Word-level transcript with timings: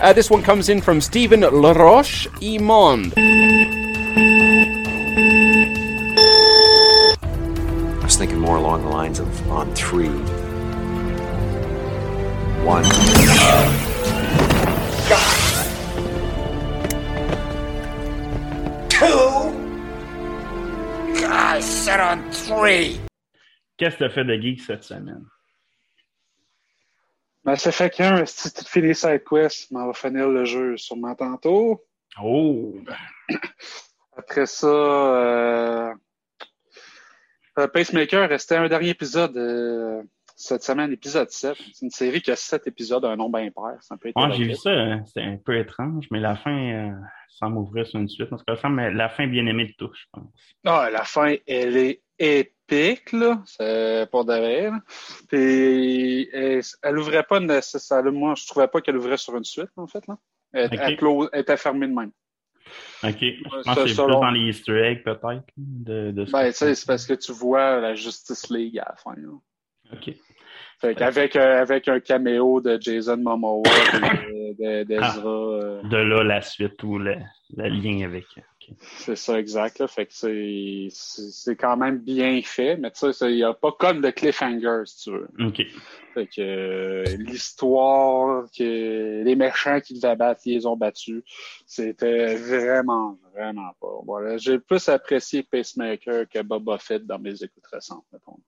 Uh, 0.00 0.14
this 0.14 0.30
one 0.30 0.42
comes 0.42 0.70
in 0.70 0.80
from 0.80 0.98
Stephen 0.98 1.40
Laroche 1.40 2.26
Imond. 2.40 3.12
I 8.00 8.02
was 8.02 8.16
thinking 8.16 8.38
more 8.38 8.56
along 8.56 8.82
the 8.82 8.88
lines 8.88 9.18
of 9.18 9.28
on 9.50 9.74
three. 9.74 10.08
One. 12.64 12.84
Two. 18.88 19.52
I 21.28 21.60
said 21.60 22.00
on 22.00 22.32
three. 22.32 22.98
Qu'est-ce 23.76 23.98
que 23.98 24.08
tu 24.08 24.14
fait 24.14 24.24
de 24.24 24.40
geek 24.40 24.62
cette 24.62 24.84
semaine? 24.84 25.26
Ben, 27.44 27.56
ça 27.56 27.72
fait 27.72 27.90
qu'un, 27.90 28.26
si 28.26 28.52
tu 28.52 28.64
finis 28.64 28.94
side 28.94 29.24
quest, 29.28 29.68
on 29.72 29.86
va 29.86 29.92
finir 29.94 30.28
le 30.28 30.44
jeu 30.44 30.76
sûrement 30.76 31.14
tantôt. 31.14 31.84
Oh! 32.22 32.74
Après 34.16 34.46
ça, 34.46 34.66
euh, 34.66 35.94
euh, 37.58 37.68
Pacemaker 37.68 38.28
restait 38.28 38.56
un 38.56 38.68
dernier 38.68 38.90
épisode 38.90 39.36
euh, 39.36 40.02
cette 40.36 40.62
semaine, 40.62 40.92
épisode 40.92 41.30
7. 41.30 41.56
C'est 41.72 41.84
une 41.84 41.90
série 41.90 42.22
qui 42.22 42.30
a 42.30 42.36
7 42.36 42.66
épisodes, 42.66 43.04
un 43.04 43.16
nombre 43.16 43.38
impair. 43.38 43.76
C'est 43.80 43.96
peu 43.98 44.12
Ouais, 44.14 44.32
j'ai 44.32 44.44
vu 44.44 44.54
ça, 44.54 44.70
hein. 44.70 45.04
c'était 45.06 45.22
un 45.22 45.36
peu 45.36 45.58
étrange, 45.58 46.06
mais 46.10 46.20
la 46.20 46.36
fin, 46.36 46.56
euh, 46.56 46.92
sans 47.28 47.50
m'ouvrir 47.50 47.86
sur 47.86 48.00
une 48.00 48.08
suite, 48.08 48.30
parce 48.30 48.42
que 48.42 48.50
la 48.50 48.56
fin, 48.56 48.68
mais 48.68 48.90
la 48.90 49.08
fin 49.08 49.26
bien 49.26 49.46
aimée 49.46 49.66
de 49.66 49.74
tout, 49.78 49.92
je 49.94 50.04
pense. 50.12 50.32
Ah, 50.64 50.88
la 50.90 51.04
fin, 51.04 51.34
elle 51.46 51.76
est 52.18 52.54
là. 53.12 53.42
C'est 53.46 54.08
pas 54.10 54.24
de. 54.24 54.70
Puis, 55.28 56.28
elle, 56.32 56.60
elle 56.82 56.98
ouvrait 56.98 57.22
pas 57.24 57.40
nécessairement. 57.40 58.12
Moi, 58.12 58.34
je 58.36 58.46
trouvais 58.46 58.68
pas 58.68 58.80
qu'elle 58.80 58.96
ouvrait 58.96 59.16
sur 59.16 59.36
une 59.36 59.44
suite, 59.44 59.70
en 59.76 59.86
fait, 59.86 60.06
là. 60.06 60.16
Elle, 60.52 60.66
Ok. 60.66 60.78
elle 60.80 60.96
close- 60.96 61.28
elle 61.32 61.40
était 61.42 61.56
fermée 61.56 61.86
de 61.86 61.92
même. 61.94 62.10
Ok, 63.02 63.16
je 63.20 63.42
pense 63.42 63.64
que 63.64 63.88
c'est 63.88 63.94
plus 63.94 63.96
dans 63.96 64.30
les 64.30 64.40
Easter 64.50 64.78
eggs, 64.84 65.02
peut-être, 65.02 65.42
de, 65.56 66.10
de 66.12 66.24
ce 66.26 66.30
Ben, 66.32 66.42
que- 66.44 66.48
tu 66.48 66.52
sais, 66.54 66.74
c'est 66.74 66.86
parce 66.86 67.06
que 67.06 67.14
tu 67.14 67.32
vois 67.32 67.80
la 67.80 67.94
Justice 67.94 68.48
League 68.50 68.78
à 68.78 68.86
la 68.90 68.96
fin, 68.96 69.14
là. 69.16 69.28
Ok. 69.92 70.14
Fait 70.80 70.94
qu'avec, 70.94 71.36
euh, 71.36 71.60
avec 71.60 71.88
un 71.88 72.00
caméo 72.00 72.60
de 72.60 72.78
Jason 72.80 73.16
Momoa, 73.16 73.62
et 73.68 73.70
de- 74.54 74.82
de- 74.82 74.84
d'Ezra, 74.84 75.28
euh, 75.28 75.82
De 75.82 75.96
là, 75.96 76.22
la 76.22 76.40
suite 76.42 76.82
ou 76.82 76.98
le, 76.98 77.16
le 77.56 77.68
lien 77.68 78.04
avec. 78.06 78.26
C'est 78.80 79.16
ça 79.16 79.38
exact. 79.38 79.78
Là. 79.78 79.88
Fait 79.88 80.06
que 80.06 80.12
c'est, 80.12 81.56
quand 81.56 81.76
même 81.76 81.98
bien 81.98 82.40
fait, 82.42 82.76
mais 82.76 82.90
tu 82.90 83.12
sais, 83.12 83.30
il 83.30 83.36
n'y 83.36 83.42
a 83.42 83.54
pas 83.54 83.72
comme 83.72 84.00
de 84.00 84.10
cliffhanger, 84.10 84.82
si 84.86 85.04
tu 85.04 85.10
veux. 85.10 85.28
Ok. 85.38 85.62
Fait 86.14 86.26
que 86.26 86.40
euh, 86.40 87.04
l'histoire, 87.18 88.46
que 88.56 89.22
les 89.22 89.36
méchants 89.36 89.80
qui 89.80 89.94
devaient 89.94 90.16
battre, 90.16 90.42
ils 90.44 90.54
les 90.54 90.66
ont 90.66 90.76
battus, 90.76 91.22
c'était 91.66 92.34
vraiment, 92.34 93.18
vraiment 93.32 93.72
pas. 93.80 94.00
Voilà. 94.04 94.36
J'ai 94.36 94.58
plus 94.58 94.88
apprécié 94.88 95.42
Pacemaker 95.42 96.28
que 96.28 96.42
Boba 96.42 96.78
Fett 96.78 97.06
dans 97.06 97.18
mes 97.18 97.42
écoutes 97.42 97.66
récentes, 97.72 98.04
mettons. 98.12 98.38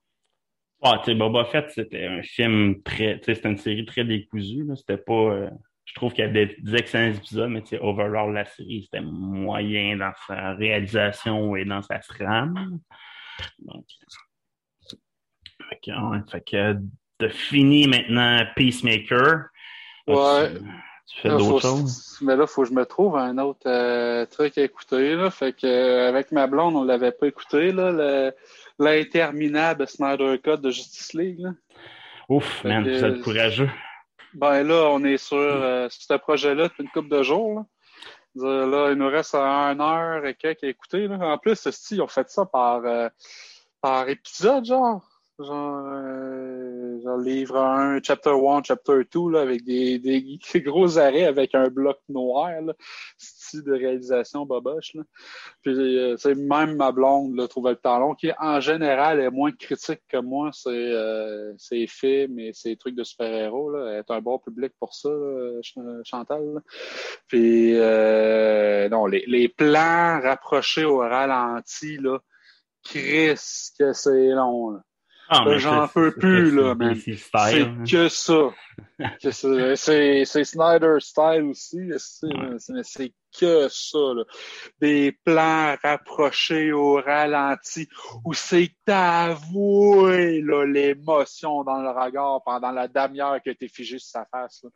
Ah, 0.82 1.00
tu 1.04 1.12
sais, 1.12 1.14
Boba 1.14 1.44
Fett, 1.44 1.70
c'était 1.70 2.06
un 2.06 2.22
film 2.22 2.82
très, 2.82 3.18
tu 3.20 3.26
sais, 3.26 3.34
c'était 3.36 3.50
une 3.50 3.58
série 3.58 3.84
très 3.84 4.04
décousue, 4.04 4.64
là. 4.64 4.74
C'était 4.74 4.96
pas, 4.96 5.12
euh, 5.12 5.50
je 5.84 5.94
trouve 5.94 6.12
qu'il 6.12 6.24
y 6.24 6.28
a 6.28 6.30
des, 6.30 6.56
des 6.60 6.76
excellents 6.76 7.14
épisodes, 7.14 7.50
mais 7.50 7.62
tu 7.62 7.68
sais, 7.68 7.78
overall, 7.80 8.32
la 8.32 8.44
série, 8.44 8.82
c'était 8.84 9.04
moyen 9.04 9.96
dans 9.96 10.12
sa 10.26 10.54
réalisation 10.54 11.56
et 11.56 11.64
dans 11.64 11.82
sa 11.82 11.98
trame. 11.98 12.78
Donc, 13.58 13.84
fait 15.68 15.80
que, 15.84 15.90
ouais, 15.90 16.22
fait 16.30 16.44
que, 16.44 16.76
de 17.20 17.28
fini 17.28 17.86
maintenant 17.86 18.44
Peacemaker. 18.56 19.46
Ouais. 20.06 20.54
Tu, 20.54 20.60
tu 21.06 21.20
fais 21.20 21.28
d'autres 21.28 21.60
choses? 21.60 22.18
Mais 22.22 22.36
là, 22.36 22.46
faut 22.46 22.62
que 22.62 22.68
je 22.68 22.74
me 22.74 22.84
trouve 22.84 23.16
un 23.16 23.38
autre 23.38 23.66
euh, 23.66 24.26
truc 24.26 24.58
à 24.58 24.62
écouter. 24.62 25.14
Là. 25.14 25.30
Fait 25.30 25.52
que 25.52 25.66
euh, 25.66 26.08
avec 26.08 26.32
ma 26.32 26.46
blonde, 26.46 26.74
on 26.74 26.84
l'avait 26.84 27.12
pas 27.12 27.26
écouté, 27.26 27.72
l'interminable 28.78 29.86
Snyder 29.86 30.38
Cut 30.42 30.58
de 30.58 30.70
Justice 30.70 31.14
League. 31.14 31.40
Là. 31.40 31.50
Ouf, 32.28 32.64
man, 32.64 32.82
vous 32.82 33.04
êtes 33.04 33.20
courageux. 33.20 33.70
Ben 34.34 34.62
là, 34.62 34.88
on 34.90 35.04
est 35.04 35.18
sur 35.18 35.36
euh, 35.36 35.88
ce 35.90 36.14
projet-là 36.14 36.68
depuis 36.68 36.84
une 36.84 36.90
couple 36.90 37.08
de 37.08 37.22
jours. 37.22 37.64
Là. 38.34 38.90
Il 38.90 38.96
nous 38.96 39.08
reste 39.08 39.34
un 39.34 39.78
heure 39.78 40.24
et 40.24 40.34
quelques 40.34 40.64
à 40.64 40.68
écouter. 40.68 41.06
Là. 41.06 41.18
En 41.20 41.38
plus, 41.38 41.68
si 41.70 41.96
ils 41.96 42.02
ont 42.02 42.08
fait 42.08 42.30
ça 42.30 42.46
par, 42.46 42.84
euh, 42.84 43.08
par 43.80 44.08
épisode, 44.08 44.64
genre. 44.64 45.06
Genre, 45.38 45.84
euh, 45.86 46.71
genre 47.00 47.18
livre 47.18 47.56
1, 47.56 48.00
chapter 48.02 48.30
1, 48.30 48.62
chapter 48.64 49.02
2, 49.12 49.30
là, 49.30 49.40
avec 49.40 49.64
des, 49.64 49.98
des, 49.98 50.38
gros 50.60 50.98
arrêts 50.98 51.24
avec 51.24 51.54
un 51.54 51.68
bloc 51.68 51.98
noir, 52.08 52.50
style 53.18 53.62
de 53.62 53.72
réalisation 53.72 54.44
boboche. 54.46 54.96
Puis, 55.62 55.72
euh, 55.98 56.16
c'est 56.16 56.34
même 56.34 56.76
ma 56.76 56.92
blonde 56.92 57.36
là, 57.36 57.48
trouvait 57.48 57.72
le 57.72 57.98
long, 57.98 58.14
qui 58.14 58.30
en 58.38 58.60
général 58.60 59.20
est 59.20 59.30
moins 59.30 59.52
critique 59.52 60.00
que 60.08 60.18
moi, 60.18 60.50
c'est 60.52 60.70
euh, 60.70 61.52
ses 61.58 61.86
films 61.86 62.38
et 62.38 62.52
ses 62.52 62.76
trucs 62.76 62.94
de 62.94 63.04
super-héros. 63.04 63.76
Elle 63.76 63.98
est 63.98 64.10
un 64.10 64.20
bon 64.20 64.38
public 64.38 64.72
pour 64.78 64.94
ça, 64.94 65.10
Chantal. 66.04 66.60
Puis, 67.28 67.74
euh, 67.76 68.88
non, 68.88 69.06
les, 69.06 69.48
plans 69.48 70.20
rapprochés 70.22 70.84
au 70.84 70.98
ralenti, 70.98 71.96
là, 71.98 72.18
Chris, 72.84 73.70
que 73.78 73.92
c'est 73.92 74.28
long. 74.30 74.80
Ah, 75.34 75.44
mais 75.46 75.58
J'en 75.58 75.88
peux 75.88 76.12
plus, 76.12 76.54
là, 76.54 76.74
man. 76.74 76.92
DC 76.94 77.16
C'est 77.50 77.66
que 77.90 78.08
ça. 78.08 78.50
C'est 79.76 80.44
Snyder 80.44 80.96
style 81.00 81.44
aussi. 81.50 81.78
c'est- 81.98 83.12
que 83.38 83.66
ça. 83.68 83.98
Là. 84.14 84.24
Des 84.80 85.16
plans 85.24 85.74
rapprochés 85.82 86.70
au 86.72 86.94
ralenti 87.00 87.88
où 88.26 88.34
c'est 88.34 88.72
avoué 88.86 90.42
là, 90.42 90.66
l'émotion 90.66 91.64
dans 91.64 91.80
le 91.80 91.88
regard 91.90 92.42
pendant 92.44 92.70
la 92.72 92.88
demi-heure 92.88 93.40
que 93.42 93.50
t'es 93.50 93.68
figé 93.68 93.98
sur 93.98 94.10
sa 94.10 94.26
face. 94.26 94.62
Là. 94.64 94.70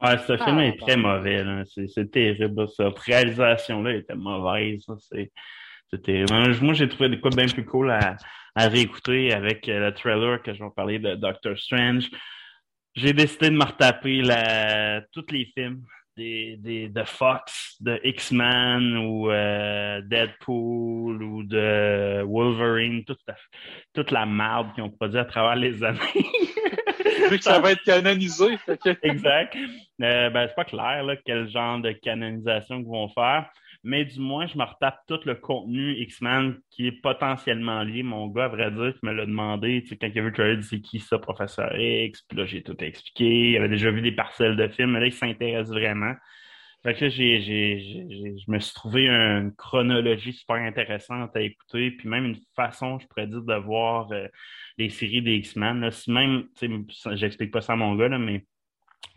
Ouais, 0.00 0.18
ce 0.28 0.36
film 0.36 0.60
est 0.60 0.76
Ah, 0.80 0.84
très 0.86 0.96
mauvais. 0.96 1.44
C'est 1.92 2.10
terrible. 2.10 2.68
Cette 2.68 2.98
réalisation-là 2.98 3.94
était 3.96 4.14
mauvaise. 4.14 4.84
là. 4.86 4.94
C'est 5.00 5.32
terrible. 5.96 6.32
Moi, 6.60 6.74
j'ai 6.74 6.88
trouvé 6.88 7.08
des 7.08 7.18
quoi 7.20 7.30
bien 7.30 7.46
plus 7.46 7.64
cool 7.64 7.90
à, 7.90 8.16
à 8.54 8.68
réécouter 8.68 9.32
avec 9.32 9.68
euh, 9.68 9.86
le 9.86 9.94
trailer 9.94 10.42
que 10.42 10.52
je 10.52 10.62
vais 10.62 10.70
parler 10.76 10.98
de 10.98 11.14
Doctor 11.14 11.56
Strange. 11.58 12.10
J'ai 12.94 13.12
décidé 13.12 13.48
de 13.50 13.56
me 13.56 13.64
retaper 13.64 14.22
la, 14.22 15.00
tous 15.12 15.24
les 15.30 15.46
films 15.56 15.82
des, 16.16 16.56
des, 16.58 16.88
de 16.88 17.04
Fox, 17.04 17.76
de 17.80 18.00
X-Men 18.02 18.96
ou 18.96 19.30
euh, 19.30 20.02
Deadpool 20.02 21.22
ou 21.22 21.44
de 21.44 22.22
Wolverine, 22.24 23.04
toute 23.04 23.20
la, 23.28 23.36
toute 23.94 24.10
la 24.10 24.26
merde 24.26 24.74
qu'ils 24.74 24.82
ont 24.82 24.90
produit 24.90 25.18
à 25.18 25.24
travers 25.24 25.54
les 25.54 25.82
années. 25.84 26.26
Vu 27.30 27.38
que 27.38 27.44
ça 27.44 27.60
va 27.60 27.72
être 27.72 27.82
canonisé. 27.84 28.58
Exact. 29.02 29.56
Euh, 30.02 30.30
ben, 30.30 30.48
c'est 30.48 30.54
pas 30.56 30.64
clair 30.64 31.04
là, 31.04 31.14
quel 31.24 31.48
genre 31.48 31.78
de 31.78 31.92
canonisation 31.92 32.78
qu'ils 32.78 32.88
vont 32.88 33.08
faire. 33.10 33.48
Mais 33.88 34.04
du 34.04 34.20
moins, 34.20 34.46
je 34.46 34.58
me 34.58 34.64
retape 34.64 35.00
tout 35.08 35.18
le 35.24 35.34
contenu 35.34 35.94
X-Men 35.94 36.58
qui 36.68 36.88
est 36.88 37.00
potentiellement 37.00 37.82
lié. 37.82 38.02
Mon 38.02 38.26
gars, 38.26 38.44
à 38.44 38.48
vrai 38.48 38.70
dire, 38.70 38.92
qui 38.92 39.06
me 39.06 39.14
l'a 39.14 39.24
demandé, 39.24 39.80
tu 39.80 39.88
sais, 39.88 39.96
quand 39.96 40.08
il 40.08 40.18
a 40.18 40.20
vu 40.20 40.28
le 40.28 40.34
trailer, 40.34 40.62
c'est 40.62 40.82
qui 40.82 41.00
ça, 41.00 41.18
Professeur 41.18 41.74
X? 41.74 42.20
Puis 42.28 42.36
là, 42.36 42.44
j'ai 42.44 42.62
tout 42.62 42.76
expliqué. 42.84 43.52
Il 43.52 43.56
avait 43.56 43.70
déjà 43.70 43.90
vu 43.90 44.02
des 44.02 44.12
parcelles 44.12 44.56
de 44.56 44.68
films, 44.68 44.90
mais 44.90 45.00
là, 45.00 45.06
il 45.06 45.12
s'intéresse 45.14 45.70
vraiment. 45.70 46.12
Fait 46.82 46.92
que 46.92 47.06
là, 47.06 47.08
je 47.08 48.50
me 48.50 48.58
suis 48.58 48.74
trouvé 48.74 49.08
une 49.08 49.54
chronologie 49.56 50.34
super 50.34 50.56
intéressante 50.56 51.34
à 51.34 51.40
écouter, 51.40 51.90
puis 51.92 52.10
même 52.10 52.26
une 52.26 52.38
façon, 52.54 52.98
je 52.98 53.06
pourrais 53.06 53.26
dire, 53.26 53.40
de 53.40 53.54
voir 53.54 54.12
euh, 54.12 54.28
les 54.76 54.90
séries 54.90 55.22
des 55.22 55.36
X-Men. 55.36 55.90
Si 55.92 56.12
même, 56.12 56.44
tu 56.58 56.68
sais, 56.90 57.16
j'explique 57.16 57.52
pas 57.52 57.62
ça 57.62 57.72
à 57.72 57.76
mon 57.76 57.94
gars, 57.96 58.08
là, 58.08 58.18
mais 58.18 58.44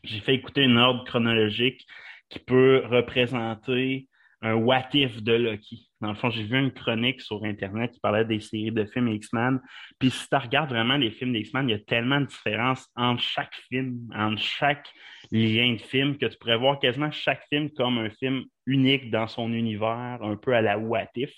j'ai 0.05 0.21
fait 0.21 0.35
écouter 0.35 0.63
une 0.63 0.77
ordre 0.77 1.03
chronologique 1.03 1.85
qui 2.29 2.39
peut 2.39 2.83
représenter 2.85 4.07
un 4.41 4.65
what 4.65 4.89
if 4.93 5.23
de 5.23 5.37
Loki. 5.37 5.90
Dans 6.01 6.09
le 6.09 6.15
fond, 6.15 6.29
j'ai 6.31 6.43
vu 6.43 6.57
une 6.57 6.71
chronique 6.71 7.21
sur 7.21 7.43
Internet 7.43 7.91
qui 7.91 7.99
parlait 7.99 8.25
des 8.25 8.39
séries 8.39 8.71
de 8.71 8.85
films 8.85 9.09
X-Men. 9.09 9.59
Puis 9.99 10.09
si 10.09 10.27
tu 10.27 10.35
regardes 10.35 10.69
vraiment 10.69 10.97
les 10.97 11.11
films 11.11 11.33
d'X-Men, 11.33 11.69
il 11.69 11.71
y 11.73 11.75
a 11.75 11.79
tellement 11.79 12.21
de 12.21 12.25
différences 12.25 12.87
entre 12.95 13.21
chaque 13.21 13.53
film, 13.69 13.99
entre 14.15 14.41
chaque 14.41 14.87
lien 15.31 15.73
de 15.73 15.81
film, 15.81 16.17
que 16.17 16.25
tu 16.25 16.37
pourrais 16.39 16.57
voir 16.57 16.79
quasiment 16.79 17.11
chaque 17.11 17.43
film 17.49 17.69
comme 17.71 17.99
un 17.99 18.09
film 18.09 18.43
unique 18.65 19.11
dans 19.11 19.27
son 19.27 19.53
univers, 19.53 20.19
un 20.21 20.35
peu 20.35 20.53
à 20.53 20.61
la 20.61 20.77
What 20.77 21.09
If. 21.15 21.33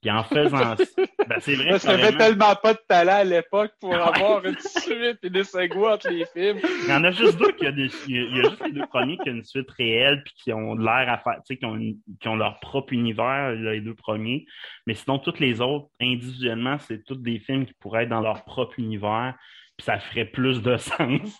Puis 0.00 0.10
en 0.10 0.22
faisant 0.24 0.76
ça, 0.76 0.84
ben 1.28 1.36
c'est 1.40 1.54
vrai. 1.54 1.70
Parce 1.70 1.84
qu'il 1.84 1.96
n'y 1.96 2.02
avait 2.02 2.16
tellement 2.16 2.54
pas 2.54 2.74
de 2.74 2.80
talent 2.88 3.16
à 3.16 3.24
l'époque 3.24 3.72
pour 3.80 3.94
avoir 3.94 4.44
une 4.44 4.58
suite 4.58 5.18
et 5.22 5.30
des 5.30 5.44
segouts 5.44 5.86
entre 5.86 6.08
les 6.08 6.24
films. 6.26 6.60
Il 6.84 6.88
y 6.88 6.92
en 6.92 7.04
a 7.04 7.10
juste 7.10 7.38
deux 7.38 7.52
qui 7.52 7.66
a 7.66 7.72
des. 7.72 7.90
Il 8.08 8.36
y 8.36 8.40
a 8.40 8.48
juste 8.48 8.64
les 8.64 8.72
deux 8.72 8.86
premiers 8.86 9.18
qui 9.18 9.30
ont 9.30 9.34
une 9.34 9.44
suite 9.44 9.70
réelle 9.72 10.22
puis 10.24 10.34
qui 10.44 10.52
ont 10.52 10.74
l'air 10.76 11.08
à 11.08 11.18
faire, 11.18 11.36
tu 11.46 11.54
sais, 11.54 11.56
qui 11.56 11.66
ont, 11.66 11.78
qui 12.20 12.28
ont 12.28 12.36
leur 12.36 12.58
propre 12.60 12.92
univers, 12.92 13.52
les 13.52 13.80
deux 13.80 13.89
premiers. 13.94 14.46
Mais 14.86 14.94
sinon, 14.94 15.18
tous 15.18 15.38
les 15.38 15.60
autres, 15.60 15.88
individuellement, 16.00 16.78
c'est 16.78 17.04
tous 17.04 17.16
des 17.16 17.38
films 17.40 17.66
qui 17.66 17.74
pourraient 17.80 18.04
être 18.04 18.10
dans 18.10 18.20
leur 18.20 18.44
propre 18.44 18.78
univers, 18.78 19.34
puis 19.76 19.84
ça 19.84 19.98
ferait 19.98 20.26
plus 20.26 20.62
de 20.62 20.76
sens, 20.78 21.38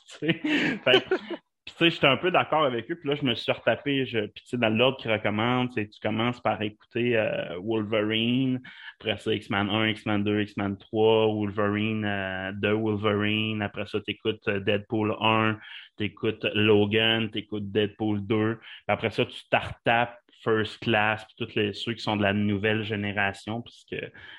puis, 1.65 1.75
tu 1.77 1.85
sais, 1.85 1.91
j'étais 1.91 2.07
un 2.07 2.17
peu 2.17 2.31
d'accord 2.31 2.65
avec 2.65 2.91
eux. 2.91 2.97
Puis 2.97 3.09
là, 3.09 3.15
je 3.15 3.25
me 3.25 3.35
suis 3.35 3.53
retapé. 3.53 4.07
Je... 4.07 4.21
Puis, 4.21 4.43
tu 4.43 4.49
sais, 4.49 4.57
dans 4.57 4.71
l'ordre 4.71 4.97
qu'ils 4.99 5.13
recommandent, 5.13 5.71
tu 5.75 5.89
commences 6.03 6.41
par 6.41 6.61
écouter 6.63 7.17
euh, 7.17 7.59
Wolverine. 7.63 8.61
Après 8.99 9.19
ça, 9.19 9.35
X-Men 9.35 9.69
1, 9.69 9.89
X-Men 9.89 10.25
2, 10.25 10.41
X-Men 10.43 10.79
3, 10.79 11.27
Wolverine 11.27 12.05
euh, 12.05 12.53
2, 12.53 12.73
Wolverine. 12.73 13.63
Après 13.63 13.87
ça, 13.87 14.01
tu 14.01 14.13
écoutes 14.13 14.47
euh, 14.49 14.61
Deadpool 14.61 15.15
1, 15.21 15.59
tu 15.99 16.05
écoutes 16.05 16.47
Logan, 16.55 17.31
tu 17.31 17.39
écoutes 17.39 17.71
Deadpool 17.71 18.27
2. 18.27 18.57
Puis 18.57 18.85
après 18.89 19.11
ça, 19.11 19.27
tu 19.27 19.41
t'artapes 19.51 20.20
First 20.43 20.79
Class, 20.79 21.25
puis 21.25 21.47
tous 21.47 21.55
les, 21.55 21.73
ceux 21.73 21.95
qui 21.95 22.03
sont 22.03 22.17
de 22.17 22.23
la 22.23 22.33
nouvelle 22.33 22.83
génération, 22.83 23.63
puisque 23.63 23.97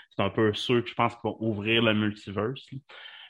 c'est 0.10 0.22
un 0.22 0.30
peu 0.30 0.54
ceux 0.54 0.82
que 0.82 0.90
je 0.90 0.96
pense 0.96 1.16
qui 1.16 1.22
vont 1.24 1.38
ouvrir 1.40 1.84
le 1.84 1.94
multiverse. 1.94 2.66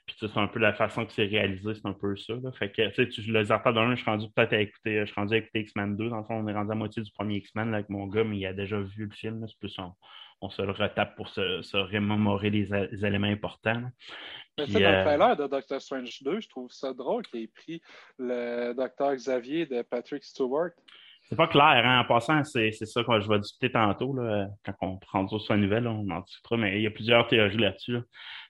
Puis 0.05 0.15
c'est 0.19 0.37
un 0.37 0.47
peu 0.47 0.59
la 0.59 0.73
façon 0.73 1.05
que 1.05 1.13
c'est 1.13 1.25
réalisé, 1.25 1.75
c'est 1.75 1.85
un 1.85 1.93
peu 1.93 2.15
ça. 2.15 2.33
Là. 2.33 2.51
Fait 2.53 2.71
que, 2.71 2.87
tu 2.89 2.95
sais, 2.95 3.07
tu 3.07 3.21
les 3.31 3.51
artapes 3.51 3.75
d'un, 3.75 3.91
je 3.91 4.01
suis 4.01 4.09
rendu 4.09 4.25
peut-être 4.35 4.53
à 4.53 4.61
écouter, 4.61 4.99
je 5.01 5.05
suis 5.05 5.15
rendu 5.15 5.35
à 5.35 5.37
écouter 5.37 5.61
X-Men 5.61 5.95
2. 5.95 6.09
Dans 6.09 6.17
le 6.17 6.23
fond, 6.23 6.35
on 6.35 6.47
est 6.47 6.53
rendu 6.53 6.71
à 6.71 6.75
moitié 6.75 7.03
du 7.03 7.11
premier 7.11 7.37
X-Men 7.37 7.73
avec 7.73 7.89
mon 7.89 8.07
gars, 8.07 8.23
mais 8.23 8.37
il 8.37 8.45
a 8.45 8.53
déjà 8.53 8.79
vu 8.79 9.05
le 9.05 9.11
film. 9.11 9.45
C'est 9.47 9.59
plus 9.59 9.77
on, 10.41 10.49
se 10.49 10.63
le 10.63 10.71
retape 10.71 11.15
pour 11.15 11.29
se, 11.29 11.61
se 11.61 11.77
remémorer 11.77 12.49
les, 12.49 12.73
éléments 13.05 13.27
importants. 13.27 13.83
Mais 14.57 14.63
Puis, 14.63 14.73
dans 14.73 14.79
le 14.79 15.03
trailer 15.03 15.37
de 15.37 15.47
Doctor 15.47 15.79
Strange 15.79 16.23
2, 16.23 16.41
je 16.41 16.49
trouve 16.49 16.71
ça 16.71 16.93
drôle 16.93 17.21
qu'il 17.27 17.43
ait 17.43 17.47
pris 17.47 17.81
le 18.17 18.73
Docteur 18.73 19.13
Xavier 19.13 19.67
de 19.67 19.83
Patrick 19.83 20.23
Stewart. 20.23 20.71
C'est 21.31 21.37
pas 21.37 21.47
clair, 21.47 21.85
hein? 21.85 22.01
En 22.01 22.03
passant, 22.03 22.43
c'est 22.43 22.73
ça 22.73 23.05
que 23.05 23.21
je 23.21 23.29
vais 23.29 23.39
discuter 23.39 23.71
tantôt, 23.71 24.13
là, 24.13 24.49
quand 24.65 24.75
on 24.81 24.97
prend 24.97 25.25
sur 25.29 25.53
la 25.53 25.59
nouvelle, 25.61 25.87
on 25.87 26.09
en 26.09 26.19
discutera, 26.19 26.57
mais 26.57 26.77
il 26.77 26.81
y 26.81 26.87
a 26.87 26.91
plusieurs 26.91 27.25
théories 27.29 27.55
là-dessus. 27.55 27.93
Là. 27.93 28.01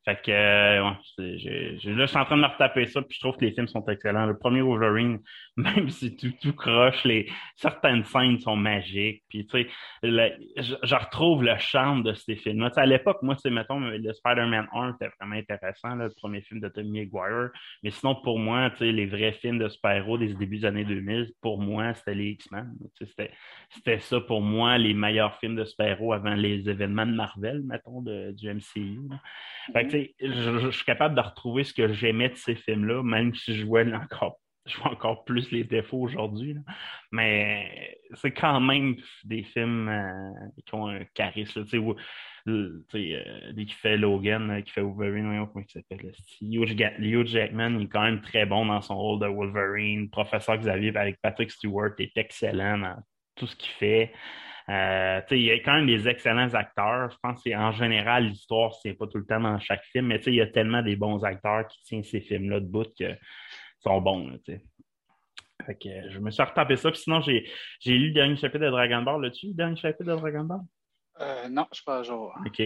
Fait 0.03 0.19
que, 0.19 0.31
euh, 0.31 0.83
ouais, 0.83 0.97
là, 1.19 2.05
je 2.05 2.05
suis 2.07 2.17
en 2.17 2.25
train 2.25 2.35
de 2.35 2.41
me 2.41 2.47
retaper 2.47 2.87
ça, 2.87 3.03
puis 3.03 3.15
je 3.15 3.19
trouve 3.19 3.37
que 3.37 3.45
les 3.45 3.51
films 3.51 3.67
sont 3.67 3.85
excellents. 3.85 4.25
Le 4.25 4.35
premier 4.35 4.61
Wolverine, 4.61 5.19
même 5.57 5.89
si 5.89 6.15
tout, 6.15 6.31
tout 6.41 6.53
croche, 6.53 7.03
les, 7.03 7.29
certaines 7.55 8.03
scènes 8.03 8.39
sont 8.39 8.55
magiques. 8.55 9.21
Puis, 9.29 9.45
tu 9.45 9.63
sais, 9.63 9.69
je, 10.01 10.75
je, 10.81 10.95
retrouve 10.95 11.43
le 11.43 11.55
charme 11.59 12.01
de 12.01 12.13
ces 12.13 12.35
films-là. 12.35 12.71
à 12.77 12.85
l'époque, 12.87 13.19
moi, 13.21 13.35
c'est, 13.37 13.51
mettons, 13.51 13.79
le 13.79 14.13
Spider-Man 14.13 14.67
1 14.73 14.95
était 14.95 15.11
vraiment 15.19 15.35
intéressant, 15.35 15.93
le 15.93 16.09
premier 16.17 16.41
film 16.41 16.61
de 16.61 16.69
Tommy 16.69 17.01
Maguire. 17.01 17.51
Mais 17.83 17.91
sinon, 17.91 18.15
pour 18.15 18.39
moi, 18.39 18.71
tu 18.71 18.77
sais, 18.77 18.91
les 18.91 19.05
vrais 19.05 19.33
films 19.33 19.59
de 19.59 19.69
super-héros 19.69 20.17
des 20.17 20.33
débuts 20.33 20.59
des 20.59 20.65
années 20.65 20.85
2000, 20.85 21.31
pour 21.41 21.59
moi, 21.59 21.93
c'était 21.93 22.15
les 22.15 22.29
X-Men. 22.31 22.73
C'était, 22.95 23.99
ça, 23.99 24.19
pour 24.19 24.41
moi, 24.41 24.79
les 24.79 24.95
meilleurs 24.95 25.37
films 25.39 25.57
de 25.57 25.63
super-héros 25.63 26.13
avant 26.13 26.33
les 26.33 26.67
événements 26.67 27.05
de 27.05 27.13
Marvel, 27.13 27.61
mettons, 27.63 28.01
de, 28.01 28.31
du 28.31 28.51
MCU. 28.51 28.99
Fait 29.73 29.90
je, 30.19 30.71
suis 30.71 30.85
capable 30.85 31.15
de 31.15 31.21
retrouver 31.21 31.63
ce 31.63 31.73
que 31.73 31.91
j'aimais 31.93 32.29
de 32.29 32.35
ces 32.35 32.55
films-là, 32.55 33.03
même 33.03 33.33
si 33.35 33.55
je 33.55 33.65
vois 33.65 33.83
encore, 33.83 34.39
je 34.65 34.77
vois 34.77 34.91
encore 34.91 35.23
plus 35.25 35.51
les 35.51 35.63
défauts 35.63 36.01
aujourd'hui. 36.01 36.55
Mais 37.11 37.97
c'est 38.13 38.31
quand 38.31 38.59
même 38.59 38.95
des 39.23 39.43
films 39.43 39.89
euh, 39.89 40.31
qui 40.65 40.75
ont 40.75 40.87
un 40.87 41.03
charisme. 41.13 41.65
Tu 41.65 41.79
sais, 41.79 42.11
euh, 42.47 43.53
qui 43.55 43.73
fait 43.73 43.97
Logan, 43.97 44.49
euh, 44.49 44.61
qui 44.61 44.71
fait 44.71 44.81
Wolverine, 44.81 45.47
comment 45.53 45.65
il 45.67 45.71
s'appelle? 45.71 46.11
Hugh 46.41 47.27
Jackman, 47.27 47.75
il 47.79 47.83
est 47.83 47.87
quand 47.87 48.01
même 48.01 48.21
très 48.21 48.45
bon 48.45 48.65
dans 48.65 48.81
son 48.81 48.95
rôle 48.95 49.19
de 49.19 49.27
Wolverine. 49.27 50.09
Professeur 50.09 50.57
Xavier 50.57 50.95
avec 50.95 51.17
Patrick 51.21 51.51
Stewart 51.51 51.91
est 51.99 52.15
excellent 52.17 52.79
dans 52.79 52.95
tout 53.35 53.47
ce 53.47 53.55
qu'il 53.55 53.71
fait. 53.71 54.11
Euh, 54.69 55.21
il 55.31 55.41
y 55.41 55.51
a 55.51 55.55
quand 55.55 55.75
même 55.75 55.87
des 55.87 56.07
excellents 56.07 56.53
acteurs. 56.53 57.09
Je 57.11 57.17
pense 57.21 57.43
qu'en 57.43 57.71
général, 57.71 58.27
l'histoire, 58.27 58.73
c'est 58.75 58.93
pas 58.93 59.07
tout 59.07 59.17
le 59.17 59.25
temps 59.25 59.39
dans 59.39 59.59
chaque 59.59 59.83
film, 59.85 60.07
mais 60.07 60.21
il 60.25 60.35
y 60.35 60.41
a 60.41 60.47
tellement 60.47 60.81
des 60.81 60.95
bons 60.95 61.23
acteurs 61.23 61.67
qui 61.67 61.81
tiennent 61.83 62.03
ces 62.03 62.21
films-là 62.21 62.59
de 62.59 62.65
bout 62.65 62.87
que 62.97 63.15
sont 63.79 64.01
bons. 64.01 64.37
fait 64.45 65.75
que, 65.75 66.09
je 66.09 66.19
me 66.19 66.31
suis 66.31 66.43
retapé 66.43 66.75
ça. 66.75 66.91
Puis 66.91 67.01
sinon, 67.01 67.21
j'ai 67.21 67.43
lu 67.85 68.07
le 68.07 68.13
dernier 68.13 68.35
chapitre 68.35 68.65
de 68.65 68.69
Dragon 68.69 69.01
Ball. 69.01 69.21
L'as-tu 69.21 69.47
lu 69.47 69.51
le 69.51 69.57
dernier 69.57 69.75
chapitre 69.75 70.03
de 70.03 70.15
Dragon 70.15 70.43
Ball? 70.43 70.61
Euh, 71.19 71.49
non, 71.49 71.67
je 71.71 71.75
suis 71.75 71.85
pas 71.85 71.99
à 71.99 72.03
jour. 72.03 72.33
OK. 72.45 72.59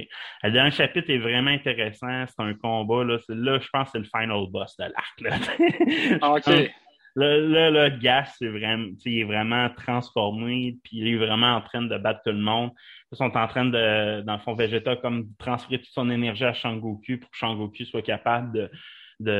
Le 0.44 0.52
dernier 0.52 0.72
chapitre 0.72 1.10
est 1.10 1.18
vraiment 1.18 1.52
intéressant. 1.52 2.26
C'est 2.28 2.42
un 2.42 2.54
combat. 2.54 3.04
Là, 3.04 3.18
là 3.30 3.60
je 3.60 3.68
pense 3.72 3.92
que 3.92 3.92
c'est 3.94 4.00
le 4.00 4.06
final 4.06 4.46
boss 4.50 4.78
de 4.78 4.86
l'arc. 4.86 6.22
Ah, 6.22 6.34
OK. 6.34 6.72
Le 7.16 7.90
Gas, 8.00 8.36
c'est 8.38 8.48
vraiment, 8.48 8.88
il 9.06 9.20
est 9.20 9.24
vraiment 9.24 9.70
transformé, 9.70 10.78
puis 10.84 10.98
il 10.98 11.08
est 11.08 11.18
vraiment 11.18 11.56
en 11.56 11.62
train 11.62 11.82
de 11.82 11.98
battre 11.98 12.22
tout 12.26 12.32
le 12.32 12.40
monde. 12.40 12.72
Ils 13.12 13.18
sont 13.18 13.36
en 13.38 13.48
train 13.48 13.66
de, 13.66 14.22
dans 14.22 14.34
le 14.34 14.40
fond, 14.40 14.54
Vegeta, 14.54 14.98
comme 14.98 15.28
transférer 15.38 15.82
toute 15.82 15.94
son 15.94 16.10
énergie 16.10 16.44
à 16.44 16.54
Shangoku 16.54 17.18
pour 17.20 17.30
que 17.30 17.38
Shangoku 17.38 17.86
soit 17.86 18.02
capable 18.02 18.52
de, 18.52 18.70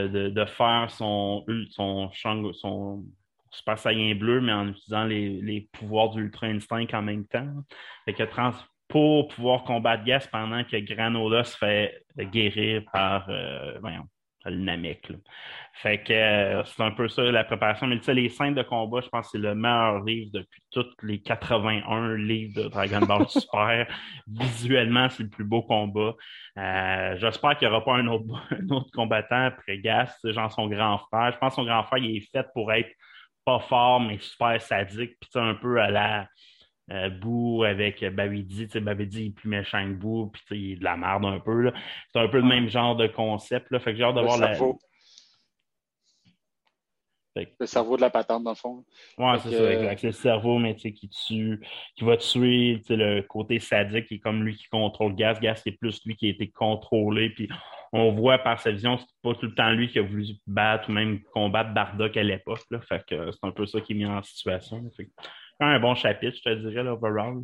de, 0.08 0.30
de, 0.30 0.46
faire 0.46 0.90
son, 0.90 1.46
son, 1.70 2.10
son, 2.14 2.54
son 2.54 3.04
Super 3.52 3.78
Saiyan 3.78 4.16
bleu, 4.16 4.42
mais 4.42 4.54
en 4.54 4.70
utilisant 4.70 5.06
les, 5.06 5.42
les 5.42 5.68
pouvoirs 5.72 6.10
d'Ultra 6.10 6.48
Instinct 6.48 6.88
en 6.94 7.02
même 7.02 7.26
temps. 7.26 7.64
Que 8.08 8.24
trans, 8.24 8.52
pour 8.88 9.28
pouvoir 9.30 9.64
combattre 9.64 10.04
Gas 10.04 10.28
pendant 10.32 10.64
que 10.64 10.78
Granola 10.78 11.44
se 11.44 11.58
fait 11.58 12.06
guérir 12.18 12.84
par, 12.92 13.30
euh, 13.30 13.78
voyons, 13.80 14.08
le 14.46 14.58
Namek. 14.58 15.12
Fait 15.74 16.02
que 16.04 16.14
euh, 16.14 16.64
c'est 16.64 16.82
un 16.82 16.92
peu 16.92 17.08
ça 17.08 17.24
la 17.24 17.44
préparation. 17.44 17.88
Mais 17.88 17.98
tu 17.98 18.06
sais, 18.06 18.14
les 18.14 18.30
scènes 18.30 18.56
de 18.56 18.64
combat, 18.64 19.02
je 19.02 19.10
pense 19.10 19.26
que 19.28 19.32
c'est 19.34 19.38
le 19.38 19.56
meilleur 19.56 20.04
livre 20.04 20.32
depuis 20.34 20.62
tous 20.72 20.86
les 21.04 21.22
81 21.22 22.16
livres 22.16 22.64
de 22.64 22.68
Dragon 22.70 23.02
Ball 23.02 23.26
Super. 23.30 23.88
Visuellement, 24.28 25.10
c'est 25.10 25.24
le 25.24 25.30
plus 25.30 25.44
beau 25.44 25.64
combat. 25.64 26.14
Euh, 26.58 27.18
j'espère 27.18 27.58
qu'il 27.58 27.68
n'y 27.68 27.74
aura 27.74 27.84
pas 27.84 27.96
un 27.96 28.08
autre, 28.08 28.26
un 28.52 28.70
autre 28.70 28.90
combattant 28.94 29.46
après 29.46 29.80
Gas, 29.80 30.18
genre 30.24 30.52
son 30.52 30.68
grand 30.68 30.98
frère. 30.98 31.34
Je 31.34 31.38
pense 31.38 31.52
que 31.52 31.62
son 31.62 31.66
grand 31.66 31.84
frère, 31.84 32.00
il 32.04 32.18
est 32.18 32.32
fait 32.32 32.46
pour 32.54 32.72
être 32.72 32.92
pas 33.44 33.60
fort, 33.60 34.00
mais 34.00 34.18
super 34.20 34.62
sadique. 34.62 35.18
Puis 35.20 35.30
un 35.36 35.56
peu 35.56 35.80
à 35.82 35.90
la 35.92 36.28
euh, 36.92 37.10
Boo 37.10 37.64
avec 37.64 38.04
Babidi. 38.04 38.68
Babidi 38.80 39.22
il 39.22 39.28
est 39.28 39.32
plus 39.32 39.50
méchant 39.50 39.84
que 39.86 39.94
Boo, 39.94 40.32
puis 40.32 40.44
il 40.52 40.72
est 40.74 40.76
de 40.78 40.84
la 40.84 40.98
merde 40.98 41.26
un 41.26 41.40
peu. 41.40 41.72
C'est 42.14 42.20
un 42.20 42.28
peu 42.28 42.38
le 42.38 42.48
même 42.48 42.70
genre 42.70 42.96
de 42.96 43.08
concept. 43.08 43.72
Là. 43.72 43.80
Fait 43.80 43.92
que 43.92 43.98
j'ai 43.98 44.04
hâte 44.04 44.16
de 44.16 44.22
voir 44.22 44.38
la. 44.38 44.54
Le 47.60 47.66
cerveau 47.66 47.98
de 47.98 48.02
la 48.02 48.10
patente, 48.10 48.44
dans 48.44 48.52
le 48.52 48.56
fond. 48.56 48.86
Ouais, 49.18 49.38
c'est 49.40 49.52
ça, 49.52 49.74
exact. 49.74 50.00
C'est 50.00 50.08
le 50.08 50.14
cerveau, 50.14 50.58
mais 50.58 50.76
qui 50.76 51.10
tue, 51.10 51.60
qui 51.98 52.06
va 52.06 52.16
tuer 52.16 52.82
le 52.90 53.22
côté 53.24 53.60
sadique, 53.60 54.08
qui 54.08 54.16
est 54.16 54.20
comme 54.20 54.44
lui 54.44 54.56
qui 54.56 54.68
contrôle 54.70 55.16
Gas. 55.16 55.40
Gas, 55.42 55.56
c'est 55.56 55.74
plus 55.74 56.00
lui 56.06 56.16
qui 56.16 56.28
a 56.28 56.30
été 56.30 56.50
contrôlé. 56.50 57.32
Puis 57.32 57.50
on 57.92 58.14
voit 58.14 58.38
par 58.38 58.62
sa 58.62 58.72
vision, 58.72 58.98
c'est 58.98 59.08
pas 59.22 59.34
tout 59.34 59.48
le 59.48 59.54
temps 59.56 59.72
lui 59.72 59.90
qui 59.90 60.00
a 60.00 60.02
voulu 60.02 60.26
battre 60.48 60.90
ou 60.90 60.94
même 60.94 61.22
combattre 61.34 61.74
Bardock 61.74 62.16
à 62.16 62.24
l'époque. 62.24 62.62
Fait 62.88 63.04
que 63.06 63.32
c'est 63.32 63.46
un 63.46 63.52
peu 63.52 63.66
ça 63.66 63.82
qui 63.82 63.92
est 63.92 63.96
mis 63.96 64.06
en 64.06 64.24
situation. 64.24 64.82
Fait 64.96 65.10
un 65.60 65.80
bon 65.80 65.96
chapitre, 65.96 66.38
je 66.38 66.50
te 66.50 66.68
dirais, 66.68 66.84
l'overall. 66.84 67.42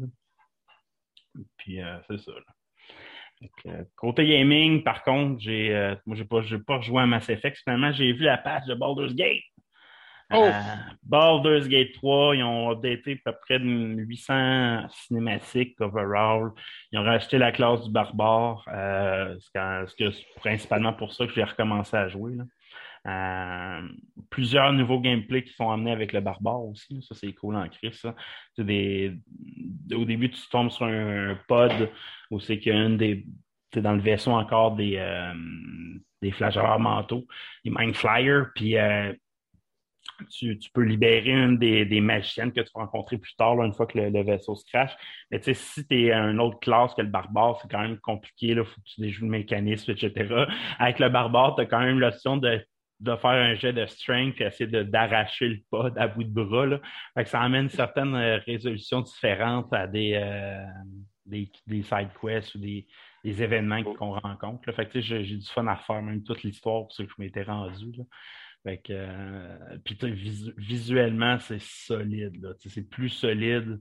Puis 1.58 1.82
euh, 1.82 1.98
c'est 2.10 2.20
ça. 2.20 2.32
Euh, 3.65 3.84
côté 3.96 4.27
gaming, 4.27 4.84
par 4.84 5.03
contre, 5.03 5.41
j'ai 5.41 5.75
euh, 5.75 5.96
moi 6.06 6.15
j'ai 6.15 6.25
pas, 6.25 6.41
pas 6.68 6.77
rejoué 6.77 7.01
à 7.01 7.06
Mass 7.06 7.30
Effect. 7.30 7.58
Finalement, 7.63 7.91
j'ai 7.91 8.13
vu 8.13 8.24
la 8.24 8.38
patch 8.38 8.65
de 8.65 8.75
Baldur's 8.75 9.15
Gate. 9.15 9.44
Oh. 10.34 10.50
Baldur's 11.03 11.68
Gate 11.68 11.91
3, 11.96 12.38
ils 12.38 12.44
ont 12.44 12.72
updaté 12.72 13.20
à 13.25 13.34
peu 13.34 13.38
près 13.41 13.60
de 13.60 13.65
800 13.65 14.88
cinématiques 14.89 15.75
overall. 15.82 16.51
Ils 16.91 17.00
ont 17.00 17.03
rajouté 17.03 17.38
la 17.38 17.51
classe 17.51 17.84
du 17.84 17.91
barbare. 17.91 18.63
c'est 19.53 20.25
principalement 20.38 20.94
pour 20.94 21.13
ça 21.13 21.27
que 21.27 21.34
j'ai 21.34 21.44
recommencé 21.44 21.98
à 21.98 22.08
jouer. 22.08 22.36
Là. 22.36 22.44
Euh, 23.08 23.88
plusieurs 24.29 24.72
nouveaux 24.74 25.00
gameplays 25.00 25.43
qui 25.43 25.53
sont 25.53 25.72
amenés 25.72 25.91
avec 25.91 26.13
le 26.13 26.22
barbare 26.22 26.63
aussi. 26.63 27.01
Ça, 27.01 27.15
c'est 27.15 27.34
cool 27.34 27.55
en 27.55 27.67
crise. 27.67 28.01
Des... 28.58 29.17
Au 29.93 30.05
début, 30.05 30.29
tu 30.29 30.41
tombes 30.50 30.70
sur 30.70 30.86
un 30.86 31.38
pod 31.48 31.89
où 32.29 32.39
c'est 32.39 32.60
qu'il 32.60 32.74
y 32.74 32.75
a 32.75 32.84
une 32.84 32.98
des. 32.98 33.25
dans 33.75 33.93
le 33.93 34.01
vaisseau 34.01 34.31
encore 34.31 34.75
des, 34.75 34.98
euh, 34.98 35.34
des 36.22 36.34
mentaux, 36.79 37.25
des 37.65 37.72
mind 37.72 37.96
flyers, 37.96 38.51
puis 38.55 38.77
euh, 38.77 39.12
tu, 40.29 40.58
tu, 40.60 40.70
peux 40.72 40.84
libérer 40.84 41.31
une 41.31 41.58
des, 41.58 41.86
des, 41.86 42.01
magiciennes 42.01 42.51
que 42.51 42.62
tu 42.62 42.70
vas 42.75 42.81
rencontrer 42.81 43.17
plus 43.17 43.36
tard, 43.36 43.62
une 43.63 43.74
fois 43.74 43.88
que 43.88 43.98
le, 43.98 44.10
le 44.10 44.24
vaisseau 44.24 44.55
se 44.55 44.65
crache. 44.65 44.93
Mais 45.31 45.39
tu 45.39 45.46
sais, 45.46 45.53
si 45.53 45.88
tu 45.88 45.96
es 45.96 46.13
une 46.13 46.39
autre 46.39 46.60
classe 46.60 46.93
que 46.93 47.01
le 47.01 47.08
barbare, 47.08 47.60
c'est 47.62 47.70
quand 47.70 47.81
même 47.81 47.98
compliqué. 48.00 48.48
Il 48.48 48.63
faut 48.63 48.81
que 48.81 48.86
tu 48.86 49.01
déjoues 49.01 49.25
le 49.25 49.31
mécanisme, 49.31 49.91
etc. 49.91 50.46
Avec 50.77 51.00
le 51.00 51.10
barbare, 51.10 51.55
tu 51.55 51.62
as 51.62 51.65
quand 51.65 51.79
même 51.79 52.00
l'option 52.00 52.38
de 52.38 52.63
de 53.01 53.15
faire 53.15 53.31
un 53.31 53.55
jet 53.55 53.74
de 53.74 53.86
strength 53.88 54.39
et 54.39 54.46
essayer 54.46 54.84
d'arracher 54.84 55.50
le 55.50 55.60
pod 55.70 55.93
à 55.98 56.08
bout 56.08 56.24
de 56.24 56.29
bras. 56.29 56.65
Là. 56.67 56.79
Fait 57.15 57.24
que 57.24 57.29
ça 57.29 57.41
amène 57.41 57.67
certaines 57.70 58.15
euh, 58.15 58.38
résolutions 58.46 59.01
différentes 59.01 59.74
à 59.74 59.88
des, 59.88 60.13
euh, 60.13 60.63
des, 61.25 61.51
des, 61.65 61.81
side 61.81 62.10
quests 62.22 62.55
ou 62.55 62.60
des, 62.60 62.88
des 63.24 63.43
événements 63.43 63.84
qu'on 63.84 64.12
rencontre. 64.12 64.62
Là. 64.67 64.74
Fait 64.74 64.88
que 64.88 65.01
j'ai 65.01 65.24
du 65.24 65.48
fun 65.48 65.65
à 65.67 65.75
refaire, 65.75 66.01
même 66.01 66.24
toute 66.24 66.43
l'histoire 66.43 66.84
pour 66.84 66.91
ce 66.91 67.03
que 67.03 67.10
je 67.10 67.15
m'étais 67.17 67.43
rendu. 67.43 67.91
Là. 67.98 68.03
Fait 68.63 68.77
que, 68.77 68.93
euh, 68.93 69.77
puis 69.84 69.98
visuellement, 70.58 71.39
c'est 71.39 71.62
solide. 71.62 72.55
C'est 72.60 72.88
plus 72.88 73.10
solide 73.10 73.79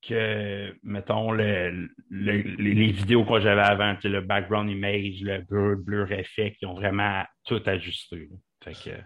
que, 0.00 0.74
mettons, 0.82 1.30
le, 1.30 1.90
le, 2.08 2.38
les, 2.56 2.90
vidéos 2.90 3.26
que 3.26 3.38
j'avais 3.38 3.60
avant, 3.60 3.94
le 4.02 4.20
background 4.22 4.70
image, 4.70 5.20
le 5.20 5.42
blur, 5.42 5.76
blur 5.76 6.10
effect, 6.12 6.56
qui 6.56 6.64
ont 6.64 6.74
vraiment 6.74 7.22
tout 7.44 7.60
ajusté. 7.66 8.28
Là. 8.30 8.36
Fait 8.62 8.74
que, 8.74 8.96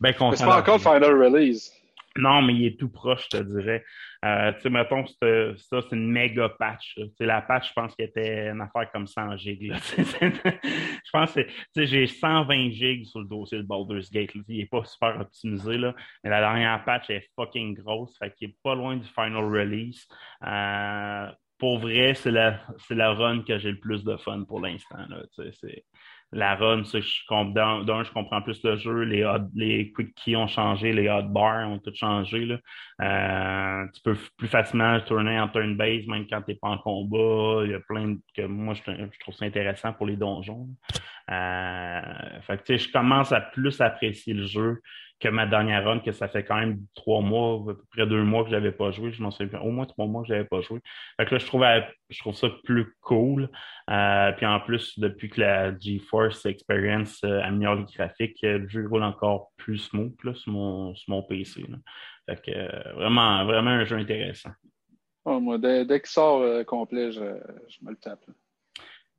ben 0.00 0.12
c'est 0.34 0.44
pas 0.44 0.58
encore 0.58 0.80
final 0.80 1.22
release. 1.22 1.70
Non, 2.16 2.42
mais 2.42 2.54
il 2.54 2.66
est 2.66 2.78
tout 2.78 2.90
proche, 2.90 3.24
je 3.24 3.38
te 3.38 3.42
dirais. 3.42 3.84
Euh, 4.24 4.52
tu 4.52 4.60
sais, 4.60 4.70
mettons, 4.70 5.04
ça, 5.06 5.56
c'est 5.82 5.96
une 5.96 6.12
méga 6.12 6.48
patch. 6.48 6.96
La 7.18 7.42
patch, 7.42 7.70
je 7.70 7.72
pense 7.72 7.94
qu'elle 7.96 8.08
était 8.08 8.50
une 8.50 8.60
affaire 8.60 8.90
comme 8.92 9.08
100 9.08 9.36
gigs. 9.36 9.74
je 9.98 11.10
pense 11.12 11.34
que 11.34 11.84
j'ai 11.84 12.06
120 12.06 12.70
gigs 12.70 13.06
sur 13.06 13.18
le 13.18 13.26
dossier 13.26 13.58
de 13.58 13.64
Baldur's 13.64 14.10
Gate. 14.12 14.30
Il 14.48 14.58
n'est 14.58 14.66
pas 14.66 14.84
super 14.84 15.20
optimisé, 15.20 15.76
là, 15.76 15.92
mais 16.22 16.30
la 16.30 16.40
dernière 16.40 16.84
patch 16.84 17.10
est 17.10 17.28
fucking 17.34 17.74
grosse. 17.74 18.16
Fait 18.16 18.32
qu'il 18.32 18.50
est 18.50 18.56
pas 18.62 18.76
loin 18.76 18.96
du 18.96 19.08
final 19.08 19.44
release. 19.44 20.06
Euh, 20.46 21.28
pour 21.58 21.80
vrai, 21.80 22.14
c'est 22.14 22.30
la, 22.30 22.60
la 22.90 23.12
run 23.12 23.42
que 23.42 23.58
j'ai 23.58 23.72
le 23.72 23.80
plus 23.80 24.04
de 24.04 24.16
fun 24.16 24.44
pour 24.44 24.60
l'instant. 24.60 24.98
La 26.34 26.56
run, 26.56 26.82
je, 26.82 27.52
d'un, 27.52 28.02
je 28.02 28.12
comprends 28.12 28.42
plus 28.42 28.60
le 28.64 28.76
jeu, 28.76 29.02
les, 29.02 29.24
les 29.54 29.92
quick 29.92 30.14
keys 30.16 30.34
ont 30.34 30.48
changé, 30.48 30.92
les 30.92 31.08
hotbars 31.08 31.68
ont 31.68 31.78
tout 31.78 31.94
changé. 31.94 32.44
Là. 32.44 32.58
Euh, 33.02 33.86
tu 33.94 34.02
peux 34.02 34.16
plus 34.36 34.48
facilement 34.48 34.98
tourner 35.00 35.38
en 35.38 35.48
turn 35.48 35.76
base, 35.76 36.06
même 36.08 36.26
quand 36.28 36.42
tu 36.42 36.50
n'es 36.50 36.56
pas 36.56 36.70
en 36.70 36.78
combat. 36.78 37.64
Il 37.64 37.70
y 37.70 37.74
a 37.74 37.80
plein 37.80 38.08
de, 38.08 38.18
que 38.36 38.42
moi 38.42 38.74
je, 38.74 38.82
trouve 39.20 39.34
ça 39.34 39.44
intéressant 39.44 39.92
pour 39.92 40.06
les 40.06 40.16
donjons. 40.16 40.66
Euh, 41.30 42.40
fait 42.42 42.64
que, 42.64 42.76
je 42.76 42.90
commence 42.90 43.30
à 43.30 43.40
plus 43.40 43.80
apprécier 43.80 44.34
le 44.34 44.46
jeu 44.46 44.80
que 45.24 45.28
ma 45.30 45.46
dernière 45.46 45.84
run, 45.84 46.00
que 46.00 46.12
ça 46.12 46.28
fait 46.28 46.44
quand 46.44 46.56
même 46.56 46.80
trois 46.94 47.22
mois, 47.22 47.54
à 47.54 47.74
peu 47.74 47.84
près 47.90 48.06
deux 48.06 48.22
mois 48.22 48.44
que 48.44 48.50
je 48.50 48.54
n'avais 48.54 48.72
pas 48.72 48.90
joué. 48.90 49.10
Je 49.10 49.22
m'en 49.22 49.30
souviens 49.30 49.60
au 49.60 49.70
moins 49.70 49.86
trois 49.86 50.06
mois 50.06 50.22
que 50.22 50.28
je 50.28 50.34
n'avais 50.34 50.44
pas 50.44 50.60
joué. 50.60 50.80
Fait 51.16 51.24
que 51.24 51.34
là, 51.34 51.38
je 51.38 51.46
trouve, 51.46 51.64
je 52.10 52.18
trouve 52.20 52.34
ça 52.34 52.48
plus 52.62 52.94
cool. 53.00 53.48
Euh, 53.90 54.32
puis 54.32 54.44
en 54.44 54.60
plus, 54.60 54.98
depuis 54.98 55.30
que 55.30 55.40
la 55.40 55.78
GeForce 55.78 56.44
Experience 56.44 57.24
euh, 57.24 57.40
améliore 57.42 57.76
le 57.76 57.84
graphique, 57.84 58.36
le 58.42 58.68
jeu 58.68 58.86
roule 58.86 59.02
encore 59.02 59.50
plus 59.56 59.78
smooth 59.78 60.14
là, 60.24 60.34
sur, 60.34 60.52
mon, 60.52 60.94
sur 60.94 61.10
mon 61.10 61.22
PC. 61.22 61.64
Fait 62.28 62.42
que 62.42 62.50
euh, 62.50 62.92
vraiment, 62.94 63.46
vraiment 63.46 63.70
un 63.70 63.84
jeu 63.84 63.96
intéressant. 63.96 64.52
Oh, 65.24 65.40
moi, 65.40 65.56
dès, 65.56 65.86
dès 65.86 66.00
qu'il 66.00 66.10
sort 66.10 66.42
euh, 66.42 66.64
complet, 66.64 67.12
je, 67.12 67.20
je, 67.68 67.78
me 67.82 67.92
le 67.92 67.96
tape. 67.96 68.24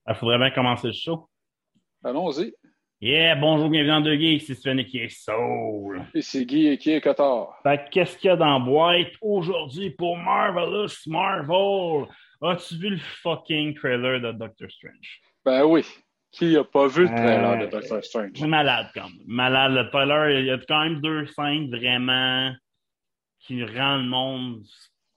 Il 0.07 0.13
faudrait 0.13 0.37
bien 0.37 0.51
commencer 0.51 0.87
le 0.87 0.93
show. 0.93 1.27
Allons-y. 2.03 2.53
Yeah, 3.01 3.35
bonjour, 3.35 3.69
bienvenue 3.69 3.89
dans 3.89 3.99
Deux 3.99 4.15
Geeks, 4.15 4.43
c'est 4.43 4.55
Sven 4.55 4.81
qui 4.85 4.99
est 4.99 5.09
Soul. 5.09 6.01
Et 6.13 6.21
c'est 6.21 6.45
Guy 6.45 6.67
et 6.67 6.77
qui 6.77 6.91
est 6.91 7.01
Cotard. 7.01 7.59
Fait 7.61 7.89
qu'est-ce 7.91 8.17
qu'il 8.17 8.29
y 8.29 8.31
a 8.31 8.37
dans 8.37 8.57
boîte 8.61 9.11
aujourd'hui 9.19 9.89
pour 9.89 10.15
Marvelous 10.17 10.87
Marvel? 11.07 12.05
As-tu 12.41 12.75
vu 12.75 12.89
le 12.91 12.97
fucking 12.97 13.75
trailer 13.75 14.21
de 14.21 14.31
Doctor 14.31 14.71
Strange? 14.71 15.19
Ben 15.43 15.65
oui. 15.65 15.83
Qui 16.31 16.55
a 16.55 16.63
pas 16.63 16.87
vu 16.87 17.01
le 17.01 17.09
trailer 17.09 17.59
de 17.59 17.65
Doctor 17.65 18.01
Strange? 18.01 18.39
Malade, 18.41 18.87
comme. 18.93 19.11
Malade. 19.27 19.73
Le 19.73 19.89
trailer, 19.89 20.39
il 20.39 20.45
y 20.45 20.51
a 20.51 20.57
quand 20.57 20.83
même 20.85 21.01
deux 21.01 21.25
scènes 21.25 21.69
vraiment 21.69 22.53
qui 23.41 23.61
rendent 23.65 24.03
le 24.03 24.09
monde 24.09 24.63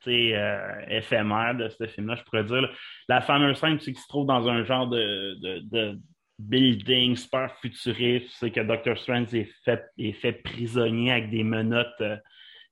euh, 0.09 0.81
éphémère 0.89 1.55
de 1.55 1.69
ce 1.69 1.87
film-là, 1.87 2.17
je 2.17 2.25
pourrais 2.25 2.45
dire. 2.45 2.69
La 3.09 3.21
fameuse 3.21 3.57
scène, 3.57 3.79
c'est 3.79 3.93
qu'il 3.93 4.01
se 4.01 4.09
trouve 4.09 4.27
dans 4.27 4.49
un 4.49 4.65
genre 4.65 4.89
de, 4.89 5.37
de, 5.41 5.61
de 5.63 5.99
building 6.39 7.17
super 7.17 7.55
futuriste. 7.61 8.31
C'est 8.39 8.51
que 8.51 8.61
Doctor 8.61 8.97
Strange 8.99 9.35
est 9.35 9.51
fait, 9.65 9.85
est 9.99 10.13
fait 10.13 10.33
prisonnier 10.33 11.13
avec 11.13 11.31
des 11.31 11.43
menottes 11.43 12.01
euh, 12.01 12.17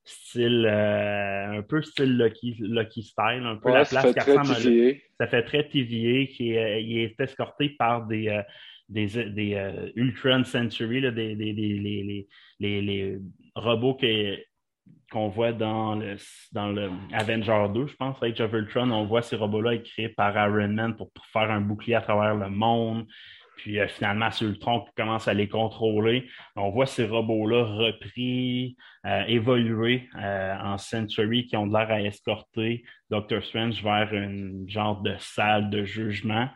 style 0.03 0.65
euh, 0.65 1.59
un 1.59 1.61
peu 1.63 1.81
style 1.81 2.17
Lucky, 2.17 2.55
Lucky 2.59 3.03
Style, 3.03 3.43
un 3.43 3.57
peu 3.57 3.73
la 3.73 3.83
place 3.83 4.13
qui 4.13 4.19
ressemble 4.19 4.51
à 4.51 4.95
Ça 5.19 5.27
fait 5.27 5.43
très 5.43 5.67
TVA 5.67 6.25
qui 6.27 6.53
est, 6.53 6.83
il 6.83 6.99
est 6.99 7.19
escorté 7.19 7.69
par 7.69 8.07
des 8.07 8.29
euh, 8.29 8.41
des, 8.89 9.05
des 9.31 9.91
Ultron 9.97 10.45
Century, 10.45 11.01
là, 11.01 11.11
des, 11.11 11.35
des, 11.35 11.51
les, 11.51 12.25
les, 12.61 12.81
les, 12.81 13.19
robots 13.53 13.97
qu'on 15.11 15.27
voit 15.27 15.51
dans 15.51 15.95
le, 15.95 16.15
dans 16.53 16.69
le 16.69 16.89
Avenger 17.11 17.67
2, 17.73 17.87
je 17.87 17.95
pense, 17.97 18.23
Age 18.23 18.39
of 18.39 18.53
Ultron, 18.53 18.89
on 18.91 19.03
voit 19.05 19.21
ces 19.21 19.35
robots-là 19.35 19.77
créés 19.79 20.07
par 20.07 20.37
Iron 20.37 20.69
Man 20.69 20.95
pour 20.95 21.11
faire 21.33 21.51
un 21.51 21.59
bouclier 21.59 21.95
à 21.95 22.01
travers 22.01 22.35
le 22.35 22.49
monde. 22.49 23.05
Puis 23.57 23.79
euh, 23.79 23.87
finalement, 23.87 24.31
c'est 24.31 24.45
Ultron 24.45 24.81
qui 24.81 24.93
commence 24.95 25.27
à 25.27 25.33
les 25.33 25.49
contrôler. 25.49 26.29
On 26.55 26.69
voit 26.69 26.85
ces 26.85 27.05
robots-là 27.05 27.63
repris, 27.63 28.77
euh, 29.05 29.23
évoluer 29.27 30.07
euh, 30.15 30.55
en 30.59 30.77
Century 30.77 31.45
qui 31.45 31.57
ont 31.57 31.65
l'air 31.65 31.91
à 31.91 32.01
escorter 32.01 32.83
Doctor 33.09 33.43
Strange 33.43 33.83
vers 33.83 34.13
une 34.13 34.69
genre 34.69 35.01
de 35.01 35.15
salle 35.19 35.69
de 35.69 35.83
jugement 35.83 36.47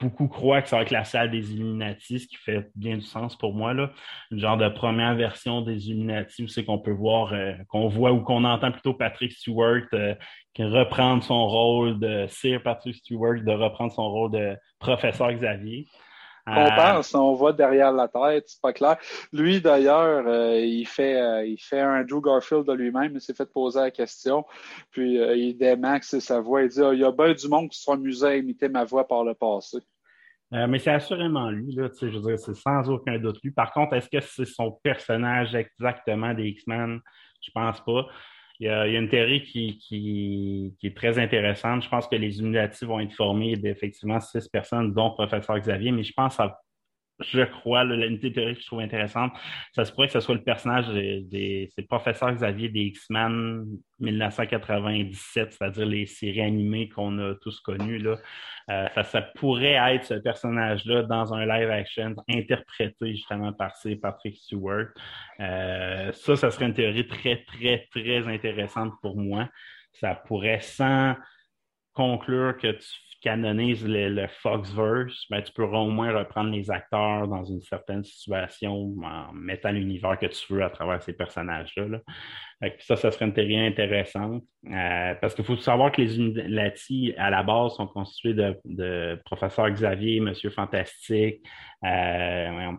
beaucoup 0.00 0.28
croient 0.28 0.62
que 0.62 0.68
ça 0.68 0.76
va 0.76 0.82
être 0.82 0.90
la 0.90 1.04
salle 1.04 1.30
des 1.30 1.52
Illuminati, 1.52 2.20
ce 2.20 2.26
qui 2.26 2.36
fait 2.36 2.70
bien 2.74 2.96
du 2.96 3.02
sens 3.02 3.36
pour 3.36 3.54
moi. 3.54 3.74
Là. 3.74 3.90
Genre 4.30 4.56
de 4.56 4.68
première 4.68 5.14
version 5.14 5.62
des 5.62 5.88
Illuminati, 5.88 6.48
c'est 6.48 6.64
qu'on 6.64 6.78
peut 6.78 6.92
voir, 6.92 7.32
euh, 7.32 7.52
qu'on 7.68 7.88
voit 7.88 8.12
ou 8.12 8.20
qu'on 8.20 8.44
entend 8.44 8.72
plutôt 8.72 8.94
Patrick 8.94 9.32
Stewart 9.32 9.84
euh, 9.94 10.14
reprendre 10.58 11.22
son 11.22 11.46
rôle 11.46 11.98
de 11.98 12.26
Sir 12.28 12.62
Patrick 12.62 12.96
Stewart, 12.96 13.42
de 13.42 13.52
reprendre 13.52 13.92
son 13.92 14.08
rôle 14.10 14.32
de 14.32 14.56
professeur 14.78 15.32
Xavier. 15.32 15.86
On 16.48 16.66
euh, 16.66 16.76
pense, 16.76 17.12
on 17.14 17.34
voit 17.34 17.52
derrière 17.52 17.92
la 17.92 18.06
tête, 18.06 18.44
c'est 18.46 18.60
pas 18.60 18.72
clair. 18.72 18.96
Lui, 19.32 19.60
d'ailleurs, 19.60 20.24
euh, 20.28 20.60
il 20.60 20.86
fait 20.86 21.20
euh, 21.20 21.44
il 21.44 21.58
fait 21.58 21.80
un 21.80 22.04
Drew 22.04 22.20
Garfield 22.22 22.64
de 22.64 22.72
lui-même, 22.72 23.12
il 23.14 23.20
s'est 23.20 23.34
fait 23.34 23.50
poser 23.50 23.80
la 23.80 23.90
question, 23.90 24.44
puis 24.90 25.16
il 25.16 25.56
démaxe 25.58 26.18
sa 26.20 26.40
voix, 26.40 26.62
il 26.62 26.68
dit 26.68 26.80
ah, 26.82 26.92
il 26.92 27.00
y 27.00 27.04
a 27.04 27.10
bien 27.10 27.34
du 27.34 27.48
monde 27.48 27.68
qui 27.68 27.80
se 27.80 27.90
amusé 27.90 28.26
à 28.26 28.36
imiter 28.36 28.68
ma 28.68 28.84
voix 28.84 29.06
par 29.06 29.24
le 29.24 29.34
passé. 29.34 29.78
mais 30.52 30.78
c'est 30.78 30.92
assurément 30.92 31.50
lui, 31.50 31.74
là, 31.74 31.88
je 32.00 32.06
veux 32.06 32.20
dire, 32.20 32.38
c'est 32.38 32.54
sans 32.54 32.88
aucun 32.90 33.18
doute 33.18 33.38
lui. 33.42 33.50
Par 33.50 33.72
contre, 33.72 33.94
est-ce 33.94 34.08
que 34.08 34.20
c'est 34.20 34.44
son 34.44 34.70
personnage 34.84 35.54
exactement 35.56 36.32
des 36.32 36.44
X-Men? 36.44 37.00
Je 37.42 37.50
pense 37.52 37.80
pas. 37.80 38.06
Il 38.58 38.66
y, 38.66 38.70
a, 38.70 38.86
une 38.86 39.08
théorie 39.08 39.42
qui, 39.42 39.78
qui, 39.78 40.74
est 40.82 40.96
très 40.96 41.18
intéressante. 41.18 41.82
Je 41.82 41.88
pense 41.88 42.06
que 42.06 42.16
les 42.16 42.38
Illuminati 42.38 42.84
vont 42.84 43.00
être 43.00 43.12
formés 43.12 43.56
d'effectivement 43.56 44.20
six 44.20 44.48
personnes, 44.48 44.94
dont 44.94 45.10
professeur 45.10 45.58
Xavier, 45.58 45.92
mais 45.92 46.02
je 46.02 46.12
pense 46.14 46.40
à 46.40 46.58
je 47.20 47.42
crois, 47.42 47.82
une 47.84 48.18
théorie 48.18 48.54
que 48.54 48.60
je 48.60 48.66
trouve 48.66 48.80
intéressante, 48.80 49.32
ça 49.72 49.84
se 49.84 49.92
pourrait 49.92 50.08
que 50.08 50.12
ce 50.12 50.20
soit 50.20 50.34
le 50.34 50.42
personnage 50.42 50.88
des, 50.88 51.68
c'est 51.74 51.82
professeur 51.82 52.32
Xavier 52.32 52.68
des 52.68 52.80
X-Men 52.80 53.64
1997, 54.00 55.52
c'est-à-dire 55.52 55.86
les 55.86 56.06
séries 56.06 56.42
animées 56.42 56.88
qu'on 56.88 57.18
a 57.18 57.34
tous 57.36 57.60
connues. 57.60 57.98
Là. 57.98 58.16
Euh, 58.70 59.02
ça, 59.02 59.22
pourrait 59.22 59.78
être 59.94 60.04
ce 60.04 60.14
personnage-là 60.14 61.04
dans 61.04 61.32
un 61.32 61.46
live 61.46 61.70
action 61.70 62.14
interprété 62.28 63.12
justement 63.14 63.52
par 63.52 63.72
Patrick 64.02 64.36
Stewart. 64.36 64.88
Euh, 65.40 66.12
ça, 66.12 66.36
ça 66.36 66.50
serait 66.50 66.66
une 66.66 66.74
théorie 66.74 67.06
très, 67.06 67.44
très, 67.44 67.86
très 67.90 68.28
intéressante 68.28 68.92
pour 69.00 69.16
moi. 69.16 69.48
Ça 69.92 70.14
pourrait, 70.14 70.60
sans 70.60 71.14
conclure 71.94 72.56
que 72.58 72.72
tu 72.72 72.88
canonises 73.26 73.84
le, 73.84 74.28
Foxverse, 74.28 75.26
ben, 75.28 75.42
tu 75.42 75.52
pourras 75.52 75.78
au 75.78 75.90
moins 75.90 76.16
reprendre 76.16 76.50
les 76.52 76.70
acteurs 76.70 77.26
dans 77.26 77.42
une 77.42 77.60
certaine 77.60 78.04
situation 78.04 78.94
en 79.02 79.32
mettant 79.32 79.72
l'univers 79.72 80.16
que 80.16 80.26
tu 80.26 80.52
veux 80.52 80.62
à 80.62 80.70
travers 80.70 81.02
ces 81.02 81.12
personnages-là. 81.12 81.98
Ça, 82.78 82.94
ça 82.94 83.10
serait 83.10 83.24
une 83.24 83.32
théorie 83.32 83.58
intéressante. 83.58 84.44
Euh, 84.70 85.14
parce 85.20 85.34
qu'il 85.34 85.44
faut 85.44 85.56
savoir 85.56 85.90
que 85.90 86.02
les 86.02 86.16
Unilati, 86.16 87.14
à 87.18 87.30
la 87.30 87.42
base, 87.42 87.74
sont 87.74 87.88
constitués 87.88 88.34
de, 88.34 88.56
de 88.64 89.20
professeur 89.24 89.70
Xavier, 89.70 90.20
Monsieur 90.20 90.50
Fantastique, 90.50 91.44
euh, 91.84 92.70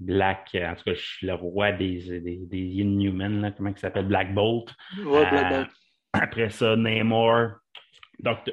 Black, 0.00 0.50
en 0.54 0.74
tout 0.74 0.82
cas, 0.82 0.94
je 0.94 1.00
suis 1.00 1.26
le 1.28 1.34
roi 1.34 1.70
des, 1.70 2.20
des, 2.20 2.40
des 2.44 2.58
Inhumans, 2.58 3.52
comment 3.56 3.70
il 3.70 3.78
s'appelle? 3.78 4.06
Black 4.06 4.34
Bolt. 4.34 4.74
Euh, 4.98 5.64
après 6.12 6.50
ça, 6.50 6.74
Namor, 6.74 7.52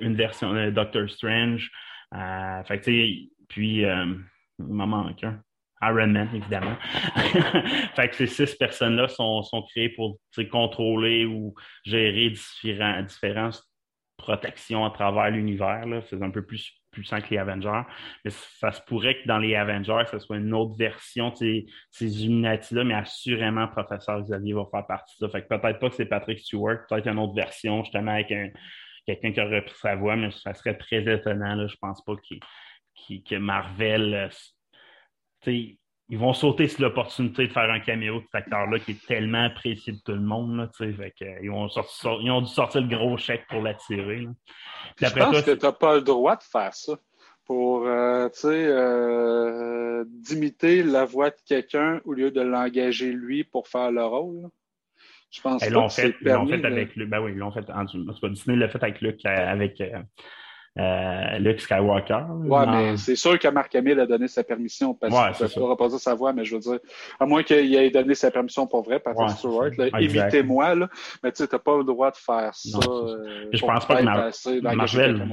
une 0.02 0.16
version 0.16 0.54
de 0.54 0.70
Doctor 0.70 1.10
Strange. 1.10 1.72
Euh, 2.16 2.64
fait 2.64 2.80
puis, 3.48 3.86
euh, 3.86 4.06
il 4.60 4.66
m'en 4.66 4.88
manque 4.88 5.24
un. 5.24 5.42
Iron 5.82 6.08
Man, 6.08 6.30
évidemment. 6.34 6.78
fait 7.96 8.10
que 8.10 8.16
ces 8.16 8.28
six 8.28 8.56
personnes-là 8.56 9.10
sont, 9.10 9.44
sont 9.44 9.64
créées 9.64 9.90
pour 9.90 10.18
contrôler 10.50 11.26
ou 11.26 11.54
gérer 11.86 12.30
différentes 12.30 13.62
protections 14.18 14.86
à 14.86 14.92
travers 14.92 15.30
l'univers. 15.32 15.84
C'est 16.10 16.22
un 16.22 16.30
peu 16.30 16.46
plus 16.46 16.72
puissant 16.92 17.20
que 17.20 17.30
les 17.32 17.38
Avengers. 17.38 17.82
Mais 18.24 18.32
ça 18.32 18.72
se 18.72 18.82
pourrait 18.82 19.22
que 19.22 19.28
dans 19.28 19.40
les 19.40 19.56
Avengers, 19.56 20.04
ce 20.10 20.20
soit 20.20 20.38
une 20.38 20.54
autre 20.54 20.78
version 20.78 21.32
de 21.32 21.36
ces, 21.36 21.66
ces 21.92 22.24
Illuminati-là, 22.24 22.84
mais 22.84 22.94
assurément, 22.94 23.68
Professeur 23.68 24.22
Xavier 24.22 24.54
va 24.54 24.66
faire 24.72 24.88
partie 24.88 25.16
de 25.20 25.28
ça. 25.28 25.32
Fait 25.32 25.42
que 25.42 25.48
peut-être 25.48 25.80
pas 25.80 25.90
que 25.90 25.96
c'est 25.96 26.06
Patrick 26.06 26.40
Stewart, 26.40 26.86
peut-être 26.88 27.08
une 27.08 27.20
autre 27.20 27.34
version, 27.34 27.84
justement, 27.84 28.12
avec 28.12 28.32
un, 28.32 28.50
quelqu'un 29.06 29.32
qui 29.32 29.42
aurait 29.42 29.64
pris 29.64 29.76
sa 29.80 29.96
voix, 29.96 30.16
mais 30.16 30.32
ça 30.32 30.54
serait 30.54 30.78
très 30.78 31.02
étonnant. 31.12 31.56
Là. 31.56 31.68
Je 31.68 31.76
pense 31.78 32.04
pas 32.04 32.14
que 32.16 33.36
Marvel. 33.36 34.30
Euh, 35.48 35.62
ils 36.10 36.20
vont 36.20 36.34
sauter 36.34 36.68
sur 36.68 36.82
l'opportunité 36.82 37.48
de 37.48 37.52
faire 37.52 37.72
un 37.72 37.80
caméo 37.80 38.20
de 38.20 38.26
cet 38.26 38.36
acteur-là 38.36 38.78
qui 38.80 38.92
est 38.92 39.08
tellement 39.08 39.46
apprécié 39.46 39.94
de 39.94 40.00
tout 40.00 40.12
le 40.12 40.22
monde. 40.22 40.58
Là, 40.58 40.70
fait 40.78 41.14
ils, 41.42 41.50
ont 41.50 41.68
ils 42.22 42.32
ont 42.32 42.42
dû 42.42 42.48
sortir 42.52 42.82
le 42.82 42.88
gros 42.88 43.18
chèque 43.18 43.48
pour 43.50 43.62
l'attirer. 43.62 44.28
Je 44.98 45.14
pense 45.14 45.42
que 45.42 45.52
tu 45.52 45.66
n'as 45.66 45.72
pas 45.72 45.96
le 45.96 46.02
droit 46.02 46.36
de 46.36 46.44
faire 46.44 46.74
ça 46.74 46.94
pour 47.46 47.88
euh, 47.88 48.30
euh, 48.46 50.06
d'imiter 50.08 50.84
la 50.84 51.06
voix 51.06 51.30
de 51.30 51.40
quelqu'un 51.46 52.00
au 52.06 52.14
lieu 52.14 52.32
de 52.32 52.42
l'engager 52.42 53.12
lui 53.12 53.44
pour 53.44 53.68
faire 53.68 53.92
le 53.92 54.04
rôle. 54.04 54.50
Je 55.34 55.42
pense 55.42 55.68
l'ont 55.70 55.90
fait, 55.90 56.16
l'ont 56.22 56.48
fait 56.48 56.64
avec 56.64 56.96
Luc. 56.96 57.10
Ben 57.10 57.20
oui, 57.20 57.32
ils 57.34 57.38
l'ont 57.40 57.52
fait 57.52 57.68
en, 57.72 57.86
Disney 57.86 58.56
l'a 58.56 58.70
fait 58.70 58.84
avec 58.84 59.02
Luc, 59.02 59.26
avec 59.26 59.82
euh, 59.82 60.00
euh, 60.78 61.40
Luke 61.40 61.60
Skywalker. 61.60 62.26
Ouais, 62.46 62.68
mais 62.68 62.98
c'est 62.98 63.16
sûr 63.16 63.40
que 63.40 63.48
Marc 63.48 63.74
Hamill 63.74 64.00
a 64.00 64.06
donné 64.06 64.28
sa 64.28 64.44
permission 64.44 64.94
parce 64.94 65.12
ouais, 65.12 65.48
qu'il 65.48 65.62
ne 65.62 65.68
reposer 65.68 65.98
sa 65.98 66.14
voix, 66.14 66.34
mais 66.34 66.46
je 66.46 66.54
veux 66.54 66.62
dire, 66.62 66.80
à 67.20 67.26
moins 67.26 67.42
qu'il 67.42 67.74
ait 67.76 67.90
donné 67.90 68.14
sa 68.14 68.30
permission 68.30 68.68
pour 68.68 68.84
vrai, 68.84 69.00
Patrick 69.00 69.28
ouais, 69.28 69.34
Stewart, 69.34 69.72
évitez-moi, 70.00 70.76
là, 70.76 70.90
mais 71.24 71.32
tu 71.32 71.38
sais, 71.38 71.48
t'as 71.48 71.58
pas 71.58 71.78
le 71.78 71.84
droit 71.84 72.12
de 72.12 72.18
faire 72.18 72.54
ça. 72.54 72.80
Euh, 72.88 73.50
je 73.52 73.66
pense 73.66 73.88
pas 73.88 73.96
que 73.96 74.04
Mar 74.04 74.76
Marvel, 74.76 75.28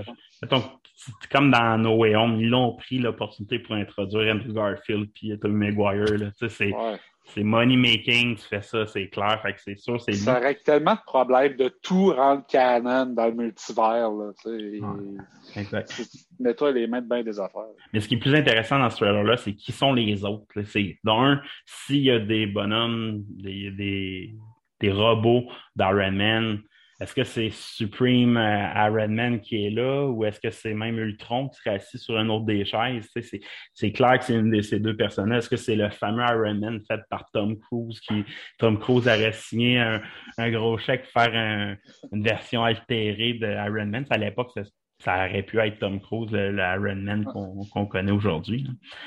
comme 1.31 1.51
dans 1.51 1.77
No 1.77 1.97
Way 1.97 2.17
Home, 2.17 2.41
ils 2.41 2.49
l'ont 2.49 2.75
pris 2.75 2.99
l'opportunité 2.99 3.59
pour 3.59 3.75
introduire 3.75 4.35
Andrew 4.35 4.53
Garfield 4.53 5.11
puis 5.15 5.39
Tom 5.39 5.53
Maguire, 5.53 6.19
là, 6.19 6.31
tu 6.39 6.49
sais, 6.49 6.49
c'est 6.49 6.73
c'est 7.27 7.45
money 7.45 7.77
making, 7.77 8.37
tu 8.37 8.43
fais 8.43 8.63
ça, 8.63 8.87
c'est 8.87 9.09
clair. 9.09 9.41
Fait 9.43 9.53
que 9.53 9.61
c'est 9.61 9.79
sûr, 9.79 10.01
c'est 10.01 10.13
Ça 10.13 10.39
aurait 10.39 10.57
tellement 10.57 10.95
de 10.95 11.01
problèmes 11.07 11.57
de 11.57 11.69
tout 11.83 12.13
rendre 12.13 12.45
canon 12.47 13.07
dans 13.07 13.27
le 13.27 13.35
multivers. 13.35 14.11
Là, 14.11 14.33
ouais, 14.47 14.81
exact. 15.57 16.03
Mets-toi 16.41 16.73
les 16.73 16.87
mains 16.87 17.01
de 17.01 17.09
bien 17.09 17.23
des 17.23 17.39
affaires. 17.39 17.63
Mais 17.93 18.01
ce 18.01 18.09
qui 18.09 18.15
est 18.15 18.19
plus 18.19 18.35
intéressant 18.35 18.79
dans 18.79 18.91
ce 18.91 18.97
trailer-là, 18.97 19.37
c'est 19.37 19.55
qui 19.55 19.73
sont 19.73 19.93
les 19.93 20.25
autres. 20.25 20.45
C'est 20.65 20.99
d'un, 21.05 21.41
s'il 21.65 22.03
y 22.03 22.11
a 22.11 22.19
des 22.19 22.47
bonhommes, 22.47 23.23
des, 23.29 23.71
des, 23.71 24.35
des 24.81 24.93
robots 24.93 25.45
d'Iron 25.77 26.13
Man, 26.13 26.61
est-ce 27.01 27.15
que 27.15 27.25
c'est 27.25 27.49
Supreme 27.51 28.37
euh, 28.37 28.87
Iron 28.87 29.09
Man 29.09 29.41
qui 29.41 29.65
est 29.65 29.71
là 29.71 30.07
ou 30.07 30.27
est-ce 30.27 30.39
que 30.39 30.51
c'est 30.51 30.75
même 30.75 30.99
Ultron 30.99 31.49
qui 31.49 31.57
serait 31.59 31.77
assis 31.77 31.99
sur 31.99 32.19
une 32.19 32.31
autre 32.31 32.45
des 32.45 32.67
chaises? 32.67 33.09
C'est 33.73 33.93
clair 33.93 34.19
que 34.19 34.27
c'est 34.27 34.35
une 34.35 34.51
de 34.51 34.61
ces 34.61 34.81
deux 34.81 34.95
personnes 34.95 35.33
Est-ce 35.33 35.49
que 35.49 35.57
c'est 35.57 35.77
le 35.77 35.89
fameux 35.89 36.23
Iron 36.23 36.57
Man 36.57 36.81
fait 36.87 37.01
par 37.09 37.31
Tom 37.33 37.59
Cruise 37.59 38.01
qui 38.01 38.23
Tom 38.59 38.79
Cruise 38.79 39.09
aurait 39.09 39.33
signé 39.33 39.79
un, 39.79 40.51
gros 40.51 40.77
chèque 40.77 41.05
pour 41.05 41.23
faire 41.23 41.79
une 42.13 42.23
version 42.23 42.65
altérée 42.65 43.33
de 43.33 43.47
Iron 43.47 43.87
Man? 43.87 44.05
À 44.11 44.19
l'époque, 44.19 44.51
ça, 44.55 44.63
ça, 44.99 45.27
aurait 45.27 45.43
pu 45.43 45.59
être 45.59 45.79
Tom 45.79 46.03
Cruise, 46.03 46.31
le, 46.33 46.59
Iron 46.59 46.97
Man 46.97 47.25
qu'on 47.25 47.87
connaît 47.87 48.13
aujourd'hui. 48.13 48.67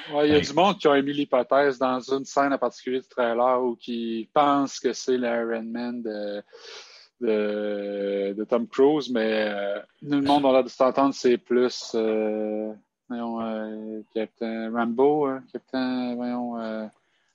Il 0.10 0.32
y 0.32 0.36
a 0.36 0.40
du 0.40 0.54
monde 0.54 0.80
qui 0.80 0.88
a 0.88 0.98
émis 0.98 1.14
l'hypothèse 1.14 1.78
dans 1.78 2.00
une 2.00 2.26
scène 2.26 2.54
en 2.54 2.58
particulier 2.58 3.02
du 3.02 3.08
trailer 3.08 3.62
ou 3.64 3.76
qui 3.76 4.28
pense 4.34 4.80
que 4.80 4.94
c'est 4.94 5.20
l'Iron 5.20 5.62
Man 5.64 6.02
de 6.02 6.44
de, 7.22 8.44
Tom 8.50 8.68
Cruise, 8.68 9.12
mais 9.12 9.48
euh, 9.48 9.80
le 10.02 10.22
monde, 10.22 10.46
on 10.46 10.54
a 10.54 10.64
de 10.64 10.70
s'entendre, 10.70 11.14
c'est 11.14 11.38
plus 11.38 11.92
euh, 11.96 12.74
voyons, 13.08 13.42
euh, 13.42 14.02
Captain 14.14 14.72
Rambo, 14.72 15.26
hein, 15.26 15.44
Captain, 15.52 16.16
voyons. 16.16 16.60
Euh... 16.60 16.86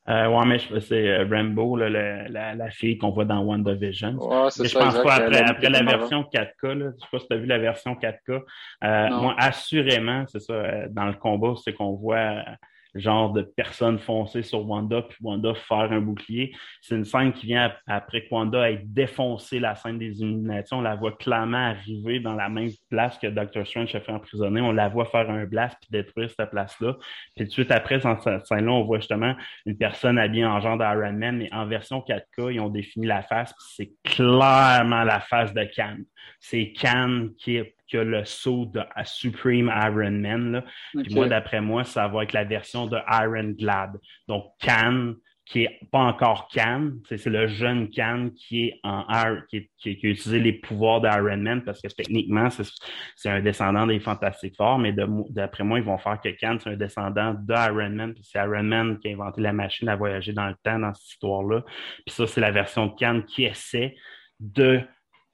ouais, 0.06 0.46
mais 0.46 0.80
c'est 0.80 1.22
Rambo, 1.24 1.76
là, 1.76 1.88
la, 2.28 2.54
la, 2.54 2.70
fille 2.70 2.98
qu'on 2.98 3.10
voit 3.10 3.24
dans 3.24 3.42
WandaVision. 3.42 4.14
Ouais, 4.14 4.50
c'est 4.50 4.68
je 4.68 4.78
pense 4.78 5.02
pas 5.02 5.14
après, 5.14 5.42
après 5.42 5.70
la 5.70 5.82
version 5.82 6.22
4K, 6.22 6.72
là, 6.72 6.90
je 6.94 7.00
sais 7.00 7.08
pas 7.10 7.18
si 7.18 7.26
tu 7.26 7.34
as 7.34 7.38
vu 7.38 7.46
la 7.46 7.58
version 7.58 7.94
4K. 7.94 9.10
moi, 9.20 9.34
assurément, 9.38 10.24
c'est 10.28 10.40
ça, 10.40 10.88
dans 10.88 11.06
le 11.06 11.14
combat, 11.14 11.54
c'est 11.64 11.72
qu'on 11.72 11.92
voit 11.92 12.44
genre 12.94 13.32
de 13.32 13.42
personne 13.42 13.98
foncée 13.98 14.42
sur 14.42 14.66
Wanda, 14.66 15.02
puis 15.02 15.18
Wanda 15.22 15.54
faire 15.54 15.92
un 15.92 16.00
bouclier. 16.00 16.54
C'est 16.80 16.94
une 16.94 17.04
scène 17.04 17.32
qui 17.32 17.46
vient 17.46 17.72
après 17.86 18.22
que 18.22 18.34
Wanda 18.34 18.70
ait 18.70 18.82
défoncé 18.84 19.60
la 19.60 19.74
scène 19.74 19.98
des 19.98 20.20
Illuminati. 20.20 20.74
On 20.74 20.80
la 20.80 20.96
voit 20.96 21.12
clairement 21.12 21.68
arriver 21.68 22.20
dans 22.20 22.34
la 22.34 22.48
même 22.48 22.70
place 22.90 23.18
que 23.18 23.26
Doctor 23.26 23.66
Strange 23.66 23.94
a 23.94 24.00
fait 24.00 24.12
emprisonner. 24.12 24.60
On 24.60 24.72
la 24.72 24.88
voit 24.88 25.04
faire 25.06 25.28
un 25.30 25.44
blast 25.44 25.76
puis 25.80 25.90
détruire 25.90 26.30
cette 26.30 26.50
place-là. 26.50 26.94
Puis 27.36 27.44
tout 27.44 27.48
de 27.48 27.50
suite 27.50 27.70
après, 27.70 27.98
dans 27.98 28.18
cette 28.20 28.46
scène-là, 28.46 28.72
on 28.72 28.84
voit 28.84 28.98
justement 28.98 29.34
une 29.66 29.76
personne 29.76 30.18
habillée 30.18 30.46
en 30.46 30.60
genre 30.60 30.78
d'Iron 30.78 31.12
Man, 31.12 31.38
mais 31.38 31.52
en 31.52 31.66
version 31.66 32.00
4K, 32.00 32.54
ils 32.54 32.60
ont 32.60 32.68
défini 32.68 33.06
la 33.06 33.22
face, 33.22 33.54
c'est 33.76 33.92
clairement 34.04 35.04
la 35.04 35.20
face 35.20 35.52
de 35.54 35.64
Khan. 35.74 35.98
C'est 36.40 36.72
Khan 36.72 37.28
qui 37.38 37.56
est 37.56 37.74
que 37.90 37.98
le 37.98 38.24
saut 38.24 38.66
de 38.66 38.82
Supreme 39.04 39.72
Iron 39.74 40.10
Man. 40.10 40.52
Là. 40.52 40.64
Puis 41.02 41.14
moi, 41.14 41.28
d'après 41.28 41.60
moi, 41.60 41.84
ça 41.84 42.08
va 42.08 42.22
être 42.22 42.32
la 42.32 42.44
version 42.44 42.86
de 42.86 42.98
Iron 43.08 43.54
Glad. 43.58 43.98
Donc, 44.26 44.44
Khan, 44.60 45.14
qui 45.48 45.62
est 45.62 45.80
pas 45.90 46.00
encore 46.00 46.48
Khan, 46.48 46.90
c'est 47.08 47.24
le 47.26 47.48
jeune 47.48 47.88
Khan 47.90 48.28
qui 48.36 48.66
est 48.66 48.80
en 48.82 49.06
qui, 49.48 49.70
qui, 49.78 49.96
qui, 49.96 50.06
a 50.06 50.10
utilisé 50.10 50.40
les 50.40 50.52
pouvoirs 50.52 51.00
d'Iron 51.00 51.38
Man 51.38 51.62
parce 51.64 51.80
que 51.80 51.88
techniquement, 51.88 52.48
c'est 52.50 53.30
un 53.30 53.40
descendant 53.40 53.86
des 53.86 53.98
Fantastiques 53.98 54.56
Four, 54.56 54.78
mais 54.78 54.94
d'après 55.30 55.64
moi, 55.64 55.78
ils 55.78 55.84
vont 55.84 55.96
faire 55.96 56.20
que 56.20 56.28
Khan, 56.28 56.58
c'est 56.60 56.70
un 56.70 56.76
descendant 56.76 57.32
d'Iron 57.32 57.90
Man, 57.90 58.12
puis 58.12 58.24
c'est 58.24 58.38
Iron 58.38 58.62
Man 58.62 58.98
qui 58.98 59.08
a 59.08 59.12
inventé 59.12 59.40
la 59.40 59.54
machine 59.54 59.88
à 59.88 59.96
voyager 59.96 60.34
dans 60.34 60.48
le 60.48 60.56
temps 60.62 60.78
dans 60.78 60.92
cette 60.92 61.12
histoire-là. 61.12 61.64
Puis 62.04 62.14
ça, 62.14 62.26
c'est 62.26 62.42
la 62.42 62.50
version 62.50 62.86
de 62.86 62.94
Khan 62.98 63.22
qui 63.26 63.44
essaie 63.44 63.96
de 64.40 64.82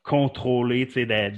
contrôler, 0.04 0.86
tu 0.86 1.06
sais, 1.06 1.32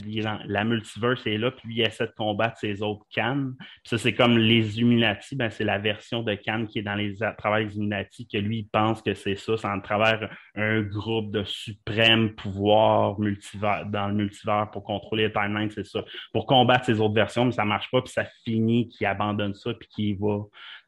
la, 0.47 0.65
multiverse 0.65 1.27
est 1.27 1.39
là, 1.39 1.53
puis 1.53 1.77
il 1.77 1.81
essaie 1.83 2.07
de 2.07 2.13
combattre 2.17 2.59
ses 2.59 2.83
autres 2.83 3.07
Cannes. 3.11 3.55
Puis 3.59 3.91
ça, 3.91 3.99
c'est 3.99 4.13
comme 4.13 4.37
les 4.37 4.79
Illuminati, 4.79 5.37
ben, 5.37 5.51
c'est 5.51 5.65
la 5.65 5.79
version 5.79 6.23
de 6.23 6.35
Cannes 6.35 6.67
qui 6.67 6.81
est 6.81 6.83
dans 6.83 6.97
les 6.97 7.23
à 7.23 7.33
travers 7.33 7.61
les 7.61 7.77
Illuminati, 7.77 8.27
que 8.27 8.39
lui, 8.39 8.59
il 8.59 8.69
pense 8.69 9.03
que 9.03 9.15
c'est 9.15 9.37
ça, 9.37 9.57
c'est 9.57 9.69
en 9.69 9.81
travers 9.81 10.29
un 10.57 10.83
groupe 10.83 11.31
de 11.31 11.45
suprême 11.45 12.35
pouvoir 12.35 13.21
multivers, 13.21 13.87
dans 13.87 14.09
le 14.09 14.15
multivers 14.15 14.69
pour 14.73 14.83
contrôler 14.83 15.29
les 15.29 15.33
timelines, 15.33 15.71
c'est 15.71 15.87
ça. 15.87 16.05
Pour 16.33 16.47
combattre 16.47 16.87
ses 16.87 17.01
autres 17.01 17.15
versions, 17.15 17.45
mais 17.45 17.53
ça 17.53 17.65
marche 17.65 17.91
pas, 17.93 18.03
puis 18.03 18.13
ça 18.13 18.25
finit 18.45 18.89
qu'il 18.89 19.07
abandonne 19.07 19.55
ça, 19.55 19.73
puis 19.75 19.89
qu'il 19.89 20.19
va 20.19 20.39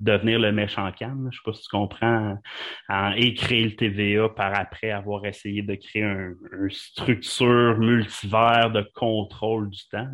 devenir 0.00 0.40
le 0.40 0.50
méchant 0.50 0.90
Cannes. 0.92 1.28
Je 1.30 1.36
sais 1.36 1.42
pas 1.44 1.52
si 1.52 1.62
tu 1.62 1.68
comprends, 1.68 2.38
et 3.16 3.34
créer 3.34 3.64
le 3.64 3.76
TVA 3.76 4.28
par 4.30 4.58
après 4.58 4.90
avoir 4.90 5.24
essayé 5.26 5.62
de 5.62 5.74
créer 5.76 6.02
une 6.02 6.36
un 6.52 6.68
structure 6.70 7.67
multivers 7.76 8.70
de 8.70 8.82
contrôle 8.94 9.70
du 9.70 9.86
temps 9.88 10.10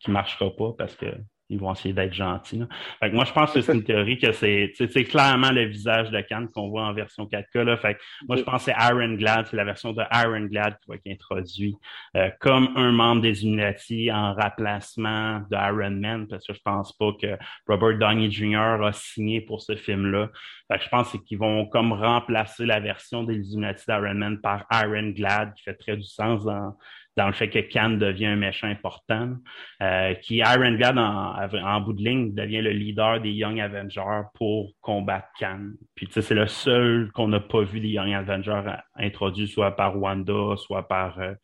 qui 0.00 0.10
ne 0.10 0.14
marchera 0.14 0.50
pas 0.50 0.72
parce 0.76 0.94
que 0.96 1.06
ils 1.52 1.60
vont 1.60 1.72
essayer 1.72 1.92
d'être 1.92 2.14
gentils. 2.14 2.64
moi, 3.12 3.24
je 3.24 3.32
pense 3.32 3.52
que 3.52 3.60
c'est 3.60 3.74
une 3.74 3.84
théorie 3.84 4.18
que 4.18 4.32
c'est 4.32 5.04
clairement 5.04 5.50
le 5.50 5.64
visage 5.64 6.10
de 6.10 6.20
Khan 6.22 6.46
qu'on 6.52 6.70
voit 6.70 6.84
en 6.84 6.94
version 6.94 7.26
4K. 7.26 7.62
Là. 7.62 7.76
Fait 7.76 7.98
moi, 8.26 8.36
je 8.36 8.42
pense 8.42 8.64
que 8.64 8.72
c'est 8.72 8.90
Iron 8.90 9.14
Glad, 9.14 9.46
c'est 9.50 9.56
la 9.56 9.64
version 9.64 9.92
de 9.92 10.02
Iron 10.12 10.46
Glad 10.46 10.78
qui 10.80 10.88
va 10.88 10.94
être 10.94 11.06
introduit 11.06 11.76
euh, 12.16 12.30
comme 12.40 12.70
un 12.76 12.90
membre 12.90 13.22
des 13.22 13.44
Illuminati 13.44 14.10
en 14.10 14.34
remplacement 14.34 15.40
de 15.50 15.56
Iron 15.56 15.90
Man, 15.90 16.26
parce 16.26 16.46
que 16.46 16.54
je 16.54 16.60
pense 16.64 16.96
pas 16.96 17.12
que 17.20 17.36
Robert 17.68 17.98
Downey 17.98 18.30
Jr. 18.30 18.82
a 18.82 18.92
signé 18.92 19.42
pour 19.42 19.60
ce 19.60 19.76
film-là. 19.76 20.30
je 20.70 20.88
pense 20.88 21.14
qu'ils 21.26 21.38
vont 21.38 21.66
comme 21.66 21.92
remplacer 21.92 22.64
la 22.64 22.80
version 22.80 23.24
des 23.24 23.34
Illuminati 23.34 23.84
d'Iron 23.86 24.14
Man 24.14 24.40
par 24.40 24.64
Iron 24.72 25.10
Glad, 25.10 25.52
qui 25.54 25.64
fait 25.64 25.74
très 25.74 25.96
du 25.96 26.04
sens 26.04 26.44
dans, 26.44 26.74
dans 27.16 27.26
le 27.26 27.32
fait 27.32 27.50
que 27.50 27.58
Khan 27.58 27.90
devient 27.90 28.26
un 28.26 28.36
méchant 28.36 28.68
important, 28.68 29.34
euh, 29.82 30.14
qui 30.14 30.36
Iron 30.36 30.76
God 30.78 30.98
en, 30.98 31.80
bout 31.80 31.92
de 31.92 32.02
ligne 32.02 32.34
devient 32.34 32.62
le 32.62 32.70
leader 32.70 33.20
des 33.20 33.30
Young 33.30 33.60
Avengers 33.60 34.22
pour 34.34 34.72
combattre 34.80 35.28
Khan. 35.38 35.72
Puis 35.94 36.06
tu 36.06 36.14
sais, 36.14 36.22
c'est 36.22 36.34
le 36.34 36.46
seul 36.46 37.10
qu'on 37.12 37.28
n'a 37.28 37.40
pas 37.40 37.62
vu 37.62 37.80
des 37.80 37.88
Young 37.88 38.12
Avengers 38.14 38.62
introduits 38.96 39.48
soit 39.48 39.76
par 39.76 39.98
Wanda, 39.98 40.56
soit 40.56 40.88
par 40.88 41.18
euh, 41.20 41.34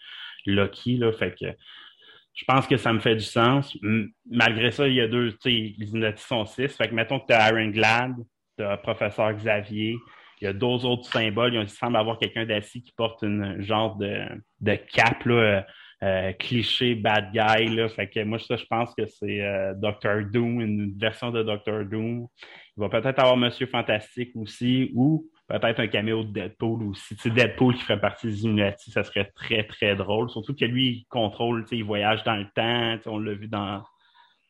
Loki. 0.47 1.01
Fait 1.19 1.35
que 1.39 1.47
je 2.35 2.45
pense 2.47 2.67
que 2.67 2.77
ça 2.77 2.93
me 2.93 3.01
fait 3.01 3.17
du 3.17 3.25
sens. 3.25 3.77
malgré 4.31 4.71
ça, 4.71 4.87
il 4.87 4.95
y 4.95 5.01
a 5.01 5.09
deux, 5.09 5.33
tu 5.33 5.39
sais, 5.41 5.51
les 5.51 5.75
Illuminati 5.79 6.23
sont 6.23 6.47
six. 6.47 6.69
Fait 6.69 6.89
que 6.89 6.95
mettons 6.95 7.19
que 7.19 7.27
tu 7.27 7.33
as 7.33 7.51
Iron 7.51 7.71
Glad, 7.71 8.15
tu 8.57 8.65
as 8.65 8.77
Professeur 8.77 9.33
Xavier, 9.35 9.97
il 10.41 10.45
y 10.45 10.49
a 10.49 10.53
d'autres 10.53 10.85
autres 10.85 11.11
symboles. 11.11 11.55
Il 11.55 11.69
semble 11.69 11.97
avoir 11.97 12.19
quelqu'un 12.19 12.47
d'assis 12.47 12.83
qui 12.83 12.93
porte 12.93 13.23
une 13.23 13.61
genre 13.63 13.97
de, 13.97 14.25
de 14.61 14.75
cap, 14.75 15.25
là, 15.25 15.35
euh, 15.35 15.61
euh, 16.05 16.33
cliché 16.33 16.95
bad 16.95 17.33
guy. 17.33 17.75
Là. 17.75 17.89
Fait 17.89 18.09
que 18.09 18.23
moi, 18.23 18.39
ça, 18.39 18.57
je 18.57 18.65
pense 18.67 18.95
que 18.95 19.07
c'est 19.07 19.43
euh, 19.43 19.75
Doctor 19.75 20.23
Doom, 20.25 20.61
une 20.61 20.99
version 20.99 21.31
de 21.31 21.43
Doctor 21.43 21.85
Doom. 21.85 22.27
Il 22.77 22.81
va 22.81 22.89
peut-être 22.89 23.19
avoir 23.19 23.37
Monsieur 23.37 23.67
Fantastique 23.67 24.31
aussi, 24.37 24.93
ou 24.95 25.29
peut-être 25.49 25.81
un 25.81 25.89
caméo 25.89 26.23
de 26.23 26.33
Deadpool 26.33 26.85
aussi. 26.85 27.17
Tu 27.17 27.23
sais, 27.23 27.31
Deadpool 27.31 27.75
qui 27.75 27.83
ferait 27.83 28.01
partie 28.01 28.29
des 28.29 28.45
Illuminati, 28.45 28.93
ça 28.93 29.03
serait 29.03 29.33
très, 29.35 29.65
très 29.65 29.97
drôle. 29.97 30.31
Surtout 30.31 30.55
que 30.55 30.65
lui, 30.65 30.89
il 30.89 31.07
contrôle, 31.09 31.65
il 31.73 31.83
voyage 31.83 32.23
dans 32.23 32.37
le 32.37 32.47
temps. 32.55 33.11
On 33.11 33.19
l'a 33.19 33.35
vu 33.35 33.49
dans, 33.49 33.83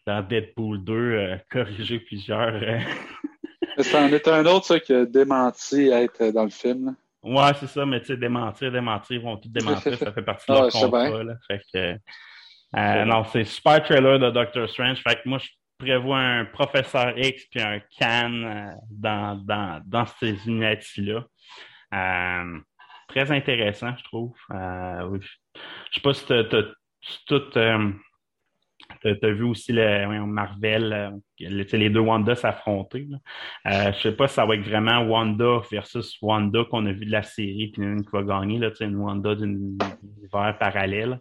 dans 0.07 0.22
Deadpool 0.22 0.85
2, 0.85 0.92
euh, 0.94 1.37
corriger 1.51 2.01
plusieurs. 2.01 2.61
C'en 3.83 4.09
est 4.09 4.27
un 4.29 4.45
autre, 4.47 4.67
ça, 4.67 4.81
qui 4.81 4.93
a 4.95 5.05
démenti 5.05 5.88
être 5.88 6.31
dans 6.33 6.45
le 6.45 6.51
film. 6.51 6.87
là. 6.87 6.93
Ouais, 7.23 7.53
c'est 7.59 7.67
ça, 7.67 7.85
mais 7.85 8.01
tu 8.01 8.07
sais, 8.07 8.17
démentir, 8.17 8.71
démentir, 8.73 9.17
ils 9.17 9.23
vont 9.23 9.37
tout 9.37 9.49
démentir, 9.49 9.95
ça 9.99 10.12
fait 10.12 10.23
partie 10.23 10.47
de 10.51 10.57
Ah, 10.57 10.61
leur 10.61 10.71
je 10.71 10.77
sais 10.79 10.85
contrat. 10.85 11.09
bien. 11.11 11.25
Là. 11.25 11.35
Fait 11.47 11.61
que, 11.73 11.99
euh, 12.77 13.05
non, 13.05 13.25
c'est 13.25 13.45
super 13.45 13.83
trailer 13.83 14.19
de 14.19 14.31
Doctor 14.31 14.69
Strange. 14.69 15.03
Fait 15.03 15.17
que 15.17 15.29
moi, 15.29 15.38
je 15.38 15.49
prévois 15.79 16.19
un 16.19 16.45
Professeur 16.45 17.19
X 17.19 17.45
puis 17.51 17.61
un 17.61 17.81
Khan 17.99 18.33
euh, 18.33 18.71
dans, 18.91 19.37
dans, 19.45 19.81
dans 19.85 20.07
ces 20.21 20.37
unités-là. 20.47 21.25
Euh, 21.95 22.59
très 23.09 23.31
intéressant, 23.33 23.95
je 23.97 24.05
trouve. 24.05 24.35
Oui. 25.11 25.19
Je 25.53 25.95
sais 25.95 26.01
pas 26.03 26.14
si 26.14 26.25
t'as 26.27 26.45
t'as- 26.45 26.73
si 27.01 27.19
tout... 27.27 27.43
T'as 29.02 29.14
t'as 29.16 29.30
vu 29.30 29.44
aussi 29.44 29.72
le 29.72 30.24
Marvel, 30.26 30.92
euh, 30.92 31.11
le- 31.40 31.64
tu 31.64 31.76
les 31.76 31.90
deux 31.90 32.00
Wanda 32.00 32.34
s'affronter. 32.34 33.06
Euh, 33.66 33.92
je 33.92 33.98
sais 34.00 34.12
pas 34.16 34.28
si 34.28 34.34
ça 34.34 34.46
va 34.46 34.54
être 34.56 34.62
vraiment 34.68 35.00
Wanda 35.02 35.61
versus 35.70 36.16
Wanda 36.22 36.64
qu'on 36.70 36.87
a 36.87 36.92
vu 36.92 37.06
de 37.06 37.12
la 37.12 37.22
série, 37.22 37.68
puis 37.72 37.82
une 37.82 38.02
qui 38.02 38.11
va 38.12 38.22
gagner, 38.22 38.58
là, 38.58 38.70
tu 38.70 38.84
une 38.84 38.96
Wanda 38.96 39.34
d'un 39.34 39.46
univers 39.54 40.56
parallèle. 40.58 41.20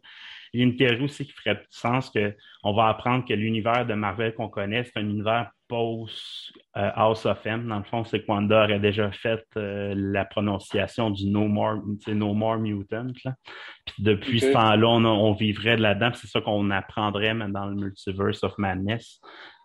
Il 0.57 0.61
y 0.61 0.63
a 0.63 0.65
une 0.65 0.75
théorie 0.75 1.03
aussi 1.03 1.25
qui 1.25 1.33
ferait 1.33 1.55
du 1.55 1.61
sens 1.69 2.09
que 2.09 2.33
on 2.63 2.73
va 2.73 2.87
apprendre 2.87 3.25
que 3.25 3.33
l'univers 3.33 3.85
de 3.85 3.93
Marvel 3.93 4.33
qu'on 4.33 4.49
connaît, 4.49 4.83
c'est 4.83 4.97
un 4.97 5.01
univers 5.07 5.51
post 5.67 6.51
euh, 6.77 6.89
House 6.95 7.25
of 7.25 7.45
M. 7.45 7.67
Dans 7.67 7.77
le 7.77 7.83
fond, 7.83 8.03
c'est 8.05 8.21
que 8.21 8.31
Wanda 8.31 8.63
aurait 8.63 8.79
déjà 8.79 9.11
fait 9.11 9.43
euh, 9.57 9.93
la 9.95 10.25
prononciation 10.25 11.09
du 11.11 11.27
No 11.27 11.47
More, 11.47 11.75
No 12.07 12.33
More 12.33 12.57
Mutant. 12.57 13.07
Là. 13.25 13.33
Puis 13.85 13.95
depuis 14.03 14.39
ce 14.39 14.51
temps-là, 14.51 14.87
on, 14.87 15.05
on 15.05 15.33
vivrait 15.33 15.77
de 15.77 15.81
là-dedans. 15.81 16.11
C'est 16.13 16.27
ça 16.27 16.41
qu'on 16.41 16.71
apprendrait 16.71 17.33
même 17.33 17.51
dans 17.51 17.65
le 17.65 17.75
Multiverse 17.75 18.43
of 18.43 18.57
Madness. 18.57 19.19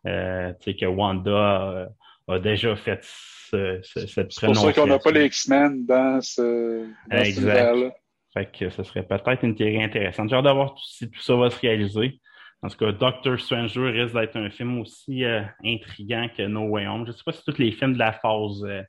Euh, 0.07 0.53
que 0.65 0.87
Wanda 0.87 1.87
a, 2.29 2.33
a 2.33 2.39
déjà 2.41 2.75
fait 2.77 2.99
ce- 3.03 3.79
ce- 3.83 4.07
cette 4.09 4.33
C'est 4.33 4.47
pour 4.47 4.57
ça 4.57 4.73
qu'on 4.73 4.87
n'a 4.87 4.99
pas 4.99 5.11
prononciation. 5.11 5.11
les 5.21 5.27
X-Men 5.27 5.87
dans 5.87 6.21
ce, 6.21 6.87
dans 7.09 7.19
cet 7.19 7.27
Exact. 7.29 7.43
univers-là. 7.43 7.95
Fait 8.35 8.51
que 8.51 8.71
ce 8.71 8.83
serait 8.83 9.03
peut-être 9.03 9.45
une 9.45 9.55
théorie 9.55 9.83
intéressante. 9.83 10.31
J'ai 10.31 10.37
hâte 10.37 10.45
de 10.45 10.51
voir 10.51 10.79
si 10.79 11.11
tout 11.11 11.21
ça 11.21 11.37
va 11.37 11.51
se 11.51 11.59
réaliser. 11.61 12.21
En 12.62 12.68
tout 12.68 12.77
cas, 12.77 12.92
Doctor 12.92 13.38
Stranger 13.38 13.90
risque 13.90 14.14
d'être 14.14 14.37
un 14.37 14.49
film 14.49 14.81
aussi 14.81 15.25
euh, 15.25 15.42
intriguant 15.64 16.29
que 16.35 16.42
No 16.42 16.62
Way 16.68 16.87
Home. 16.87 17.05
Je 17.05 17.11
ne 17.11 17.16
sais 17.16 17.25
pas 17.25 17.33
si 17.33 17.42
tous 17.45 17.59
les 17.59 17.73
films 17.73 17.95
de 17.95 17.99
la 17.99 18.12
phase 18.12 18.64
euh, 18.64 18.83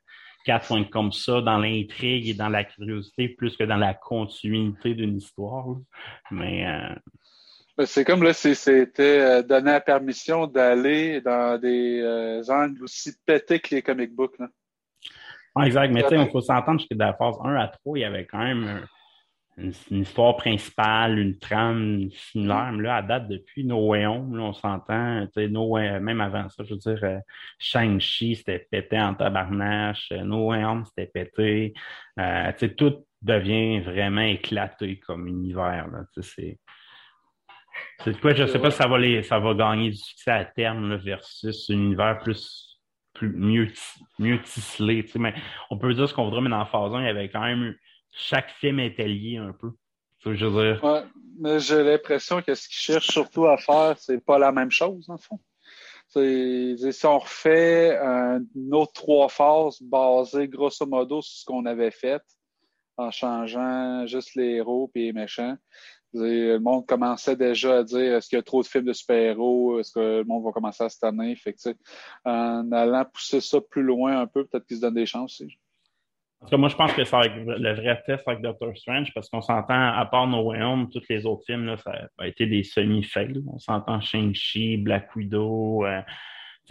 4 0.46 0.66
sont 0.66 0.84
comme 0.86 1.12
ça, 1.12 1.42
dans 1.42 1.58
l'intrigue 1.58 2.30
et 2.30 2.34
dans 2.34 2.50
la 2.50 2.64
curiosité, 2.64 3.30
plus 3.30 3.58
que 3.58 3.64
dans 3.64 3.78
la 3.78 3.94
continuité 3.94 4.94
d'une 4.94 5.18
histoire. 5.18 5.66
Mais 6.32 6.68
euh, 6.68 6.96
Ben, 7.78 7.86
C'est 7.86 8.06
comme 8.06 8.24
là, 8.24 8.34
si 8.34 8.54
c'était 8.56 9.20
euh, 9.20 9.42
donné 9.42 9.72
la 9.72 9.82
permission 9.82 10.48
d'aller 10.48 11.22
dans 11.22 11.60
des 11.60 12.02
euh, 12.02 12.44
angles 12.50 12.84
aussi 12.84 13.14
pétés 13.26 13.60
que 13.60 13.76
les 13.76 13.82
comic 13.82 14.14
books. 14.14 14.38
Là. 14.38 14.48
exact. 15.66 15.92
Mais 15.92 16.04
tu 16.04 16.10
sais, 16.10 16.22
il 16.22 16.30
faut 16.30 16.42
s'entendre 16.42 16.84
que 16.88 16.96
dans 16.96 17.08
la 17.08 17.14
phase 17.14 17.36
1 17.44 17.56
à 17.56 17.68
3, 17.68 17.98
il 17.98 18.02
y 18.02 18.06
avait 18.06 18.26
quand 18.26 18.44
même 18.44 18.64
euh, 18.68 18.86
une, 19.58 20.02
histoire 20.02 20.36
principale, 20.36 21.20
une 21.20 21.38
trame 21.38 22.10
similaire. 22.12 22.72
Mais 22.74 22.84
là, 22.84 22.96
à 22.98 23.02
date, 23.02 23.28
depuis 23.28 23.64
No 23.64 23.88
Way 23.88 24.06
Home, 24.06 24.40
on 24.40 24.54
s'entend, 24.54 25.28
même 25.36 26.22
avant 26.22 26.50
ça, 26.50 26.64
je 26.64 26.74
veux 26.74 26.80
dire, 26.80 27.00
euh, 27.04 27.20
Shang-Chi, 27.60 28.36
c'était 28.36 28.60
pété 28.60 29.00
en 29.00 29.14
tabarnache, 29.14 30.12
euh, 30.12 30.24
No 30.24 30.50
Way 30.50 30.64
c'était 30.86 31.08
pété. 31.08 31.74
Euh, 32.20 32.52
tout 32.78 33.06
devient 33.22 33.80
vraiment 33.80 34.22
éclaté 34.22 35.00
comme 35.00 35.28
univers. 35.28 35.88
C'est... 36.22 36.60
Quoi, 38.22 38.34
je 38.34 38.46
sais 38.46 38.60
pas 38.60 38.72
si 38.72 38.78
ça 38.78 38.88
va, 38.88 38.98
les, 38.98 39.24
ça 39.24 39.40
va 39.40 39.54
gagner 39.54 39.90
du 39.92 39.98
succès 39.98 40.32
à 40.32 40.46
terme 40.46 40.90
là, 40.90 40.98
versus 40.98 41.70
un 41.70 41.74
univers 41.74 42.20
plus, 42.20 42.80
plus 43.14 43.30
mieux, 43.30 43.72
mieux 44.20 44.42
tisselé. 44.42 45.06
Mais 45.16 45.34
on 45.70 45.78
peut 45.78 45.94
dire 45.94 46.10
ce 46.10 46.14
qu'on 46.14 46.26
voudrait, 46.26 46.42
mais 46.42 46.50
dans 46.50 46.66
phase 46.66 46.94
1, 46.94 47.02
il 47.02 47.06
y 47.06 47.10
avait 47.10 47.30
quand 47.30 47.42
même 47.42 47.76
chaque 48.14 48.52
film 48.52 48.80
était 48.80 49.08
lié 49.08 49.38
un 49.38 49.54
peu. 49.54 49.72
Je 50.20 50.30
veux 50.30 50.36
dire, 50.76 50.84
Ouais, 50.84 51.04
mais 51.40 51.60
j'ai 51.60 51.84
l'impression 51.84 52.42
que 52.42 52.56
ce 52.56 52.68
qu'ils 52.68 52.78
cherchent 52.78 53.12
surtout 53.12 53.46
à 53.46 53.58
faire, 53.58 53.96
c'est 53.98 54.24
pas 54.24 54.40
la 54.40 54.52
même 54.52 54.72
chose, 54.72 55.10
en 55.10 55.18
fond. 55.18 55.40
C'est- 56.08 56.92
Si 56.92 57.06
on 57.06 57.20
refait 57.20 57.98
une 57.98 58.74
autre 58.74 58.94
trois 58.94 59.28
phases 59.30 59.82
basées 59.82 60.48
grosso 60.48 60.86
modo 60.86 61.22
sur 61.22 61.40
ce 61.40 61.46
qu'on 61.46 61.66
avait 61.66 61.92
fait, 61.92 62.22
en 62.98 63.10
changeant 63.12 64.06
juste 64.06 64.36
les 64.36 64.52
héros 64.56 64.90
et 64.96 65.06
les 65.06 65.14
méchants, 65.14 65.58
le 66.14 66.60
monde 66.60 66.86
commençait 66.86 67.36
déjà 67.36 67.80
à 67.80 67.84
dire 67.84 68.16
est-ce 68.16 68.30
qu'il 68.30 68.38
y 68.38 68.40
a 68.40 68.44
trop 68.44 68.62
de 68.62 68.68
films 68.68 68.86
de 68.86 68.94
super-héros, 68.94 69.80
est-ce 69.80 69.92
que 69.92 70.00
le 70.20 70.24
monde 70.24 70.44
va 70.46 70.52
commencer 70.52 70.84
à 70.84 70.90
se 70.90 71.00
tanner? 71.00 71.36
En 72.24 72.72
allant 72.72 73.06
pousser 73.06 73.42
ça 73.42 73.60
plus 73.62 73.82
loin 73.82 74.20
un 74.22 74.28
peu, 74.28 74.46
peut-être 74.46 74.66
qu'ils 74.68 74.78
se 74.78 74.82
donnent 74.82 74.94
des 74.94 75.08
chances 75.08 75.42
aussi. 75.42 75.58
Moi, 76.52 76.70
je 76.70 76.76
pense 76.76 76.94
que 76.94 77.02
être 77.02 77.36
le 77.36 77.74
vrai 77.74 78.02
test 78.06 78.28
avec 78.28 78.42
Doctor 78.42 78.78
Strange 78.78 79.12
parce 79.14 79.30
qu'on 79.30 79.42
s'entend, 79.42 79.92
à 79.94 80.06
part 80.06 80.28
No 80.28 80.42
Way 80.44 80.62
Home, 80.62 80.90
tous 80.90 81.04
les 81.10 81.26
autres 81.26 81.44
films, 81.46 81.66
là, 81.66 81.78
ça 81.78 82.10
a 82.20 82.28
été 82.28 82.46
des 82.46 82.64
semi-fails. 82.64 83.42
On 83.48 83.58
s'entend 83.58 84.00
Shang-Chi, 84.02 84.78
Black 84.78 85.16
Widow. 85.16 85.86
euh, 85.86 86.02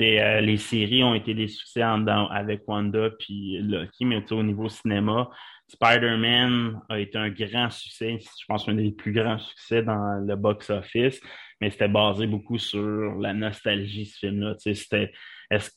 euh, 0.00 0.40
les 0.40 0.56
séries 0.56 1.02
ont 1.02 1.14
été 1.14 1.35
des 1.35 1.48
succès 1.48 1.82
avec 1.82 2.62
Wanda 2.66 3.11
puis 3.18 3.58
Loki, 3.61 4.04
mais 4.04 4.22
au 4.32 4.42
niveau 4.42 4.68
cinéma, 4.68 5.28
Spider-Man 5.68 6.80
a 6.88 6.98
été 6.98 7.18
un 7.18 7.30
grand 7.30 7.70
succès. 7.70 8.18
Je 8.20 8.44
pense 8.46 8.68
un 8.68 8.74
des 8.74 8.92
plus 8.92 9.12
grands 9.12 9.38
succès 9.38 9.82
dans 9.82 10.22
le 10.24 10.37
box-office, 10.37 11.20
mais 11.61 11.70
c'était 11.70 11.88
basé 11.88 12.26
beaucoup 12.26 12.58
sur 12.58 13.14
la 13.18 13.32
nostalgie, 13.32 14.06
ce 14.06 14.18
film-là. 14.18 14.54
C'était, 14.58 15.12
est-ce 15.50 15.70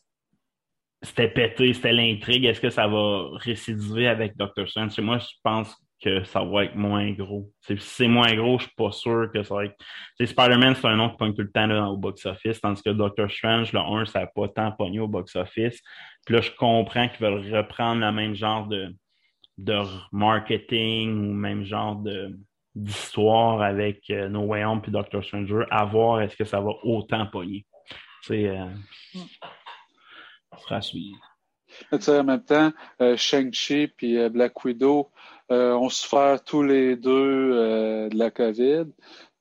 c'était 1.06 1.28
pété, 1.28 1.74
c'était 1.74 1.94
l'intrigue. 1.94 2.46
Est-ce 2.46 2.60
que 2.60 2.70
ça 2.70 2.88
va 2.88 3.30
récidiver 3.34 4.08
avec 4.08 4.36
Doctor 4.36 4.68
Strange? 4.68 5.00
Moi, 5.00 5.20
je 5.20 5.28
pense 5.44 5.76
que 6.04 6.24
ça 6.24 6.44
va 6.44 6.66
être 6.66 6.76
moins 6.76 7.12
gros. 7.12 7.50
Si 7.62 7.76
c'est 7.80 8.08
moins 8.08 8.34
gros, 8.36 8.60
je 8.60 8.66
suis 8.66 8.76
pas 8.76 8.92
sûr 8.92 9.30
que 9.34 9.44
ça 9.44 9.56
va 9.56 9.66
être. 9.66 9.76
Spider-Man, 10.20 10.76
c'est 10.76 10.88
un 10.88 10.96
nom 10.96 11.10
qui 11.10 11.18
pogne 11.18 11.34
tout 11.34 11.42
le 11.42 11.52
temps 11.52 11.68
là, 11.68 11.88
au 11.88 11.98
box-office, 11.98 12.60
tandis 12.60 12.82
que 12.84 12.90
Doctor 12.90 13.30
Strange, 13.30 13.72
le 13.72 13.80
1, 13.80 14.06
ça 14.06 14.22
n'a 14.22 14.28
pas 14.28 14.48
tant 14.50 14.72
pogné 14.72 15.00
au 15.00 15.08
box-office. 15.08 15.82
Puis 16.26 16.36
là, 16.36 16.42
je 16.42 16.52
comprends 16.52 17.08
qu'ils 17.08 17.26
veulent 17.26 17.56
reprendre 17.56 18.02
le 18.02 18.12
même 18.12 18.36
genre 18.36 18.68
de, 18.68 18.94
marketing 20.12 21.30
ou 21.30 21.34
même 21.34 21.64
genre 21.64 22.04
d'histoire 22.76 23.62
avec 23.62 24.02
euh, 24.10 24.28
No 24.28 24.42
Way 24.42 24.66
Home 24.66 24.82
puis 24.82 24.92
Doctor 24.92 25.24
Stranger, 25.24 25.64
à 25.72 25.86
voir 25.86 26.22
est-ce 26.22 26.36
que 26.36 26.44
ça 26.44 26.60
va 26.60 26.72
autant 26.84 27.26
pogner. 27.28 27.66
Euh, 28.32 28.66
sera 29.16 29.65
tu 31.92 32.02
sais, 32.02 32.20
en 32.20 32.24
même 32.24 32.44
temps, 32.44 32.72
euh, 33.02 33.18
Shang-Chi 33.18 33.88
puis 33.88 34.18
euh, 34.18 34.30
Black 34.30 34.64
Widow 34.64 35.12
euh, 35.52 35.74
ont 35.74 35.90
souffert 35.90 36.44
tous 36.44 36.64
les 36.64 36.96
deux 36.96 37.52
euh, 37.54 38.10
de 38.10 38.18
la 38.18 38.32
COVID. 38.32 38.86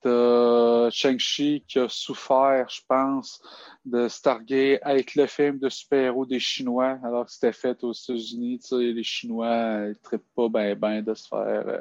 T'as 0.00 0.90
Shang-Chi 0.90 1.64
qui 1.66 1.78
a 1.78 1.88
souffert, 1.88 2.68
je 2.68 2.80
pense, 2.86 3.40
de 3.86 4.08
Stargate 4.08 4.80
avec 4.82 5.14
le 5.14 5.26
film 5.26 5.58
de 5.58 5.68
super-héros 5.70 6.26
des 6.26 6.40
Chinois, 6.40 6.98
alors 7.02 7.24
que 7.24 7.32
c'était 7.32 7.52
fait 7.52 7.82
aux 7.84 7.92
États-Unis. 7.92 8.58
Tu 8.58 8.66
sais, 8.66 8.92
les 8.92 9.02
Chinois, 9.02 9.86
ils 9.88 9.98
traitent 10.02 10.28
pas 10.36 10.48
ben 10.48 10.78
ben 10.78 11.02
de 11.02 11.14
se 11.14 11.26
faire 11.26 11.68
euh, 11.68 11.80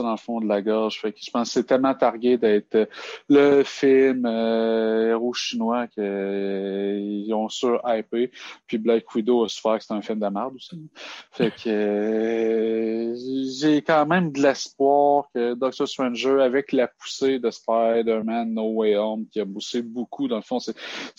dans 0.00 0.12
le 0.12 0.16
fond 0.16 0.40
de 0.40 0.46
la 0.46 0.62
gorge. 0.62 1.00
Fait 1.00 1.12
que 1.12 1.18
je 1.20 1.30
pense 1.30 1.48
que 1.48 1.52
c'est 1.54 1.64
tellement 1.64 1.94
targué 1.94 2.38
d'être 2.38 2.74
euh, 2.74 2.86
le 3.28 3.62
film 3.64 4.24
euh, 4.26 5.10
héros 5.10 5.32
chinois 5.32 5.86
qu'ils 5.88 7.32
ont 7.34 7.48
sur-hypé. 7.48 8.30
Puis 8.66 8.78
Black 8.78 9.14
Widow 9.14 9.44
a 9.44 9.48
su 9.48 9.60
faire 9.60 9.78
que 9.78 9.84
c'est 9.84 9.94
un 9.94 10.02
film 10.02 10.20
de 10.20 10.28
merde 10.28 10.54
aussi. 10.54 10.90
Fait 11.30 11.50
que 11.50 11.68
euh, 11.68 13.14
j'ai 13.60 13.82
quand 13.82 14.06
même 14.06 14.32
de 14.32 14.40
l'espoir 14.40 15.26
que 15.34 15.54
Doctor 15.54 15.86
Stranger, 15.86 16.40
avec 16.40 16.72
la 16.72 16.88
poussée 16.88 17.38
de 17.38 17.50
Spider-Man 17.50 18.54
No 18.54 18.70
Way 18.72 18.96
Home, 18.96 19.26
qui 19.30 19.40
a 19.40 19.46
poussé 19.46 19.82
beaucoup, 19.82 20.28
dans 20.28 20.36
le 20.36 20.42
fond, 20.42 20.58
c'est, 20.58 20.76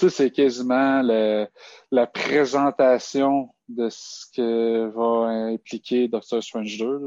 c'est 0.10 0.32
quasiment 0.32 1.02
la 1.92 2.08
présentation 2.08 3.50
de 3.76 3.88
ce 3.90 4.26
que 4.36 4.88
va 4.96 5.30
impliquer 5.54 6.08
Doctor 6.08 6.42
Strange 6.44 6.78
2, 6.78 6.86
là, 6.86 7.00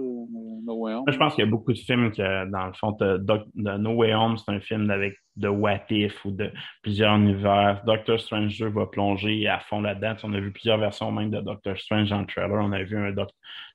No 0.64 0.74
Way 0.74 0.94
Home. 0.94 1.04
Je 1.08 1.16
pense 1.16 1.34
qu'il 1.34 1.44
y 1.44 1.46
a 1.46 1.50
beaucoup 1.50 1.72
de 1.72 1.78
films 1.78 2.10
que, 2.12 2.50
dans 2.50 2.66
le 2.66 2.72
fond, 2.74 2.92
Doc- 3.20 3.46
No 3.54 3.92
Way 3.94 4.14
Home, 4.14 4.36
c'est 4.36 4.52
un 4.52 4.60
film 4.60 4.90
avec 4.90 5.14
de 5.36 5.48
What 5.48 5.80
If 5.90 6.24
ou 6.24 6.30
de 6.30 6.50
plusieurs 6.82 7.14
univers. 7.16 7.82
Doctor 7.86 8.18
Strange 8.18 8.58
2 8.58 8.68
va 8.68 8.86
plonger 8.86 9.46
à 9.48 9.60
fond 9.60 9.80
là-dedans. 9.82 10.14
On 10.24 10.32
a 10.32 10.40
vu 10.40 10.50
plusieurs 10.52 10.78
versions 10.78 11.12
même 11.12 11.30
de 11.30 11.40
Doctor 11.40 11.76
Strange 11.78 12.08
dans 12.10 12.20
le 12.20 12.26
trailer. 12.26 12.58
On 12.62 12.72
a 12.72 12.82
vu 12.82 12.96
un 12.96 13.12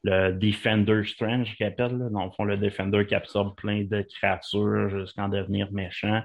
le 0.04 0.32
Defender 0.32 1.04
Strange 1.04 1.56
qui 1.56 1.64
appelle, 1.64 1.98
là. 1.98 2.10
dans 2.10 2.26
le 2.26 2.32
fond, 2.32 2.44
le 2.44 2.58
Defender 2.58 3.06
qui 3.06 3.14
absorbe 3.14 3.56
plein 3.56 3.84
de 3.84 4.02
créatures 4.02 4.90
jusqu'à 4.90 5.26
en 5.26 5.30
devenir 5.30 5.72
méchant. 5.72 6.22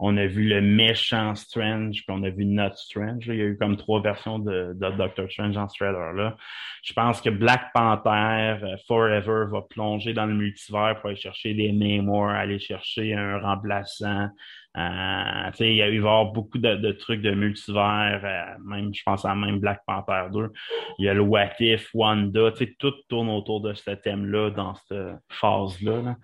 On 0.00 0.16
a 0.16 0.26
vu 0.26 0.48
le 0.48 0.60
méchant 0.60 1.34
Strange, 1.36 2.04
puis 2.04 2.16
on 2.16 2.22
a 2.24 2.30
vu 2.30 2.44
Not 2.44 2.74
Strange. 2.74 3.26
Il 3.28 3.36
y 3.36 3.40
a 3.40 3.44
eu 3.44 3.56
comme 3.56 3.76
trois 3.76 4.02
versions 4.02 4.38
de, 4.38 4.72
de 4.74 4.96
Doctor 4.96 5.30
Strange 5.30 5.54
dans 5.54 5.68
ce 5.68 5.76
trailer-là. 5.76 6.36
Je 6.82 6.92
pense 6.92 7.20
que 7.20 7.30
Black 7.30 7.72
Panther 7.72 8.64
euh, 8.64 8.76
Forever 8.88 9.44
va 9.50 9.62
plonger 9.62 10.12
dans 10.12 10.26
le 10.26 10.34
multivers 10.34 10.96
pour 11.00 11.10
aller 11.10 11.18
chercher 11.18 11.54
des 11.54 11.72
mémoires, 11.72 12.34
aller 12.34 12.58
chercher 12.58 13.14
un 13.14 13.38
remplaçant. 13.38 14.28
Euh, 14.76 15.50
il 15.58 15.74
y 15.74 15.82
a 15.82 15.88
eu 15.88 15.98
avoir 15.98 16.26
beaucoup 16.26 16.58
de, 16.58 16.92
trucs 16.92 17.22
de 17.22 17.32
multivers, 17.32 18.20
euh, 18.24 18.58
même 18.64 18.94
je 18.94 19.02
pense 19.02 19.24
à 19.24 19.34
même 19.34 19.58
Black 19.58 19.80
Panther 19.84 20.26
2. 20.32 20.48
Il 20.98 21.06
y 21.06 21.08
a 21.08 21.14
le 21.14 21.22
What 21.22 21.54
If, 21.58 21.90
Wanda, 21.92 22.52
tout 22.78 22.94
tourne 23.20 23.36
autour 23.36 23.60
de 23.60 23.74
ce 23.74 23.90
thème-là 23.90 24.50
dans 24.50 24.74
cette 24.74 25.16
phase-là. 25.28 26.16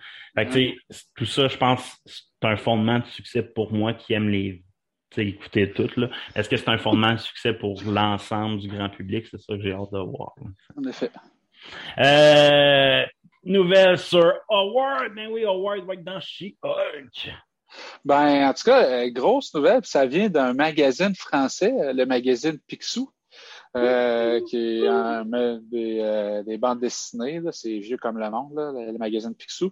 tout 1.15 1.27
ça, 1.27 1.49
je 1.49 1.57
pense, 1.57 1.99
c'est 2.07 2.49
un 2.49 2.57
fondement 2.57 2.99
de 2.99 3.07
succès 3.07 3.43
pour 3.43 3.73
moi 3.73 3.93
qui 3.95 4.15
aime 4.15 4.29
les 4.29 4.63
écouter 5.17 5.73
tout. 5.73 5.89
Est-ce 6.35 6.49
que 6.49 6.57
c'est 6.57 6.69
un 6.69 6.79
fondement 6.79 7.13
de 7.13 7.19
succès 7.19 7.55
pour 7.55 7.83
l'ensemble 7.85 8.59
du 8.59 8.69
grand 8.69 8.91
public? 8.91 9.27
C'est 9.31 9.41
ça 9.41 9.57
que 9.57 9.63
j'ai 9.63 9.73
hâte 9.73 9.93
de 9.93 9.99
voir. 9.99 10.35
En 10.77 10.85
effet. 10.89 11.11
Euh, 11.99 13.05
nouvelle 13.45 13.99
sur 13.99 14.33
Howard. 14.49 15.15
Ben 15.15 15.29
oui, 15.31 15.45
Howard 15.45 15.87
va 15.87 15.95
être 15.95 16.05
dans 16.05 16.21
She-Hulk. 16.21 17.33
Ben, 18.05 18.49
en 18.49 18.55
tout 18.55 18.65
cas, 18.65 18.85
euh, 18.85 19.11
grosse 19.11 19.53
nouvelle, 19.55 19.85
ça 19.85 20.07
vient 20.07 20.29
d'un 20.29 20.53
magazine 20.53 21.15
français, 21.15 21.73
euh, 21.73 21.93
le 21.93 22.07
magazine 22.07 22.59
Picsou. 22.67 23.11
Euh, 23.77 24.41
qui 24.41 24.85
est 24.85 25.25
des, 25.71 26.43
des, 26.47 26.59
bandes 26.59 26.81
dessinées, 26.81 27.41
c'est 27.53 27.79
vieux 27.79 27.99
comme 27.99 28.19
le 28.19 28.31
monde, 28.31 28.53
le, 28.55 28.97
magazine 28.99 29.35
Picsou. 29.35 29.71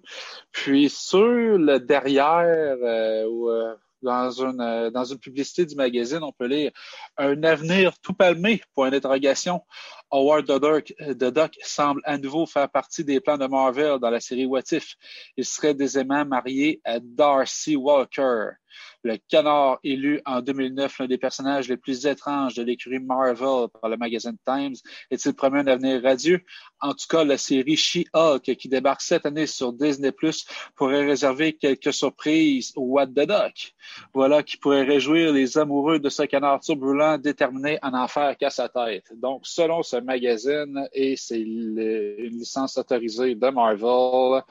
Puis 0.53 0.91
sur 0.91 1.19
le 1.23 1.79
derrière, 1.79 2.77
où, 3.29 3.51
dans 4.05 4.31
une, 4.31 4.61
euh, 4.61 4.91
dans 4.91 5.05
une 5.05 5.19
publicité 5.19 5.67
du 5.67 5.75
magazine, 5.75 6.21
on 6.23 6.31
peut 6.31 6.47
lire 6.47 6.71
Un 7.17 7.43
avenir 7.43 7.99
tout 8.01 8.13
palmé, 8.13 8.61
point 8.75 8.91
d'interrogation. 8.91 9.63
Howard 10.11 10.47
the 10.47 11.33
Duck, 11.33 11.59
semble 11.63 12.01
à 12.05 12.19
nouveau 12.19 12.47
faire 12.47 12.69
partie 12.69 13.05
des 13.05 13.21
plans 13.21 13.39
de 13.39 13.47
Marvel 13.47 13.99
dans 13.99 14.11
la 14.11 14.21
série 14.21 14.47
What 14.47 14.73
If. 14.73 14.95
Il 15.37 15.45
serait 15.45 15.75
désormais 15.75 16.25
marié 16.25 16.81
à 16.85 16.99
Darcy 17.01 17.77
Walker. 17.77 18.51
Le 19.05 19.19
canard 19.29 19.79
élu 19.85 20.21
en 20.25 20.41
2009 20.41 21.01
l'un 21.01 21.07
des 21.07 21.19
personnages 21.19 21.69
les 21.69 21.77
plus 21.77 22.07
étranges 22.07 22.55
de 22.55 22.63
l'écurie 22.63 22.99
Marvel 22.99 23.69
par 23.81 23.91
le 23.91 23.97
magazine 23.99 24.37
Times 24.47 24.75
est-il 25.11 25.35
promis 25.35 25.59
un 25.61 25.67
avenir 25.67 26.03
radieux? 26.03 26.41
En 26.81 26.93
tout 26.93 27.07
cas, 27.09 27.23
la 27.23 27.37
série 27.37 27.77
She-Hulk 27.77 28.57
qui 28.57 28.69
débarque 28.69 29.03
cette 29.03 29.27
année 29.27 29.47
sur 29.47 29.75
Disney 29.75 30.11
Plus 30.11 30.47
pourrait 30.75 31.05
réserver 31.05 31.53
quelques 31.53 31.93
surprises 31.93 32.73
au 32.77 32.83
What 32.83 33.09
the 33.09 33.27
Duck. 33.27 33.75
Voilà 34.15 34.43
qui 34.43 34.57
pourrait 34.57 34.85
réjouir 34.85 35.33
les 35.33 35.59
amoureux 35.59 35.99
de 35.99 36.09
ce 36.09 36.23
canard 36.23 36.61
turbulent 36.61 37.19
déterminé 37.19 37.79
à 37.83 37.91
en 37.91 38.09
faire 38.09 38.37
qu'à 38.37 38.51
sa 38.51 38.69
tête. 38.69 39.13
Donc, 39.15 39.43
selon 39.45 39.83
magazine 40.01 40.89
et 40.93 41.17
c'est 41.17 41.41
une 41.41 41.77
licence 42.31 42.77
autorisée 42.79 43.35
de 43.35 43.49
Marvel, 43.49 44.43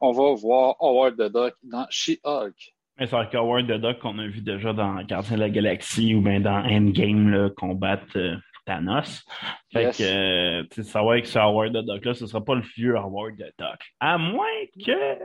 on 0.00 0.12
va 0.12 0.34
voir 0.34 0.76
Howard 0.80 1.16
the 1.16 1.32
Duck 1.32 1.54
dans 1.62 1.86
She-Hulk. 1.90 2.74
C'est 2.98 3.14
avec 3.14 3.34
Howard 3.34 3.66
the 3.66 3.80
Duck 3.80 3.98
qu'on 4.00 4.18
a 4.18 4.26
vu 4.26 4.40
déjà 4.42 4.72
dans 4.72 5.02
Gardien 5.02 5.36
de 5.36 5.40
la 5.40 5.50
Galaxie 5.50 6.14
ou 6.14 6.20
bien 6.20 6.40
dans 6.40 6.62
Endgame 6.64 7.30
là, 7.30 7.50
combattre 7.56 8.16
euh, 8.16 8.36
Thanos. 8.64 9.24
Fait 9.72 9.90
que 9.96 10.02
euh, 10.02 10.64
tu 10.70 10.84
savoir 10.84 11.20
que 11.20 11.26
ce 11.26 11.38
Howard 11.38 11.72
the 11.72 11.84
Duck 11.84 12.04
là, 12.04 12.14
ce 12.14 12.26
sera 12.26 12.44
pas 12.44 12.54
le 12.54 12.62
vieux 12.76 12.96
Howard 12.96 13.36
the 13.36 13.52
Duck. 13.58 13.80
À 13.98 14.18
moins 14.18 14.46
que. 14.84 15.16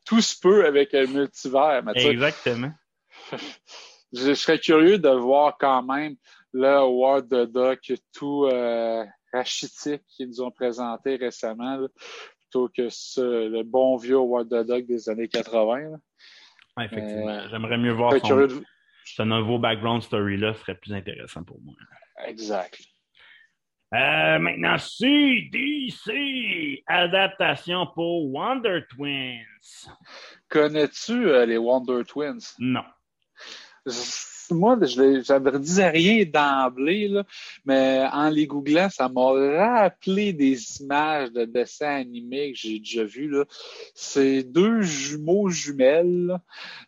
tout 0.04 0.20
se 0.20 0.38
peut 0.40 0.66
avec 0.66 0.92
un 0.94 1.06
multivers. 1.06 1.82
Exactement. 1.94 2.72
Je, 4.12 4.34
serais 4.34 4.58
curieux 4.58 4.98
de 4.98 5.08
voir 5.08 5.56
quand 5.58 5.84
même 5.84 6.16
le 6.52 6.66
Howard 6.68 7.28
the 7.28 7.50
Duck 7.50 7.92
tout 8.12 8.46
euh, 8.46 9.04
rachitique 9.32 10.02
qu'ils 10.08 10.28
nous 10.28 10.42
ont 10.42 10.50
présenté 10.50 11.16
récemment 11.16 11.86
plutôt 12.40 12.68
que 12.68 12.88
ce, 12.88 13.48
le 13.48 13.62
bon 13.62 13.96
vieux 13.96 14.16
Howard 14.16 14.48
the 14.48 14.66
Dog 14.66 14.86
des 14.86 15.08
années 15.08 15.28
80. 15.28 15.92
effectivement. 16.80 17.28
Euh, 17.28 17.48
J'aimerais 17.50 17.78
mieux 17.78 17.92
voir 17.92 18.12
son, 18.24 18.48
ce 19.04 19.22
nouveau 19.22 19.58
background 19.58 20.02
story-là 20.02 20.54
serait 20.54 20.74
plus 20.74 20.92
intéressant 20.92 21.42
pour 21.44 21.60
moi. 21.60 21.74
Exact. 22.26 22.80
Euh, 23.92 24.38
maintenant, 24.38 24.78
CDC, 24.78 26.12
adaptation 26.86 27.88
pour 27.92 28.32
Wonder 28.32 28.82
Twins. 28.88 29.88
Connais-tu 30.48 31.28
euh, 31.28 31.44
les 31.44 31.58
Wonder 31.58 32.04
Twins? 32.04 32.54
Non 32.60 32.84
moi, 34.50 34.78
je 34.82 35.00
ne 35.00 35.58
disais 35.58 35.88
rien 35.88 36.24
d'emblée, 36.24 37.10
mais 37.64 38.06
en 38.12 38.28
les 38.28 38.46
googlant, 38.46 38.88
ça 38.90 39.08
m'a 39.08 39.30
rappelé 39.30 40.32
des 40.32 40.80
images 40.80 41.32
de 41.32 41.44
dessins 41.44 41.96
animés 41.96 42.52
que 42.52 42.58
j'ai 42.58 42.78
déjà 42.78 43.04
vus. 43.04 43.34
C'est 43.94 44.42
deux 44.42 44.82
jumeaux 44.82 45.48
jumelles 45.48 46.38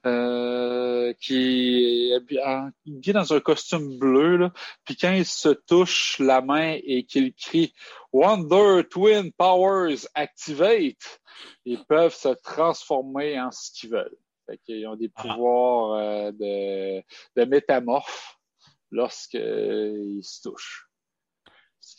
euh, 0.07 1.13
qui 1.21 2.13
est 2.13 3.13
dans 3.13 3.33
un 3.33 3.41
costume 3.41 3.99
bleu, 3.99 4.37
là, 4.37 4.53
puis 4.85 4.97
quand 4.97 5.13
ils 5.13 5.27
se 5.27 5.49
touchent 5.49 6.19
la 6.19 6.41
main 6.41 6.79
et 6.85 7.05
qu'ils 7.05 7.33
crient 7.35 7.73
Wonder 8.13 8.83
Twin 8.89 9.33
Powers 9.33 10.07
Activate, 10.15 11.21
ils 11.65 11.85
peuvent 11.85 12.15
se 12.15 12.29
transformer 12.43 13.41
en 13.41 13.51
ce 13.51 13.71
qu'ils 13.73 13.91
veulent. 13.91 14.19
Ils 14.69 14.87
ont 14.87 14.97
des 14.97 15.11
ah. 15.17 15.23
pouvoirs 15.23 15.93
euh, 15.95 16.33
de, 16.33 17.03
de 17.37 17.45
métamorphes 17.49 18.39
lorsqu'ils 18.91 20.21
se 20.23 20.49
touchent. 20.49 20.89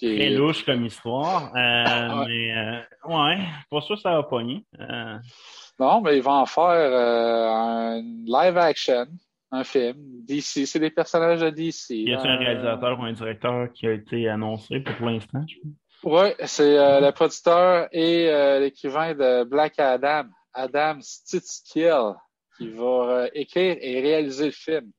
Très 0.02 0.30
louche 0.30 0.66
comme 0.66 0.86
histoire. 0.86 1.52
Euh, 1.56 2.26
mais 2.28 2.56
euh, 2.56 2.82
ouais, 3.06 3.38
pour 3.70 3.84
ça, 3.84 3.96
ça 3.96 4.12
va 4.16 4.24
pogner. 4.24 4.66
Non, 5.80 6.02
mais 6.02 6.18
ils 6.18 6.24
vont 6.24 6.32
en 6.32 6.46
faire 6.46 6.64
un 6.64 8.02
live 8.02 8.58
action, 8.58 9.08
un 9.52 9.64
film. 9.64 9.96
DC, 10.26 10.66
c'est 10.66 10.80
des 10.80 10.90
personnages 10.90 11.42
de 11.42 11.50
DC. 11.50 11.90
Y 11.90 12.14
a-t-il 12.14 12.30
un 12.30 12.38
réalisateur 12.38 13.00
ou 13.00 13.04
un 13.04 13.14
directeur 13.14 13.72
qui 13.74 13.88
a 13.88 13.92
été 13.92 14.30
annoncé 14.30 14.80
pour 14.80 15.08
l'instant? 15.08 15.44
Oui, 16.04 16.30
c'est 16.46 16.76
le 16.76 17.12
producteur 17.12 17.88
et 17.92 18.60
l'écrivain 18.60 19.14
de 19.14 19.44
Black 19.44 19.80
Adam, 19.80 20.26
Adam 20.54 20.98
Stitskill 21.02 22.14
qui 22.58 22.70
va 22.70 22.84
euh, 22.84 23.30
écrire 23.34 23.78
et 23.80 24.02
réaliser 24.02 24.46
le 24.46 24.52
film. 24.52 24.92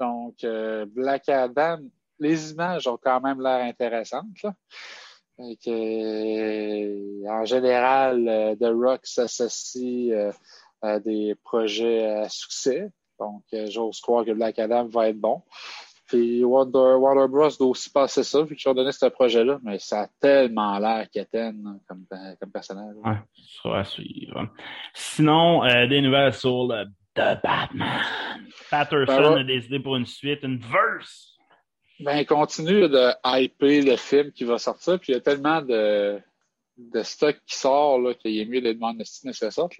Donc, 0.00 0.44
euh, 0.44 0.86
Black 0.86 1.28
Adam, 1.28 1.78
les 2.18 2.52
images 2.52 2.86
ont 2.86 2.98
quand 3.02 3.20
même 3.20 3.40
l'air 3.40 3.64
intéressantes. 3.64 4.46
Euh, 5.68 7.28
en 7.28 7.44
général, 7.44 8.56
The 8.60 8.72
Rock 8.72 9.00
s'associe 9.04 10.12
à 10.82 10.98
des 10.98 11.34
projets 11.44 12.06
à 12.06 12.28
succès. 12.28 12.90
Donc, 13.20 13.42
j'ose 13.52 14.00
croire 14.00 14.24
que 14.24 14.32
Black 14.32 14.58
Adam 14.58 14.86
va 14.86 15.08
être 15.08 15.18
bon. 15.18 15.42
Puis 16.08 16.42
Warner, 16.42 16.96
Warner 16.96 17.28
Bros. 17.28 17.50
doit 17.58 17.68
aussi 17.68 17.90
passer 17.90 18.24
ça, 18.24 18.42
vu 18.42 18.56
qu'ils 18.56 18.70
ont 18.70 18.74
donné 18.74 18.92
ce 18.92 19.06
projet-là, 19.06 19.58
mais 19.62 19.78
ça 19.78 20.02
a 20.02 20.08
tellement 20.20 20.78
l'air 20.78 21.06
qu'Étienne 21.12 21.78
comme, 21.86 22.06
comme 22.40 22.50
personnage. 22.50 22.96
Ouais, 23.04 23.18
ça 23.62 23.68
va 23.68 23.84
suivre. 23.84 24.48
Sinon, 24.94 25.62
des 25.86 26.00
nouvelles 26.00 26.32
sur 26.32 26.66
le 26.66 26.86
The 27.14 27.40
Batman. 27.42 28.00
Patterson 28.70 29.34
ben 29.34 29.38
a 29.38 29.44
décidé 29.44 29.80
pour 29.80 29.96
une 29.96 30.06
suite, 30.06 30.40
une 30.42 30.58
verse. 30.58 31.36
Ben, 32.00 32.24
continue 32.24 32.88
de 32.88 33.10
hyper 33.24 33.84
le 33.84 33.96
film 33.96 34.32
qui 34.32 34.44
va 34.44 34.58
sortir, 34.58 34.98
puis 35.00 35.12
il 35.12 35.16
y 35.16 35.18
a 35.18 35.20
tellement 35.20 35.60
de, 35.60 36.20
de 36.76 37.02
stock 37.02 37.36
qui 37.44 37.56
sort 37.56 38.00
qu'il 38.18 38.38
est 38.38 38.44
mieux 38.46 38.60
de 38.60 38.72
demander 38.72 39.04
que 39.04 39.32
ça 39.32 39.50
sorte. 39.50 39.74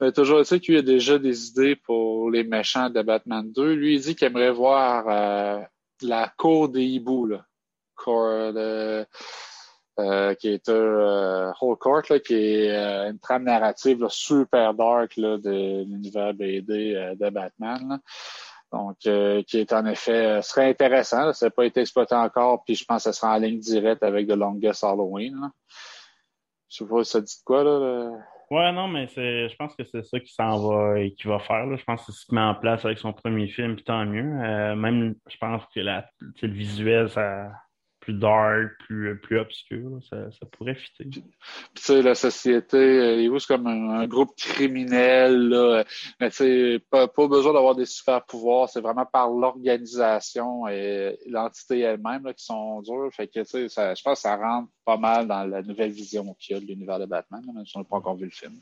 Mais 0.00 0.12
toujours 0.12 0.40
tu 0.40 0.44
sais 0.46 0.60
qu'il 0.60 0.76
a 0.76 0.82
déjà 0.82 1.18
des 1.18 1.48
idées 1.48 1.76
pour 1.76 2.30
les 2.30 2.44
méchants 2.44 2.90
de 2.90 3.00
Batman 3.02 3.50
2. 3.50 3.72
Lui, 3.74 3.94
il 3.94 4.00
dit 4.00 4.14
qu'il 4.14 4.26
aimerait 4.26 4.52
voir 4.52 5.04
euh, 5.08 5.62
la 6.02 6.32
cour 6.36 6.68
des 6.68 6.84
hiboux, 6.84 7.26
là. 7.26 7.44
Cour 7.94 8.52
euh, 9.98 10.34
qui 10.34 10.48
est 10.48 10.68
un 10.68 10.72
euh, 10.74 11.52
Whole 11.60 11.78
Court, 11.78 12.02
là, 12.10 12.20
qui 12.20 12.34
est 12.34 12.70
euh, 12.70 13.10
une 13.10 13.18
trame 13.18 13.44
narrative 13.44 14.06
super 14.10 14.74
dark 14.74 15.16
là, 15.16 15.38
de 15.38 15.84
l'univers 15.84 16.34
BD 16.34 16.94
euh, 16.94 17.14
de 17.14 17.30
Batman. 17.30 17.98
Donc, 18.72 18.96
qui 18.98 19.58
est 19.58 19.72
en 19.72 19.86
effet 19.86 20.42
serait 20.42 20.68
intéressant. 20.68 21.32
Ça 21.32 21.46
n'a 21.46 21.50
pas 21.50 21.64
été 21.64 21.80
exploité 21.80 22.16
encore, 22.16 22.64
puis 22.64 22.74
je 22.74 22.84
pense 22.84 23.04
que 23.04 23.10
ça 23.10 23.12
sera 23.12 23.36
en 23.36 23.38
ligne 23.38 23.60
directe 23.60 24.02
avec 24.02 24.26
The 24.26 24.32
Longest 24.32 24.82
Halloween. 24.82 25.40
Là. 25.40 25.50
Je 26.68 26.78
sais 26.78 26.84
pas 26.84 27.04
si 27.04 27.10
ça 27.12 27.20
dit 27.20 27.36
quoi, 27.44 27.62
là. 27.62 28.10
Ouais, 28.50 28.70
non, 28.72 28.86
mais 28.86 29.08
c'est, 29.08 29.48
je 29.48 29.56
pense 29.56 29.74
que 29.74 29.82
c'est 29.84 30.04
ça 30.04 30.20
qui 30.20 30.32
s'en 30.32 30.68
va 30.68 31.00
et 31.00 31.12
qui 31.14 31.26
va 31.26 31.40
faire. 31.40 31.66
Là. 31.66 31.76
Je 31.76 31.82
pense 31.84 32.06
que 32.06 32.12
c'est 32.12 32.20
ce 32.20 32.26
qu'il 32.26 32.36
met 32.36 32.40
en 32.40 32.54
place 32.54 32.84
avec 32.84 32.98
son 32.98 33.12
premier 33.12 33.48
film, 33.48 33.74
puis 33.74 33.84
tant 33.84 34.06
mieux. 34.06 34.22
Euh, 34.44 34.76
même, 34.76 35.16
je 35.28 35.36
pense 35.38 35.64
que 35.74 35.80
la, 35.80 36.08
le 36.20 36.48
visuel, 36.48 37.08
ça, 37.08 37.50
plus 38.06 38.14
dark, 38.14 38.70
plus, 38.78 39.18
plus 39.20 39.40
obscur. 39.40 39.98
Ça, 40.08 40.30
ça 40.30 40.46
pourrait 40.52 40.76
fitter. 40.76 41.10
tu 41.10 41.22
sais, 41.74 42.02
la 42.02 42.14
société, 42.14 42.76
euh, 42.76 43.38
c'est 43.40 43.46
comme 43.48 43.66
un, 43.66 44.00
un, 44.00 44.06
groupe 44.06 44.36
criminel, 44.36 45.48
là. 45.48 45.84
mais 46.20 46.30
tu 46.30 46.36
sais, 46.36 46.78
pas, 46.88 47.08
pas 47.08 47.26
besoin 47.26 47.52
d'avoir 47.52 47.74
des 47.74 47.84
super 47.84 48.24
pouvoirs, 48.24 48.68
c'est 48.68 48.80
vraiment 48.80 49.06
par 49.06 49.28
l'organisation 49.28 50.68
et 50.68 51.18
l'entité 51.26 51.80
elle-même 51.80 52.32
qui 52.34 52.44
sont 52.44 52.80
dures. 52.82 53.10
Fait 53.12 53.26
que, 53.26 53.40
tu 53.40 53.46
sais, 53.46 53.68
ça, 53.68 53.92
je 53.94 54.02
pense 54.02 54.18
que 54.18 54.28
ça 54.28 54.36
rentre 54.36 54.70
pas 54.84 54.96
mal 54.96 55.26
dans 55.26 55.42
la 55.42 55.62
nouvelle 55.62 55.90
vision 55.90 56.32
qu'il 56.38 56.54
y 56.54 56.58
a 56.58 56.60
de 56.60 56.66
l'univers 56.66 57.00
de 57.00 57.06
Batman, 57.06 57.42
même 57.52 57.66
si 57.66 57.76
on 57.76 57.80
n'a 57.80 57.86
pas 57.86 57.96
encore 57.96 58.16
vu 58.16 58.26
le 58.26 58.30
film. 58.30 58.54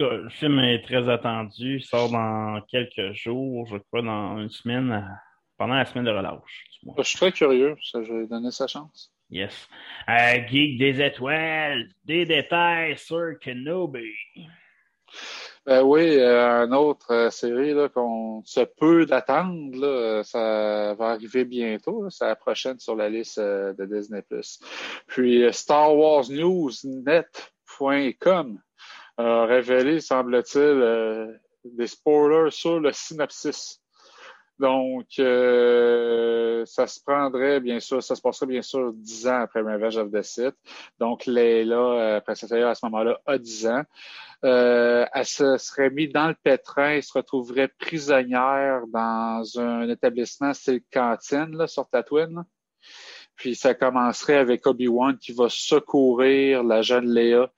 Le 0.00 0.30
film 0.30 0.58
est 0.58 0.82
très 0.82 1.06
attendu. 1.10 1.76
Il 1.76 1.84
sort 1.84 2.10
dans 2.10 2.62
quelques 2.62 3.12
jours, 3.12 3.66
je 3.66 3.76
crois, 3.76 4.00
dans 4.00 4.38
une 4.38 4.48
semaine, 4.48 5.06
pendant 5.62 5.76
la 5.76 5.84
semaine 5.84 6.06
de 6.06 6.10
relâche. 6.10 6.64
Je 6.98 7.02
suis 7.04 7.16
très 7.16 7.30
curieux, 7.30 7.76
ça, 7.84 8.02
je 8.02 8.12
vais 8.12 8.26
donner 8.26 8.50
sa 8.50 8.66
chance. 8.66 9.12
Yes. 9.30 9.68
Euh, 10.08 10.44
Geek 10.48 10.76
des 10.76 11.00
étoiles, 11.00 11.88
des 12.04 12.26
détails 12.26 12.98
sur 12.98 13.38
Kenobi. 13.40 14.10
Ben 15.64 15.84
oui, 15.84 16.18
euh, 16.18 16.66
une 16.66 16.74
autre 16.74 17.12
euh, 17.12 17.30
série 17.30 17.76
qu'on 17.94 18.42
se 18.44 18.62
peut 18.76 19.06
d'attendre, 19.06 20.22
ça 20.24 20.94
va 20.94 21.10
arriver 21.10 21.44
bientôt. 21.44 22.10
C'est 22.10 22.26
la 22.26 22.34
prochaine 22.34 22.80
sur 22.80 22.96
la 22.96 23.08
liste 23.08 23.38
euh, 23.38 23.72
de 23.74 23.84
Disney+. 23.84 24.24
Puis 25.06 25.44
Star 25.52 25.96
Wars 25.96 26.28
News 26.28 26.72
Net.com 26.82 28.60
a 29.16 29.44
révélé, 29.46 30.00
semble-t-il, 30.00 31.38
des 31.64 31.86
spoilers 31.86 32.50
sur 32.50 32.80
le 32.80 32.90
synopsis. 32.90 33.81
Donc, 34.62 35.08
euh, 35.18 36.64
ça 36.66 36.86
se 36.86 37.00
prendrait, 37.04 37.58
bien 37.58 37.80
sûr, 37.80 38.00
ça 38.00 38.14
se 38.14 38.22
passerait 38.22 38.46
bien 38.46 38.62
sûr 38.62 38.92
dix 38.92 39.26
ans 39.26 39.40
après 39.40 39.60
Revenge 39.60 39.96
of 39.96 40.12
the 40.12 40.22
Sith. 40.22 40.54
Donc, 41.00 41.26
Leila, 41.26 41.74
euh, 41.74 42.20
princesse 42.20 42.52
à 42.52 42.72
ce 42.76 42.86
moment-là, 42.86 43.20
a 43.26 43.38
dix 43.38 43.66
ans. 43.66 43.82
Euh, 44.44 45.04
elle 45.12 45.26
se 45.26 45.56
serait 45.56 45.90
mise 45.90 46.12
dans 46.12 46.28
le 46.28 46.36
pétrin 46.40 46.92
et 46.92 47.02
se 47.02 47.12
retrouverait 47.12 47.72
prisonnière 47.76 48.82
dans 48.86 49.42
un 49.58 49.88
établissement 49.88 50.54
style 50.54 50.82
cantine 50.92 51.56
là, 51.56 51.66
sur 51.66 51.88
Tatooine. 51.88 52.44
Puis 53.34 53.56
ça 53.56 53.74
commencerait 53.74 54.36
avec 54.36 54.64
Obi-Wan 54.64 55.18
qui 55.18 55.32
va 55.32 55.48
secourir 55.48 56.62
la 56.62 56.82
jeune 56.82 57.12
Léa 57.12 57.50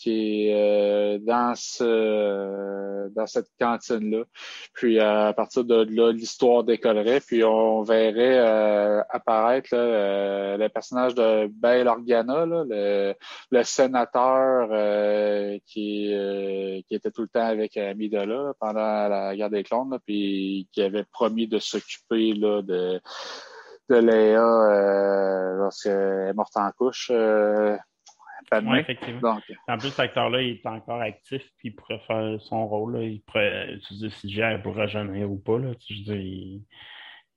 qui 0.00 0.48
est 0.48 0.54
euh, 0.54 1.18
dans 1.20 1.54
ce 1.54 3.08
dans 3.14 3.26
cette 3.26 3.48
cantine 3.60 4.10
là. 4.10 4.24
Puis 4.72 4.98
à 4.98 5.32
partir 5.34 5.64
de 5.64 5.86
là, 5.90 6.10
l'histoire 6.12 6.64
décollerait, 6.64 7.20
puis 7.20 7.44
on 7.44 7.82
verrait 7.82 8.38
euh, 8.38 9.02
apparaître 9.10 9.74
là, 9.74 9.80
euh, 9.80 10.56
le 10.56 10.68
personnage 10.68 11.14
de 11.14 11.48
Bail 11.48 11.86
Organa, 11.86 12.46
là, 12.46 12.64
le, 12.66 13.14
le 13.50 13.62
sénateur 13.62 14.68
euh, 14.72 15.58
qui 15.66 16.14
euh, 16.14 16.80
qui 16.88 16.94
était 16.94 17.10
tout 17.10 17.22
le 17.22 17.28
temps 17.28 17.46
avec 17.46 17.76
Amidala 17.76 18.54
pendant 18.58 19.08
la 19.08 19.36
guerre 19.36 19.50
des 19.50 19.62
clones, 19.62 19.90
là, 19.90 19.98
puis 20.04 20.68
qui 20.72 20.82
avait 20.82 21.04
promis 21.12 21.46
de 21.46 21.58
s'occuper 21.58 22.32
là 22.34 22.62
de 22.62 23.00
de 23.90 23.96
Léa 23.96 24.40
euh, 24.40 25.56
lorsqu'elle 25.58 26.28
est 26.28 26.32
morte 26.32 26.56
en 26.56 26.70
couche. 26.70 27.10
Euh, 28.52 28.60
oui, 28.64 28.78
effectivement. 28.78 29.34
Donc, 29.34 29.42
en 29.68 29.78
plus, 29.78 29.90
cet 29.90 30.00
acteur-là, 30.00 30.42
il 30.42 30.56
est 30.56 30.66
encore 30.66 31.00
actif, 31.00 31.42
puis 31.58 31.68
il 31.68 31.76
pourrait 31.76 32.00
faire 32.06 32.40
son 32.40 32.66
rôle. 32.66 32.96
Là. 32.96 33.02
Il 33.02 33.20
pourrait 33.22 33.74
utiliser 33.74 34.08
CGI 34.08 34.62
pour 34.62 34.74
rajeunir 34.74 35.30
ou 35.30 35.36
pas. 35.36 35.58
Là. 35.58 35.68
Je 35.88 35.94
veux 35.94 36.02
dire, 36.02 36.16
il 36.16 36.62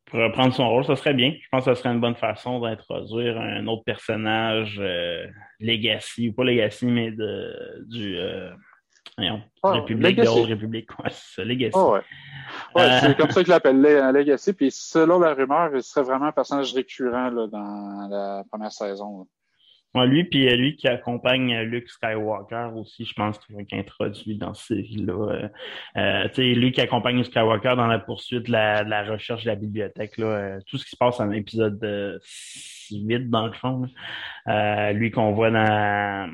pourrait 0.06 0.32
prendre 0.32 0.54
son 0.54 0.68
rôle, 0.68 0.86
ça 0.86 0.96
serait 0.96 1.14
bien. 1.14 1.34
Je 1.40 1.48
pense 1.52 1.66
que 1.66 1.74
ce 1.74 1.82
serait 1.82 1.94
une 1.94 2.02
bonne 2.02 2.16
façon 2.16 2.60
d'introduire 2.60 3.40
un 3.40 3.68
autre 3.68 3.84
personnage 3.84 4.78
euh, 4.80 5.28
Legacy, 5.60 6.30
ou 6.30 6.34
pas 6.34 6.44
Legacy, 6.44 6.88
mais 6.88 7.12
de, 7.12 7.86
du. 7.88 8.18
Euh, 8.18 8.52
voyons, 9.16 9.42
oh, 9.62 9.70
République, 9.70 10.18
Legacy. 10.18 10.34
de 10.34 10.40
Haute 10.40 10.48
République. 10.48 11.00
Ouais, 11.00 11.10
c'est 11.12 11.36
ça, 11.36 11.46
Legacy. 11.46 11.78
Oh, 11.78 11.94
ouais. 11.94 12.02
Ouais, 12.76 12.82
euh... 12.82 13.00
c'est 13.02 13.18
comme 13.18 13.30
ça 13.30 13.42
que 13.42 13.46
je 13.46 13.52
l'appelais, 13.52 14.00
un 14.00 14.12
Legacy. 14.12 14.54
Puis 14.54 14.72
selon 14.72 15.20
la 15.20 15.36
rumeur, 15.36 15.70
il 15.76 15.84
serait 15.84 16.04
vraiment 16.04 16.26
un 16.26 16.32
personnage 16.32 16.74
récurrent 16.74 17.30
là, 17.30 17.46
dans 17.46 18.08
la 18.10 18.44
première 18.50 18.72
saison. 18.72 19.20
Là. 19.20 19.26
Lui, 19.96 20.24
puis 20.24 20.50
lui 20.58 20.76
qui 20.76 20.88
accompagne 20.88 21.62
Luke 21.62 21.88
Skywalker 21.88 22.72
aussi, 22.76 23.06
je 23.06 23.14
pense 23.14 23.38
qu'il 23.38 23.60
être 23.60 23.74
introduit 23.74 24.38
dans 24.38 24.54
cette 24.56 24.78
série-là. 24.78 25.50
Euh, 25.98 26.28
sais, 26.34 26.54
lui 26.54 26.72
qui 26.72 26.82
accompagne 26.82 27.24
Skywalker 27.24 27.76
dans 27.76 27.86
la 27.86 28.00
poursuite 28.00 28.48
de 28.48 28.52
la, 28.52 28.84
de 28.84 28.90
la 28.90 29.04
recherche 29.04 29.44
de 29.44 29.50
la 29.50 29.56
bibliothèque, 29.56 30.18
là, 30.18 30.26
euh, 30.26 30.60
tout 30.66 30.78
ce 30.78 30.86
qui 30.86 30.92
se 30.92 30.98
passe 30.98 31.20
en 31.20 31.32
épisode 31.32 31.80
8 32.92 33.30
dans 33.30 33.46
le 33.46 33.54
fond. 33.54 33.86
Euh, 34.48 34.92
lui 34.94 35.12
qu'on 35.12 35.32
voit 35.34 35.52
dans 35.52 36.32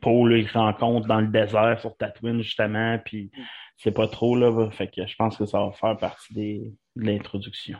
Paul, 0.00 0.38
il 0.38 0.48
rencontre 0.48 1.08
dans 1.08 1.20
le 1.20 1.26
désert 1.26 1.80
sur 1.80 1.96
Tatooine, 1.96 2.42
justement, 2.42 2.98
puis 3.04 3.32
c'est 3.76 3.90
pas 3.90 4.06
trop, 4.06 4.36
là, 4.36 4.70
fait 4.70 4.88
que 4.88 5.04
je 5.04 5.16
pense 5.16 5.36
que 5.36 5.46
ça 5.46 5.58
va 5.58 5.72
faire 5.72 5.96
partie 5.96 6.32
des, 6.32 6.74
de 6.94 7.04
l'introduction. 7.04 7.78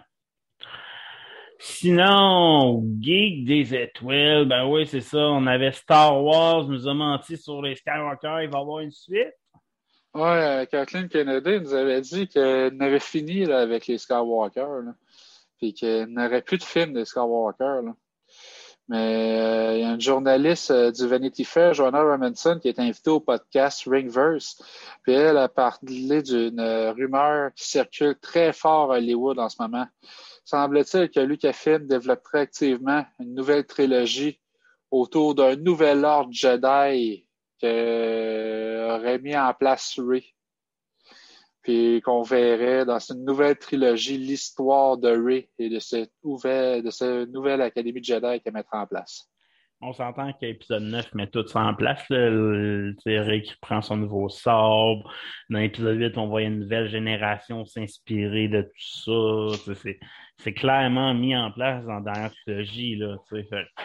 Sinon, 1.61 2.85
Geek 3.01 3.45
des 3.45 3.75
étoiles, 3.75 4.47
ben 4.47 4.67
oui, 4.67 4.87
c'est 4.87 5.01
ça. 5.01 5.19
On 5.19 5.47
avait 5.47 5.73
Star 5.73 6.23
Wars, 6.23 6.69
nous 6.69 6.87
a 6.87 6.95
menti 6.95 7.37
sur 7.37 7.61
les 7.63 7.75
Skywalker, 7.75 8.45
il 8.45 8.51
va 8.51 8.59
y 8.59 8.61
avoir 8.61 8.79
une 8.79 8.93
suite. 8.93 9.35
Ouais, 10.15 10.69
Kathleen 10.71 11.09
Kennedy 11.09 11.61
nous 11.61 11.75
avait 11.75 12.01
dit 12.01 12.29
qu'elle 12.29 12.81
avait 12.81 13.01
fini 13.01 13.45
là, 13.45 13.59
avec 13.61 13.89
les 13.89 13.99
Skywalker, 13.99 14.83
puis 15.59 15.75
qu'elle 15.75 16.07
n'aurait 16.07 16.43
plus 16.43 16.59
de 16.59 16.63
film 16.63 16.93
des 16.93 17.05
Skywalker. 17.05 17.81
Mais 18.89 19.39
euh, 19.39 19.77
il 19.77 19.81
y 19.83 19.85
a 19.85 19.93
une 19.93 20.01
journaliste 20.01 20.71
euh, 20.71 20.91
du 20.91 21.07
Vanity 21.07 21.45
Fair, 21.45 21.75
Joanna 21.75 22.03
Robinson, 22.03 22.59
qui 22.63 22.69
est 22.69 22.79
invitée 22.79 23.11
au 23.11 23.21
podcast 23.21 23.83
Ringverse. 23.87 24.63
Puis 25.03 25.13
elle 25.13 25.37
a 25.37 25.49
parlé 25.49 26.23
d'une 26.23 26.61
rumeur 26.97 27.53
qui 27.55 27.69
circule 27.69 28.17
très 28.19 28.55
fort 28.55 28.93
à 28.93 28.97
Hollywood 28.97 29.39
en 29.39 29.51
ce 29.51 29.61
moment. 29.61 29.87
Semble-t-il 30.49 31.11
que 31.11 31.21
Lucasfilm 31.21 31.87
développerait 31.87 32.41
activement 32.41 33.05
une 33.21 33.35
nouvelle 33.35 33.67
trilogie 33.67 34.41
autour 34.91 35.35
d'un 35.35 35.57
nouvel 35.57 36.07
ordre 36.07 36.33
Jedi 36.33 37.29
qu'aurait 37.61 39.19
mis 39.19 39.37
en 39.37 39.53
place 39.53 40.01
Rey. 40.01 40.25
Puis 41.61 42.01
qu'on 42.01 42.23
verrait 42.23 42.87
dans 42.87 42.99
cette 42.99 43.19
nouvelle 43.19 43.59
trilogie 43.59 44.17
l'histoire 44.17 44.97
de 44.97 45.11
Rey 45.11 45.51
et 45.59 45.69
de 45.69 45.81
cette 45.81 46.13
nouvelle, 46.25 46.83
de 46.83 46.91
cette 46.91 47.29
nouvelle 47.29 47.61
Académie 47.61 48.03
Jedi 48.03 48.41
qu'elle 48.41 48.55
mettra 48.55 48.81
en 48.81 48.87
place. 48.87 49.29
On 49.81 49.93
s'entend 49.93 50.33
qu'épisode 50.33 50.83
9 50.83 51.15
met 51.15 51.29
tout 51.29 51.47
ça 51.47 51.61
en 51.61 51.73
place. 51.73 52.05
Rey 52.11 53.43
qui 53.43 53.55
prend 53.61 53.81
son 53.81 53.97
nouveau 53.97 54.29
sabre. 54.29 55.09
Dans 55.51 55.61
l'épisode 55.61 55.97
8, 55.99 56.19
on 56.19 56.27
voit 56.27 56.43
une 56.43 56.61
nouvelle 56.61 56.89
génération 56.89 57.65
s'inspirer 57.65 58.49
de 58.49 58.63
tout 58.63 59.53
ça. 59.57 59.75
C'est 60.39 60.53
clairement 60.53 61.15
mis 61.15 61.37
en 61.37 61.53
place 61.53 61.85
dans 61.85 62.01
la 62.01 62.01
dernière 62.01 62.33
trilogie. 62.45 62.97
Là. 62.97 63.17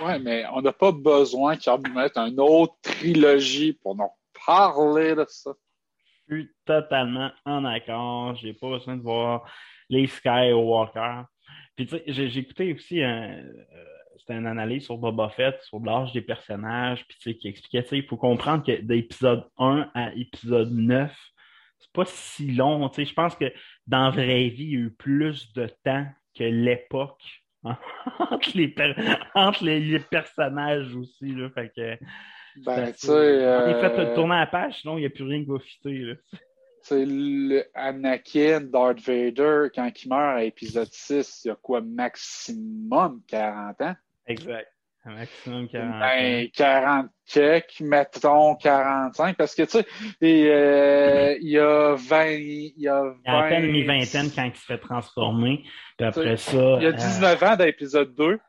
Ouais, 0.01 0.17
mais 0.17 0.45
on 0.51 0.61
n'a 0.61 0.73
pas 0.73 0.91
besoin 0.91 1.57
qu'ils 1.57 1.93
mettent 1.93 2.17
une 2.17 2.39
autre 2.39 2.73
trilogie 2.81 3.73
pour 3.73 3.95
nous 3.95 4.09
parler 4.47 5.13
de 5.13 5.25
ça. 5.27 5.51
Je 6.27 6.37
suis 6.37 6.49
totalement 6.65 7.29
en 7.45 7.65
accord. 7.65 8.33
J'ai 8.35 8.53
pas 8.53 8.69
besoin 8.69 8.97
de 8.97 9.03
voir 9.03 9.43
les 9.89 10.07
Skywalker. 10.07 11.21
Puis 11.75 11.85
tu 11.85 11.97
sais, 11.97 12.03
j'ai 12.07 12.39
écouté 12.39 12.73
aussi 12.73 13.03
un 13.03 13.43
c'était 14.17 14.33
une 14.33 14.47
analyse 14.47 14.85
sur 14.85 14.97
Boba 14.97 15.29
Fett, 15.29 15.61
sur 15.63 15.79
l'âge 15.79 16.13
des 16.13 16.21
personnages, 16.21 17.05
puis 17.07 17.17
tu 17.19 17.31
sais, 17.31 17.37
qui 17.37 17.47
expliquait, 17.47 17.83
tu 17.83 17.89
sais, 17.89 17.97
il 17.97 18.05
faut 18.05 18.17
comprendre 18.17 18.63
que 18.63 18.79
d'épisode 18.81 19.45
1 19.57 19.89
à 19.93 20.13
épisode 20.13 20.71
9, 20.71 21.11
c'est 21.79 21.91
pas 21.91 22.05
si 22.05 22.51
long, 22.53 22.87
tu 22.89 22.95
sais, 22.95 23.05
je 23.05 23.13
pense 23.13 23.35
que 23.35 23.51
dans 23.87 24.05
la 24.05 24.09
vraie 24.11 24.49
vie, 24.49 24.63
il 24.63 24.71
y 24.71 24.77
a 24.77 24.79
eu 24.79 24.91
plus 24.91 25.53
de 25.53 25.67
temps 25.83 26.05
que 26.37 26.43
l'époque 26.43 27.21
entre, 27.63 28.57
les, 28.57 28.67
per... 28.67 28.93
entre 29.35 29.63
les, 29.63 29.79
les, 29.79 29.99
personnages 29.99 30.95
aussi, 30.95 31.27
là, 31.27 31.49
fait 31.49 31.71
que... 31.75 31.97
Ben, 32.57 32.91
tu 32.91 33.07
sais... 33.07 33.11
Euh... 33.11 33.69
Il 33.69 33.75
fait 33.79 34.13
tourner 34.13 34.35
la 34.35 34.47
page, 34.47 34.81
sinon 34.81 34.97
il 34.97 35.01
n'y 35.01 35.07
a 35.07 35.09
plus 35.09 35.23
rien 35.23 35.39
qui 35.43 35.49
va 35.49 35.59
fitter, 35.59 35.97
là. 35.99 36.13
C'est 36.83 37.07
Anakin, 37.73 38.59
Darth 38.59 38.99
Vader, 38.99 39.69
quand 39.73 39.89
il 40.03 40.09
meurt 40.09 40.37
à 40.37 40.43
épisode 40.43 40.91
6, 40.91 41.43
il 41.45 41.47
y 41.47 41.51
a 41.51 41.55
quoi, 41.55 41.79
maximum 41.79 43.21
40 43.25 43.81
ans? 43.81 43.95
Exact. 44.27 44.67
Un 45.05 45.15
maximum 45.15 45.67
40 45.67 45.99
ben, 45.99 46.49
40 46.55 47.07
checks, 47.27 47.81
mettons 47.81 48.55
45, 48.55 49.35
parce 49.35 49.53
que, 49.53 49.63
tu 49.63 49.71
sais, 49.71 49.85
euh, 50.21 51.35
il 51.41 51.49
y 51.49 51.59
a 51.59 51.95
20... 51.95 52.25
Il 52.29 52.73
y 52.77 52.87
a 52.87 53.03
20... 53.03 53.15
Il 53.25 53.29
a 53.29 53.37
à 53.37 53.49
peine 53.49 53.69
mi-vingtaine 53.69 54.31
quand 54.33 54.45
il 54.45 54.55
se 54.55 54.65
fait 54.65 54.77
transformer, 54.77 55.63
puis 55.97 56.07
après 56.07 56.37
ça... 56.37 56.77
Il 56.77 56.83
y 56.83 56.87
a 56.87 56.93
19 56.93 57.43
euh... 57.43 57.45
ans 57.45 57.57
dans 57.57 57.65
l'épisode 57.65 58.15
2, 58.15 58.39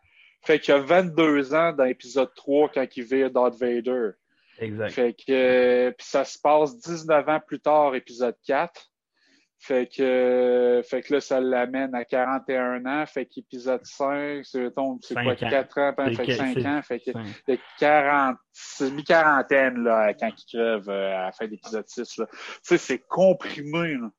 fait 0.44 0.60
qu'il 0.60 0.74
y 0.74 0.76
a 0.76 0.80
22 0.80 1.54
ans 1.54 1.72
dans 1.72 1.84
l'épisode 1.84 2.32
3 2.36 2.68
quand 2.68 2.86
il 2.96 3.02
vire 3.02 3.30
Darth 3.32 3.58
Vader. 3.58 4.10
Exact. 4.58 4.90
Fait 4.90 5.14
que 5.14 5.32
euh, 5.32 5.90
puis 5.90 6.06
ça 6.06 6.24
se 6.24 6.38
passe 6.38 6.78
19 6.78 7.28
ans 7.28 7.40
plus 7.44 7.60
tard, 7.60 7.94
épisode 7.94 8.36
4. 8.46 8.90
Fait 9.66 9.86
que, 9.86 10.82
fait 10.84 11.00
que 11.00 11.14
là, 11.14 11.20
ça 11.22 11.40
l'amène 11.40 11.94
à 11.94 12.04
41 12.04 12.84
ans. 12.84 13.06
Fait 13.06 13.24
qu'épisode 13.24 13.80
5, 13.84 14.42
c'est 14.44 14.60
quoi, 15.14 15.36
Cinq 15.36 15.46
ans. 15.46 15.50
4 15.50 15.78
ans, 15.78 15.92
C'est 16.08 16.14
fait 16.16 16.22
que 16.22 16.26
que- 16.26 16.36
5 16.36 16.54
c'est- 16.60 16.66
ans. 16.66 16.82
Fait 16.82 17.00
que 17.00 17.10
a 17.46 17.56
40, 17.78 18.36
c'est 18.52 18.90
mi-quarantaine, 18.90 19.82
là, 19.82 20.12
quand 20.12 20.28
il 20.36 20.44
crève 20.58 20.88
euh, 20.90 21.16
à 21.18 21.22
la 21.26 21.32
fin 21.32 21.46
d'épisode 21.46 21.88
6, 21.88 22.18
là. 22.18 22.26
Tu 22.30 22.38
sais, 22.62 22.76
c'est 22.76 22.98
comprimé, 23.08 23.94
là. 23.94 24.10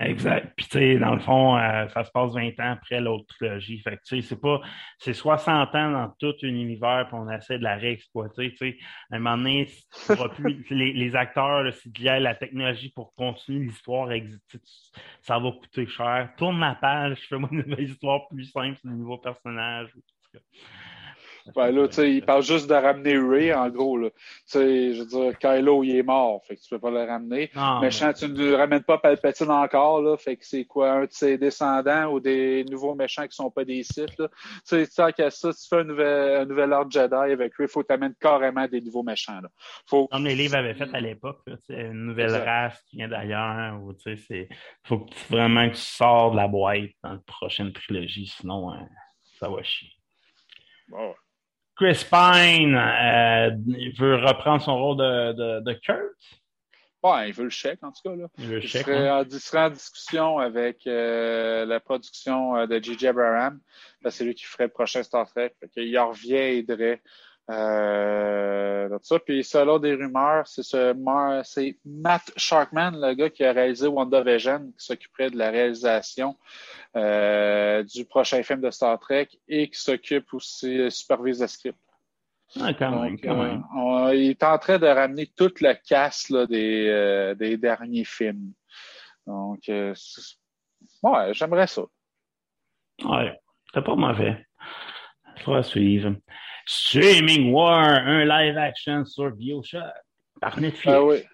Exact. 0.00 0.54
Puis, 0.56 0.66
tu 0.66 0.78
sais, 0.78 0.98
dans 0.98 1.14
le 1.14 1.20
fond, 1.20 1.58
euh, 1.58 1.86
ça 1.88 2.04
se 2.04 2.10
passe 2.10 2.32
20 2.32 2.58
ans 2.60 2.72
après 2.72 3.02
l'autre 3.02 3.26
trilogie. 3.26 3.78
Fait 3.80 3.98
que, 3.98 4.02
tu 4.06 4.22
sais, 4.22 4.28
c'est 4.28 4.40
pas, 4.40 4.62
c'est 4.98 5.12
60 5.12 5.74
ans 5.74 5.90
dans 5.90 6.08
tout 6.18 6.34
un 6.42 6.48
univers, 6.48 7.06
puis 7.06 7.18
on 7.20 7.30
essaie 7.30 7.58
de 7.58 7.64
la 7.64 7.76
réexploiter, 7.76 8.50
tu 8.52 8.56
sais. 8.56 8.78
À 9.12 9.16
un 9.16 9.18
moment 9.18 9.36
donné, 9.36 9.66
tu 9.66 10.16
pourras 10.16 10.30
plus, 10.30 10.64
les, 10.70 10.94
les 10.94 11.16
acteurs, 11.16 11.64
le 11.64 11.72
CGI, 11.72 12.18
la 12.20 12.34
technologie 12.34 12.90
pour 12.94 13.14
continuer 13.14 13.66
l'histoire, 13.66 14.08
ça 15.20 15.38
va 15.38 15.52
coûter 15.52 15.86
cher. 15.86 16.30
Tourne 16.38 16.56
ma 16.56 16.76
page, 16.76 17.18
fais-moi 17.28 17.50
une 17.52 17.58
nouvelle 17.58 17.90
histoire 17.90 18.26
plus 18.28 18.46
simple, 18.46 18.78
de 18.82 18.90
nouveaux 18.90 19.18
personnages. 19.18 19.90
En 19.94 20.89
Ouais, 21.56 21.72
là, 21.72 21.88
tu 21.88 21.94
sais, 21.94 22.12
il 22.12 22.22
parle 22.22 22.42
juste 22.42 22.68
de 22.68 22.74
ramener 22.74 23.18
Ray, 23.18 23.52
en 23.52 23.68
gros, 23.68 23.96
là. 23.96 24.10
Tu 24.10 24.18
sais, 24.46 24.94
je 24.94 25.00
veux 25.02 25.06
dire, 25.06 25.38
Kylo, 25.38 25.82
il 25.84 25.96
est 25.96 26.02
mort, 26.02 26.42
fait 26.46 26.56
que 26.56 26.60
tu 26.60 26.68
peux 26.68 26.78
pas 26.78 26.90
le 26.90 27.04
ramener. 27.04 27.50
Non, 27.54 27.80
Méchant, 27.80 28.12
tu 28.12 28.28
ne 28.28 28.52
ramènes 28.52 28.82
pas 28.82 28.98
Palpatine 28.98 29.50
encore, 29.50 30.02
là, 30.02 30.16
fait 30.16 30.36
que 30.36 30.44
c'est 30.46 30.64
quoi, 30.64 30.92
un 30.92 31.04
de 31.04 31.12
ses 31.12 31.38
descendants 31.38 32.12
ou 32.12 32.20
des 32.20 32.64
nouveaux 32.64 32.94
méchants 32.94 33.26
qui 33.26 33.34
sont 33.34 33.50
pas 33.50 33.64
des 33.64 33.82
Sith, 33.82 34.18
là? 34.18 34.28
Tu 34.28 34.36
sais, 34.64 34.86
tant 34.86 35.10
qu'à 35.12 35.30
ça, 35.30 35.52
si 35.52 35.62
tu 35.62 35.68
fais 35.68 35.80
un 35.80 35.84
nouvel, 35.84 36.36
un 36.42 36.44
nouvel 36.44 36.72
ordre 36.72 36.90
Jedi 36.90 37.14
avec 37.14 37.54
Ray, 37.56 37.68
faut 37.68 37.82
t'amener 37.82 38.14
carrément 38.20 38.66
des 38.68 38.80
nouveaux 38.80 39.02
méchants, 39.02 39.40
là. 39.40 39.48
Faut, 39.88 40.06
Comme 40.08 40.24
les 40.24 40.34
livres 40.34 40.56
avaient 40.56 40.74
fait 40.74 40.94
à 40.94 41.00
l'époque, 41.00 41.40
là, 41.46 41.56
tu 41.56 41.74
sais, 41.74 41.80
une 41.80 42.06
nouvelle 42.06 42.34
race 42.34 42.80
qui 42.88 42.96
vient 42.96 43.08
d'ailleurs, 43.08 43.80
ou 43.82 43.92
tu 43.94 44.16
sais, 44.16 44.22
c'est 44.28 44.48
faut 44.84 44.98
que 45.00 45.10
tu- 45.10 45.24
vraiment 45.32 45.68
que 45.68 45.74
tu 45.74 45.80
sors 45.80 46.32
de 46.32 46.36
la 46.36 46.48
boîte 46.48 46.90
dans 47.02 47.12
la 47.12 47.18
prochaine 47.26 47.72
trilogie, 47.72 48.26
sinon 48.26 48.72
euh, 48.72 48.76
ça 49.38 49.48
va 49.48 49.62
chier. 49.62 49.88
Bon. 50.88 51.14
Chris 51.80 52.04
Pine 52.10 52.76
euh, 52.76 53.50
il 53.68 53.94
veut 53.98 54.16
reprendre 54.16 54.62
son 54.62 54.76
rôle 54.76 54.98
de, 54.98 55.32
de, 55.32 55.60
de 55.60 55.72
Kurt? 55.72 55.96
Ouais, 57.02 57.30
il 57.30 57.32
veut 57.32 57.44
le 57.44 57.50
chèque, 57.50 57.82
en 57.82 57.90
tout 57.90 58.02
cas, 58.04 58.14
là. 58.14 58.26
Il 58.36 58.46
veut 58.46 58.56
le 58.56 58.62
Il 58.62 58.68
chèque, 58.68 58.84
serait, 58.84 59.08
hein. 59.08 59.20
en, 59.20 59.24
il 59.24 59.40
serait 59.40 59.64
en 59.64 59.70
discussion 59.70 60.38
avec 60.38 60.86
euh, 60.86 61.64
la 61.64 61.80
production 61.80 62.54
euh, 62.58 62.66
de 62.66 62.78
J.J. 62.82 63.06
Abraham. 63.06 63.58
Ben, 64.02 64.10
c'est 64.10 64.24
lui 64.24 64.34
qui 64.34 64.44
ferait 64.44 64.64
le 64.64 64.70
prochain 64.70 65.02
Star 65.02 65.26
Trek. 65.26 65.54
Fait 65.58 65.68
qu'il 65.70 65.98
en 65.98 66.10
reviendrait 66.10 67.00
euh, 67.50 68.88
de 68.88 68.98
ça. 69.02 69.18
Puis 69.18 69.42
selon 69.44 69.78
des 69.78 69.94
rumeurs, 69.94 70.46
c'est 70.46 70.62
ce 70.62 70.94
c'est 71.44 71.76
Matt 71.84 72.30
Sharkman, 72.36 72.92
le 72.94 73.14
gars 73.14 73.30
qui 73.30 73.44
a 73.44 73.52
réalisé 73.52 73.86
WandaVision, 73.88 74.72
qui 74.78 74.84
s'occuperait 74.86 75.30
de 75.30 75.36
la 75.38 75.50
réalisation 75.50 76.36
euh, 76.96 77.82
du 77.82 78.04
prochain 78.04 78.42
film 78.42 78.60
de 78.60 78.70
Star 78.70 78.98
Trek 79.00 79.28
et 79.48 79.68
qui 79.68 79.80
s'occupe 79.80 80.32
aussi, 80.34 80.78
euh, 80.80 80.90
supervise 80.90 81.40
le 81.40 81.46
script. 81.46 81.78
Ah, 82.60 82.74
quand 82.74 83.02
même, 83.02 83.18
quand 83.20 83.38
euh, 83.40 83.44
même. 83.48 83.64
on- 83.76 84.08
il 84.10 84.30
est 84.30 84.42
en 84.42 84.58
train 84.58 84.78
de 84.78 84.86
ramener 84.86 85.26
tout 85.36 85.52
le 85.60 85.72
cast 85.88 86.30
là, 86.30 86.46
des, 86.46 87.34
des 87.38 87.56
derniers 87.56 88.04
films. 88.04 88.52
Donc, 89.26 89.60
ouais, 89.68 89.94
j'aimerais 91.32 91.66
ça. 91.68 91.82
Ouais, 93.04 93.38
c'est 93.72 93.84
pas 93.84 93.94
mauvais. 93.94 94.46
Faut 95.44 95.62
suivre. 95.62 96.16
Streaming 96.72 97.50
War, 97.50 98.06
un 98.06 98.24
live 98.24 98.56
action 98.56 99.04
sur 99.04 99.32
Bioshock 99.32 99.92
par 100.40 100.60
Netflix. 100.60 100.86
Ah 100.86 101.02
oui. 101.02 101.24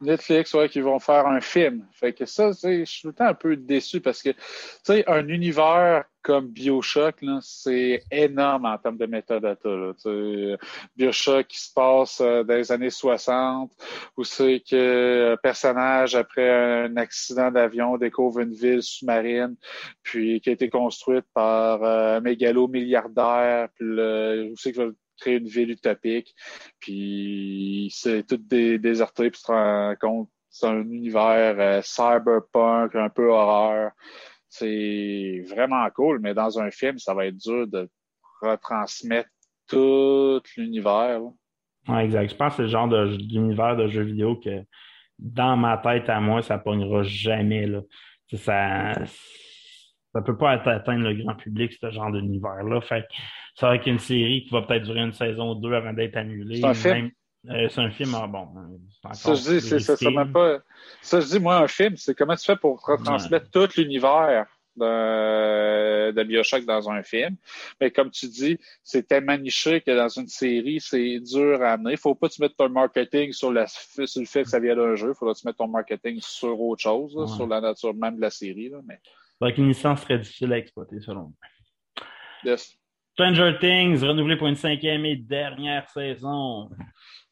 Netflix, 0.00 0.52
ouais, 0.54 0.68
qui 0.68 0.80
vont 0.80 0.98
faire 0.98 1.26
un 1.26 1.40
film. 1.40 1.86
Fait 1.92 2.12
que 2.12 2.26
ça, 2.26 2.50
je 2.52 2.84
suis 2.84 3.02
tout 3.02 3.08
le 3.08 3.14
temps 3.14 3.26
un 3.26 3.34
peu 3.34 3.56
déçu 3.56 4.00
parce 4.00 4.22
que, 4.22 4.30
tu 4.30 4.38
sais, 4.84 5.04
un 5.08 5.28
univers 5.28 6.04
comme 6.22 6.48
Bioshock, 6.48 7.16
c'est 7.42 8.02
énorme 8.10 8.64
en 8.64 8.78
termes 8.78 8.96
de 8.96 9.06
métadata. 9.06 9.92
Bioshock 10.96 11.46
qui 11.46 11.60
se 11.60 11.72
passe 11.72 12.20
euh, 12.22 12.42
dans 12.42 12.54
les 12.54 12.72
années 12.72 12.90
60, 12.90 13.70
où 14.16 14.24
c'est 14.24 14.62
que 14.68 15.34
un 15.34 15.36
personnage, 15.36 16.14
après 16.14 16.86
un 16.86 16.96
accident 16.96 17.50
d'avion, 17.50 17.98
découvre 17.98 18.40
une 18.40 18.54
ville 18.54 18.82
sous-marine, 18.82 19.54
puis 20.02 20.40
qui 20.40 20.48
a 20.48 20.52
été 20.52 20.70
construite 20.70 21.26
par 21.34 21.84
euh, 21.84 22.16
un 22.16 22.20
mégalo 22.20 22.68
milliardaire, 22.68 23.68
où 23.80 24.54
va 24.74 24.84
créer 25.18 25.38
une 25.38 25.48
ville 25.48 25.70
utopique, 25.70 26.34
puis 26.80 27.92
c'est 27.94 28.26
tout 28.26 28.36
dé- 28.36 28.78
déserté, 28.78 29.30
puis 29.30 29.40
tu 29.40 29.46
te 29.46 29.52
rends 29.52 29.94
compte 30.00 30.28
c'est 30.56 30.68
un 30.68 30.82
univers 30.82 31.56
euh, 31.58 31.80
cyberpunk, 31.82 32.94
un 32.94 33.08
peu 33.08 33.28
horreur. 33.28 33.90
C'est 34.48 35.42
vraiment 35.48 35.84
cool, 35.90 36.20
mais 36.20 36.32
dans 36.32 36.60
un 36.60 36.70
film, 36.70 36.96
ça 36.96 37.12
va 37.12 37.26
être 37.26 37.36
dur 37.36 37.66
de 37.66 37.88
retransmettre 38.40 39.28
tout 39.68 40.40
l'univers. 40.56 41.20
Ouais, 41.88 42.04
exact. 42.04 42.30
Je 42.30 42.36
pense 42.36 42.52
que 42.52 42.56
c'est 42.58 42.62
le 42.62 42.68
genre 42.68 42.86
d'univers 42.88 43.76
de 43.76 43.88
jeux 43.88 44.04
vidéo 44.04 44.36
que 44.36 44.62
dans 45.18 45.56
ma 45.56 45.76
tête 45.78 46.08
à 46.08 46.20
moi, 46.20 46.40
ça 46.40 46.56
pognera 46.58 47.02
jamais. 47.02 47.66
Là. 47.66 47.80
Ça, 48.32 48.92
ça 50.14 50.22
peut 50.22 50.36
pas 50.36 50.52
att- 50.52 50.68
atteindre 50.68 51.02
le 51.08 51.14
grand 51.14 51.34
public, 51.34 51.72
ce 51.80 51.90
genre 51.90 52.12
d'univers-là. 52.12 52.80
Fait 52.82 53.04
que 53.54 53.60
c'est 53.60 53.66
vrai 53.66 53.80
qu'une 53.80 53.98
série 53.98 54.44
qui 54.44 54.50
va 54.50 54.62
peut-être 54.62 54.82
durer 54.84 55.00
une 55.00 55.12
saison 55.12 55.52
ou 55.52 55.54
deux 55.54 55.72
avant 55.72 55.92
d'être 55.92 56.16
annulée. 56.16 56.56
C'est 56.60 56.66
un 56.66 56.74
film. 56.74 57.10
euh, 57.50 57.68
c'est 57.68 57.80
un 57.80 57.90
film, 57.90 58.14
ah 58.14 58.26
bon. 58.26 58.48
encore 59.02 59.14
Ça, 59.14 59.34
je 59.34 59.42
dis, 59.42 59.60
c'est 59.60 59.78
ça, 59.78 59.96
ça 59.96 60.10
pas. 60.32 60.58
Ça, 61.02 61.20
je 61.20 61.26
dis, 61.26 61.38
moi, 61.40 61.56
un 61.58 61.68
film, 61.68 61.96
c'est 61.96 62.14
comment 62.16 62.34
tu 62.36 62.44
fais 62.44 62.56
pour 62.56 62.80
retransmettre 62.84 63.50
tout 63.50 63.68
l'univers 63.76 64.46
de, 64.76 66.10
de 66.10 66.22
Bioshock 66.24 66.64
dans 66.64 66.90
un 66.90 67.02
film. 67.04 67.36
Mais 67.80 67.90
comme 67.92 68.10
tu 68.10 68.26
dis, 68.26 68.58
c'est 68.82 69.06
tellement 69.06 69.36
niché 69.38 69.80
que 69.80 69.96
dans 69.96 70.08
une 70.08 70.26
série, 70.26 70.80
c'est 70.80 71.20
dur 71.20 71.62
à 71.62 71.72
amener. 71.74 71.96
Faut 71.96 72.14
pas 72.16 72.28
que 72.28 72.34
tu 72.34 72.42
mettes 72.42 72.56
ton 72.56 72.68
marketing 72.68 73.32
sur, 73.32 73.52
la, 73.52 73.66
sur 73.68 74.20
le 74.20 74.26
fait 74.26 74.42
que 74.42 74.48
ça 74.48 74.58
vient 74.58 74.74
d'un 74.74 74.96
jeu. 74.96 75.12
Faudra 75.14 75.34
que 75.34 75.38
tu 75.40 75.46
mettes 75.46 75.56
ton 75.58 75.68
marketing 75.68 76.18
sur 76.20 76.60
autre 76.60 76.82
chose, 76.82 77.14
là, 77.14 77.22
Ouais. 77.22 77.28
sur 77.28 77.46
la 77.46 77.60
nature 77.60 77.94
même 77.94 78.16
de 78.16 78.20
la 78.22 78.30
série. 78.30 78.68
Là, 78.70 78.78
mais, 78.84 78.98
Donc, 79.40 79.56
une 79.58 79.68
licence 79.68 80.00
très 80.00 80.18
difficile 80.18 80.52
à 80.52 80.58
exploiter, 80.58 81.00
selon 81.00 81.20
moi. 81.20 81.32
yes. 82.44 82.76
Stranger 83.14 83.58
Things, 83.60 84.02
renouvelé 84.02 84.36
pour 84.36 84.48
une 84.48 84.56
cinquième 84.56 85.04
et 85.06 85.14
dernière 85.14 85.88
saison. 85.90 86.68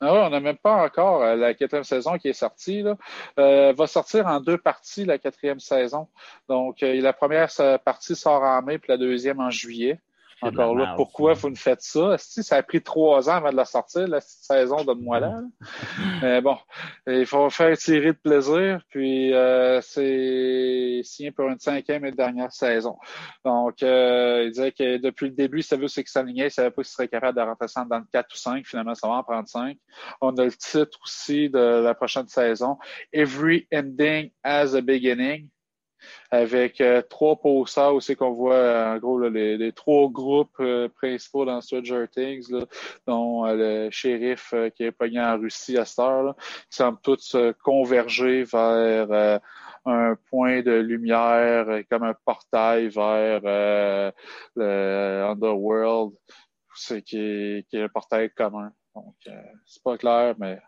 Ah 0.01 0.13
ouais, 0.13 0.21
on 0.21 0.31
n'a 0.31 0.39
même 0.39 0.57
pas 0.57 0.85
encore 0.85 1.23
euh, 1.23 1.35
la 1.35 1.55
quatrième 1.55 1.83
saison 1.83 2.19
qui 2.19 2.29
est 2.29 2.35
sortie. 2.35 2.83
Là. 2.83 2.97
Euh, 3.41 3.73
va 3.73 3.89
sortir 3.89 4.29
en 4.29 4.39
deux 4.39 4.59
parties 4.59 5.05
la 5.05 5.19
quatrième 5.19 5.59
saison. 5.59 6.07
Donc, 6.49 6.85
euh, 6.85 7.01
la 7.01 7.13
première 7.13 7.49
partie 7.85 8.15
sort 8.15 8.43
en 8.43 8.63
mai, 8.63 8.79
puis 8.79 8.91
la 8.91 8.97
deuxième 8.97 9.41
en 9.41 9.51
juillet. 9.51 9.99
De 10.43 10.49
Encore 10.49 10.75
là, 10.75 10.95
pourquoi 10.97 11.35
vous 11.35 11.51
nous 11.51 11.57
faites 11.57 11.83
ça? 11.83 12.17
Si 12.19 12.43
ça 12.43 12.57
a 12.57 12.63
pris 12.63 12.83
trois 12.83 13.29
ans 13.29 13.35
avant 13.35 13.51
de 13.51 13.57
la 13.57 13.65
sortir, 13.65 14.09
la 14.09 14.21
saison, 14.21 14.85
donne-moi 14.85 15.21
là. 15.21 15.29
là. 15.29 15.43
Mais 16.23 16.41
bon, 16.41 16.57
il 17.07 17.27
faut 17.27 17.49
faire 17.51 17.77
tirer 17.77 18.13
de 18.13 18.19
plaisir, 18.19 18.83
puis 18.89 19.33
euh, 19.33 19.81
c'est 19.81 21.01
signé 21.05 21.31
pour 21.31 21.49
une 21.49 21.59
cinquième 21.59 22.05
et 22.05 22.13
dernière 22.13 22.53
saison. 22.53 22.97
Donc, 23.45 23.83
euh, 23.83 24.45
il 24.47 24.51
disait 24.51 24.73
que 24.73 24.97
depuis 24.99 25.27
le 25.27 25.33
début, 25.33 25.61
il 25.61 25.65
savait 25.65 25.85
où 25.85 25.89
c'est 25.89 26.03
qu'il 26.03 26.11
s'alignait, 26.11 26.47
il 26.49 26.51
savait 26.51 26.71
pas 26.71 26.83
qu'il 26.83 26.91
serait 26.91 27.09
capable 27.09 27.39
de 27.39 27.43
rentrer 27.43 27.69
ça 27.69 27.85
dans 27.89 27.99
le 27.99 28.05
4 28.13 28.27
ou 28.33 28.37
5. 28.37 28.67
Finalement, 28.67 28.95
ça 28.95 29.09
va 29.09 29.15
en 29.15 29.23
prendre 29.23 29.49
5. 29.49 29.77
On 30.21 30.37
a 30.37 30.45
le 30.45 30.53
titre 30.53 30.99
aussi 31.05 31.49
de 31.51 31.59
la 31.59 31.95
prochaine 31.95 32.29
saison, 32.29 32.79
Every 33.13 33.67
Ending 33.73 34.31
has 34.45 34.75
a 34.75 34.81
Beginning 34.81 35.49
avec 36.31 36.81
euh, 36.81 37.03
trois 37.03 37.37
posters 37.37 37.95
aussi 37.95 38.17
qu'on 38.17 38.33
voit 38.33 38.55
euh, 38.55 38.95
en 38.95 38.99
gros 38.99 39.19
les, 39.29 39.73
trois 39.73 40.09
groupes 40.09 40.61
euh, 40.61 40.89
principaux 40.89 41.45
dans 41.45 41.61
Stranger 41.61 42.07
Things, 42.11 42.53
dont 43.07 43.45
le 43.47 43.89
shérif 43.91 44.55
qui 44.77 44.85
est 44.85 44.93
pogné 44.93 45.21
en 45.21 45.39
Russie 45.39 45.79
à 45.79 45.85
cette 45.85 45.99
heure, 45.99 46.23
là, 46.23 46.37
qui 46.71 46.77
semblent 46.77 47.01
tous 47.03 47.37
converger 47.63 48.45
vers 48.45 49.41
un 49.85 50.17
point 50.31 50.63
de 50.63 50.73
lumière, 50.73 51.67
comme 51.91 52.05
un 52.05 52.15
portail 52.25 52.89
vers 52.89 53.41
euh, 53.45 54.11
le 54.55 55.25
Underworld, 55.29 56.13
qui 57.05 57.17
est, 57.17 57.69
qui 57.69 57.77
est 57.77 57.83
un 57.83 57.89
portail 57.89 58.31
commun. 58.31 58.73
Donc, 58.95 59.15
euh, 59.27 59.43
c'est 59.67 59.83
pas 59.83 59.97
clair, 59.97 60.35
mais 60.39 60.61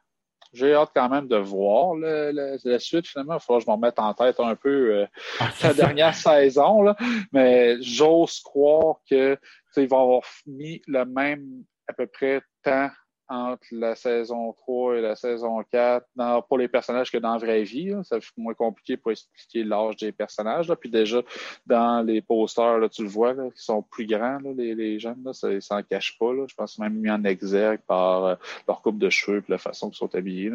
j'ai 0.54 0.72
hâte 0.74 0.90
quand 0.94 1.08
même 1.08 1.28
de 1.28 1.36
voir 1.36 1.94
le- 1.94 2.30
le- 2.32 2.56
la 2.64 2.78
suite 2.78 3.06
finalement. 3.06 3.34
Il 3.34 3.40
faudra 3.40 3.58
que 3.60 3.64
je 3.66 3.70
m'en 3.70 3.76
mette 3.78 3.98
en 3.98 4.14
tête 4.14 4.40
un 4.40 4.54
peu 4.56 4.94
euh, 5.02 5.06
Ah, 5.40 5.50
la 5.62 5.74
dernière 5.74 6.14
saison, 6.14 6.80
là. 6.82 6.96
mais 7.32 7.76
j'ose 7.82 8.40
croire 8.40 8.96
que 9.10 9.34
tu 9.34 9.40
sais, 9.72 9.82
ils 9.82 9.88
vont 9.88 10.00
avoir 10.02 10.22
mis 10.46 10.80
le 10.86 11.04
même 11.04 11.44
à 11.88 11.92
peu 11.92 12.06
près 12.06 12.40
temps 12.62 12.88
entre 13.28 13.64
la 13.72 13.94
saison 13.94 14.52
3 14.52 14.96
et 14.96 15.00
la 15.00 15.16
saison 15.16 15.62
4 15.70 16.06
dans, 16.14 16.42
pour 16.42 16.58
les 16.58 16.68
personnages 16.68 17.10
que 17.10 17.18
dans 17.18 17.32
la 17.32 17.38
vraie 17.38 17.62
vie. 17.62 17.90
Là. 17.90 18.02
Ça 18.04 18.20
fait 18.20 18.30
moins 18.36 18.54
compliqué 18.54 18.96
pour 18.96 19.12
expliquer 19.12 19.64
l'âge 19.64 19.96
des 19.96 20.12
personnages. 20.12 20.68
Là. 20.68 20.76
Puis 20.76 20.90
déjà, 20.90 21.22
dans 21.66 22.02
les 22.02 22.20
posters, 22.20 22.78
là, 22.78 22.88
tu 22.88 23.02
le 23.02 23.08
vois, 23.08 23.34
qui 23.34 23.62
sont 23.62 23.82
plus 23.82 24.06
grands, 24.06 24.38
les, 24.56 24.74
les 24.74 24.98
jeunes, 24.98 25.22
là, 25.24 25.32
ça 25.32 25.48
ne 25.48 25.60
s'en 25.60 25.82
cache 25.82 26.18
pas. 26.18 26.32
Je 26.46 26.54
pense 26.54 26.78
même 26.78 26.94
mis 26.94 27.10
en 27.10 27.24
exergue 27.24 27.80
par 27.86 28.24
euh, 28.24 28.34
leur 28.68 28.82
coupe 28.82 28.98
de 28.98 29.10
cheveux 29.10 29.38
et 29.38 29.50
la 29.50 29.58
façon 29.58 29.88
qu'ils 29.88 29.98
sont 29.98 30.14
habillés. 30.14 30.52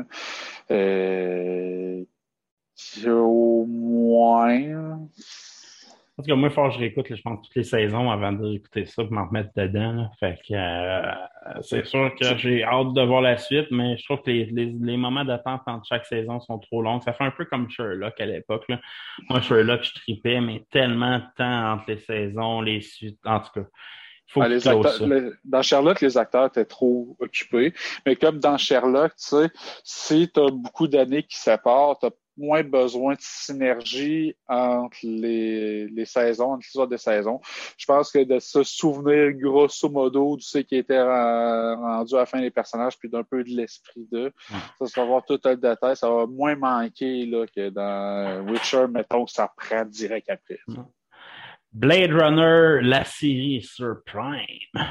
Euh, 0.72 2.04
au 3.08 3.66
moins. 3.66 5.00
En 6.20 6.22
tout 6.22 6.28
cas, 6.28 6.36
moi, 6.36 6.50
il 6.50 6.54
faut 6.54 6.68
que 6.68 6.74
je 6.74 6.80
réécoute, 6.80 7.06
je 7.16 7.22
pense, 7.22 7.42
toutes 7.48 7.56
les 7.56 7.64
saisons 7.64 8.12
avant 8.12 8.34
d'écouter 8.34 8.86
ça 8.86 9.04
pour 9.06 9.14
m'en 9.14 9.26
remettre 9.26 9.52
dedans. 9.56 9.94
Là. 9.94 10.12
Fait 10.20 10.38
que 10.46 10.54
euh, 10.54 11.62
c'est 11.62 11.86
sûr 11.86 12.14
que 12.20 12.38
j'ai 12.38 12.62
hâte 12.62 12.92
de 12.92 13.02
voir 13.04 13.22
la 13.22 13.38
suite, 13.38 13.68
mais 13.72 13.96
je 13.96 14.04
trouve 14.04 14.22
que 14.22 14.30
les, 14.30 14.44
les, 14.48 14.66
les 14.82 14.98
moments 14.98 15.24
d'attente 15.24 15.62
entre 15.66 15.86
chaque 15.88 16.06
saison 16.06 16.42
sont 16.42 16.60
trop 16.60 16.82
longs. 16.82 17.00
Ça 17.00 17.14
fait 17.14 17.24
un 17.24 17.32
peu 17.32 17.46
comme 17.46 17.70
Sherlock 17.70 18.20
à 18.20 18.26
l'époque. 18.26 18.66
Là. 18.68 18.82
Moi, 19.30 19.40
Sherlock, 19.40 19.82
je 19.84 19.94
tripais, 19.94 20.42
mais 20.42 20.66
tellement 20.70 21.20
de 21.20 21.24
temps 21.38 21.72
entre 21.76 21.86
les 21.88 22.00
saisons, 22.00 22.60
les 22.60 22.82
suites. 22.82 23.20
En 23.26 23.40
tout 23.40 23.52
cas. 23.56 23.68
Faut 24.28 24.42
Ah, 24.42 24.46
que 24.48 24.52
les 24.52 24.68
acteurs- 24.68 25.32
dans 25.46 25.62
Sherlock, 25.62 26.02
les 26.02 26.18
acteurs 26.18 26.48
étaient 26.48 26.66
trop 26.66 27.16
occupés. 27.20 27.74
Mais 28.06 28.18
comme 28.18 28.40
dans 28.40 28.58
Sherlock, 28.58 29.12
tu 29.16 29.24
sais, 29.26 29.50
si 29.86 30.30
tu 30.30 30.40
as 30.42 30.52
beaucoup 30.52 30.90
d'années 30.90 31.24
qui 31.24 31.38
séparent, 31.38 31.98
tu 31.98 32.08
moins 32.40 32.64
besoin 32.64 33.14
de 33.14 33.20
synergie 33.22 34.36
entre 34.48 34.98
les, 35.04 35.88
les 35.88 36.06
saisons, 36.06 36.54
entre 36.54 36.62
les 36.62 36.68
histoires 36.68 36.88
des 36.88 36.98
saisons. 36.98 37.40
Je 37.78 37.86
pense 37.86 38.12
que 38.12 38.24
de 38.24 38.40
se 38.40 38.64
souvenir 38.64 39.34
grosso 39.34 39.90
modo 39.90 40.38
du 40.38 40.44
ce 40.44 40.60
qui 40.60 40.78
était 40.78 41.02
ren- 41.02 41.76
rendu 41.76 42.16
à 42.16 42.20
la 42.20 42.26
fin 42.26 42.40
des 42.40 42.50
personnages, 42.52 42.98
puis 42.98 43.10
d'un 43.10 43.24
peu 43.24 43.44
de 43.44 43.50
l'esprit 43.50 44.08
d'eux, 44.12 44.32
ça, 44.80 44.86
ça 44.88 45.02
va 45.02 45.08
avoir 45.08 45.26
tout 45.26 45.40
le 45.44 45.56
détail, 45.56 45.96
ça 45.96 46.10
va 46.10 46.26
moins 46.26 46.56
manquer 46.56 47.26
là, 47.26 47.46
que 47.48 47.70
dans 47.70 48.46
Witcher, 48.50 48.86
mettons 48.90 49.26
que 49.26 49.32
ça 49.32 49.52
prend 49.56 49.86
direct 49.86 50.30
après. 50.30 50.60
Blade 51.72 52.12
Runner, 52.12 52.80
la 52.82 53.04
série 53.04 53.62
sur 53.62 53.98
Prime. 54.06 54.86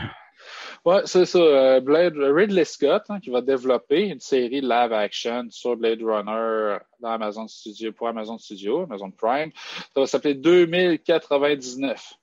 Ouais, 0.85 1.03
c'est 1.05 1.27
ça. 1.27 1.39
euh, 1.39 1.81
Blade, 1.81 2.15
Ridley 2.17 2.65
Scott, 2.65 3.03
hein, 3.09 3.21
qui 3.21 3.31
va 3.31 3.41
développer 3.41 4.09
une 4.09 4.21
série 4.21 4.61
live 4.61 4.93
action 4.93 5.47
sur 5.51 5.77
Blade 5.77 6.01
Runner 6.03 6.79
dans 7.01 7.11
Amazon 7.11 7.47
Studio, 7.49 7.93
pour 7.93 8.09
Amazon 8.09 8.39
Studio, 8.39 8.83
Amazon 8.83 9.11
Prime. 9.11 9.51
Ça 9.95 10.01
va 10.01 10.07
s'appeler 10.07 10.35
2099. 10.35 12.15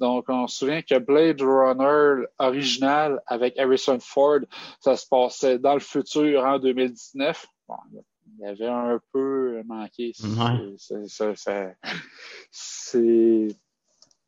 Donc, 0.00 0.24
on 0.28 0.46
se 0.46 0.58
souvient 0.58 0.82
que 0.82 0.98
Blade 0.98 1.40
Runner 1.40 2.26
original 2.38 3.20
avec 3.26 3.58
Harrison 3.58 3.98
Ford, 4.00 4.40
ça 4.80 4.96
se 4.96 5.06
passait 5.08 5.58
dans 5.58 5.74
le 5.74 5.80
futur 5.80 6.44
en 6.44 6.58
2019. 6.58 7.46
Bon, 7.68 7.76
il 8.38 8.44
y 8.44 8.46
avait 8.46 8.66
un 8.66 9.00
peu 9.12 9.62
manqué. 9.64 10.12
Ouais. 10.22 10.74
c'est- 12.50 13.48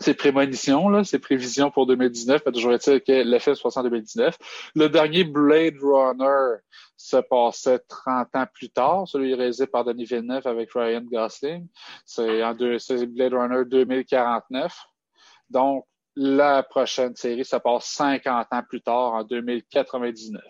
ces 0.05 0.15
prémonitions, 0.15 0.91
là, 0.91 1.03
ces 1.03 1.19
prévisions 1.19 1.71
pour 1.71 1.87
2019, 1.87 2.43
mais 2.45 2.53
toujours 2.53 2.75
est-il 2.75 3.01
que 3.01 3.25
l'effet 3.25 3.55
se 3.55 3.63
passe 3.63 3.79
en 3.79 3.83
2019. 3.83 4.37
Le 4.75 4.89
dernier 4.89 5.25
Blade 5.25 5.77
Runner 5.81 6.59
se 6.97 7.17
passait 7.17 7.79
30 7.79 8.29
ans 8.35 8.47
plus 8.53 8.69
tard, 8.69 9.09
celui 9.09 9.35
réalisé 9.35 9.67
par 9.67 9.85
Denis 9.85 10.05
Villeneuve 10.05 10.47
avec 10.47 10.73
Ryan 10.75 11.01
Gosling. 11.01 11.69
C'est 12.05 12.43
en 12.45 12.55
deux, 12.55 12.77
Blade 13.07 13.33
Runner 13.33 13.65
2049. 13.65 14.77
Donc, 15.49 15.87
la 16.17 16.63
prochaine 16.63 17.17
série 17.17 17.45
se 17.45 17.57
passe 17.57 17.87
50 17.87 18.47
ans 18.51 18.63
plus 18.69 18.83
tard, 18.83 19.15
en 19.15 19.25
2099. 19.25 20.43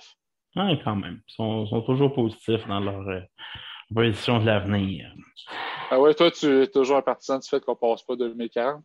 Ouais, 0.57 0.81
quand 0.85 0.97
même. 0.97 1.21
Ils 1.29 1.35
sont, 1.35 1.67
sont 1.67 1.83
toujours 1.83 2.13
positifs 2.13 2.67
dans 2.67 2.81
leur 2.81 3.09
euh, 3.09 3.21
position 3.95 4.41
de 4.41 4.47
l'avenir. 4.47 5.13
Ah 5.91 6.01
ouais, 6.01 6.15
toi, 6.15 6.31
tu 6.33 6.63
es 6.63 6.67
toujours 6.67 6.97
un 6.97 7.03
partisan 7.03 7.39
du 7.39 7.49
fait 7.49 7.65
qu'on 7.65 7.77
passe 7.77 8.03
pas 8.03 8.17
2040? 8.17 8.83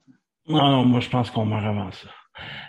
Non, 0.47 0.67
non, 0.69 0.85
moi, 0.85 0.99
je 0.99 1.09
pense 1.09 1.29
qu'on 1.29 1.45
meurt 1.45 1.65
avant 1.65 1.91
ça. 1.91 2.09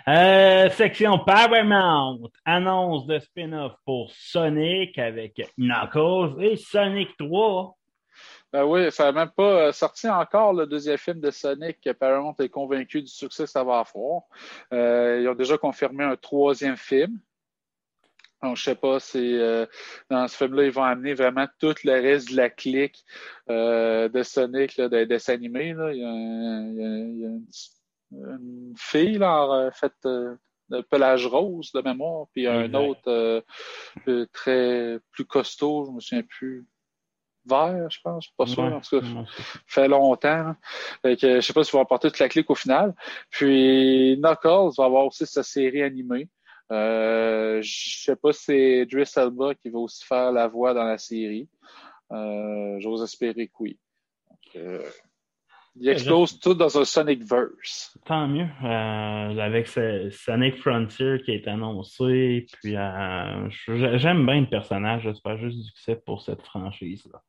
Euh, 0.07 0.69
section 0.71 1.19
Paramount 1.19 2.19
annonce 2.45 3.05
de 3.05 3.19
spin-off 3.19 3.73
pour 3.85 4.11
Sonic 4.11 4.97
avec 4.97 5.41
Knuckles 5.57 6.43
et 6.43 6.57
Sonic 6.57 7.15
3. 7.17 7.77
Ben 8.51 8.65
oui, 8.65 8.91
ça 8.91 9.05
n'a 9.05 9.11
même 9.13 9.31
pas 9.35 9.67
euh, 9.67 9.71
sorti 9.71 10.09
encore 10.09 10.53
le 10.53 10.67
deuxième 10.67 10.97
film 10.97 11.21
de 11.21 11.31
Sonic. 11.31 11.77
Paramount 11.97 12.35
est 12.39 12.49
convaincu 12.49 13.01
du 13.01 13.07
succès 13.07 13.43
que 13.43 13.49
ça 13.49 13.63
va 13.63 13.79
avoir. 13.79 14.23
Euh, 14.73 15.21
ils 15.21 15.29
ont 15.29 15.35
déjà 15.35 15.57
confirmé 15.57 16.03
un 16.03 16.17
troisième 16.17 16.75
film. 16.75 17.17
Donc, 18.43 18.57
je 18.57 18.63
sais 18.63 18.75
pas 18.75 18.99
si 18.99 19.37
euh, 19.37 19.65
dans 20.09 20.27
ce 20.27 20.35
film-là, 20.35 20.63
ils 20.65 20.71
vont 20.71 20.83
amener 20.83 21.13
vraiment 21.13 21.47
tout 21.59 21.75
le 21.83 21.91
reste 21.93 22.31
de 22.31 22.37
la 22.37 22.49
clique 22.49 23.03
euh, 23.49 24.09
de 24.09 24.23
Sonic, 24.23 24.77
là, 24.77 24.89
des 24.89 25.05
dessins 25.05 25.33
animés. 25.33 25.73
Là. 25.73 25.91
Il 25.93 25.99
y 25.99 26.03
a, 26.03 26.09
un- 26.09 26.67
il 26.67 26.75
y 26.77 26.83
a- 26.83 26.87
il 26.87 27.19
y 27.19 27.25
a 27.25 27.27
une, 27.27 27.45
une 28.11 28.73
fille 28.77 29.17
là, 29.19 29.45
en 29.45 29.53
euh, 29.53 29.71
fait 29.71 29.93
euh, 30.05 30.35
de 30.69 30.81
pelage 30.81 31.25
rose 31.27 31.71
de 31.73 31.81
mémoire, 31.81 32.27
puis 32.33 32.47
un 32.47 32.63
Exact. 32.63 32.77
autre 32.79 33.41
euh, 34.07 34.25
très 34.33 34.99
plus 35.11 35.25
costaud, 35.25 35.85
je 35.85 35.91
me 35.91 35.99
souviens 35.99 36.23
plus 36.23 36.65
vert, 37.45 37.89
je 37.89 37.99
pense, 38.03 38.23
je 38.23 38.27
suis 38.29 38.35
pas 38.37 38.45
sûr. 38.45 38.63
Ouais, 38.63 38.73
En 38.73 38.81
tout 38.81 38.99
cas, 38.99 39.05
ouais, 39.05 39.25
fait 39.67 39.87
longtemps. 39.87 40.43
là. 40.43 40.55
Fait 41.01 41.17
que, 41.17 41.35
je 41.35 41.41
sais 41.41 41.53
pas 41.53 41.63
si 41.63 41.71
vont 41.71 41.81
apporter 41.81 42.07
toute 42.09 42.19
la 42.19 42.29
clique 42.29 42.49
au 42.49 42.55
final. 42.55 42.93
Puis 43.29 44.15
Knuckles 44.17 44.75
va 44.77 44.85
avoir 44.85 45.05
aussi 45.07 45.25
sa 45.25 45.43
série 45.43 45.81
animée. 45.83 46.29
Euh, 46.71 47.61
je 47.61 48.03
sais 48.03 48.15
pas 48.15 48.31
si 48.31 48.43
c'est 48.45 48.77
Idris 48.83 49.11
Elba 49.17 49.53
qui 49.55 49.69
va 49.69 49.79
aussi 49.79 50.05
faire 50.05 50.31
la 50.31 50.47
voix 50.47 50.73
dans 50.73 50.85
la 50.85 50.97
série. 50.97 51.49
Euh, 52.11 52.79
J'ose 52.79 53.03
espérer 53.03 53.47
que 53.47 53.53
oui. 53.59 53.79
Donc, 54.29 54.55
euh, 54.55 54.89
il 55.75 55.87
explose 55.89 56.39
tout 56.39 56.53
dans 56.53 56.77
un 56.77 56.83
Sonic 56.85 57.23
Verse. 57.23 57.97
Tant 58.05 58.27
mieux. 58.27 58.47
Euh, 58.63 59.37
avec 59.39 59.67
ce- 59.67 60.09
Sonic 60.11 60.57
Frontier 60.57 61.21
qui 61.25 61.31
est 61.31 61.47
annoncé. 61.47 62.45
Puis 62.61 62.71
j'aime 62.73 64.25
bien 64.25 64.41
le 64.41 64.49
personnage. 64.49 65.03
J'espère 65.03 65.37
juste 65.37 65.57
du 65.57 65.63
succès 65.63 65.95
pour 65.95 66.21
cette 66.21 66.41
franchise-là. 66.41 67.21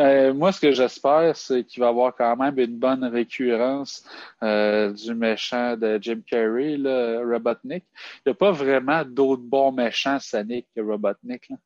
Euh, 0.00 0.32
moi, 0.34 0.52
ce 0.52 0.60
que 0.60 0.72
j'espère, 0.72 1.34
c'est 1.36 1.64
qu'il 1.64 1.80
va 1.80 1.86
y 1.86 1.88
avoir 1.90 2.14
quand 2.14 2.36
même 2.36 2.58
une 2.58 2.78
bonne 2.78 3.04
récurrence 3.04 4.04
euh, 4.42 4.92
du 4.92 5.14
méchant 5.14 5.76
de 5.76 5.98
Jim 6.00 6.20
Carrey, 6.26 6.76
là, 6.76 7.20
Robotnik. 7.20 7.84
Il 8.18 8.28
n'y 8.28 8.32
a 8.32 8.34
pas 8.34 8.50
vraiment 8.52 9.04
d'autres 9.04 9.42
bons 9.42 9.72
méchants 9.72 10.18
Sonic 10.20 10.66
que 10.74 10.80
Robotnik. 10.80 11.48
Là. 11.48 11.56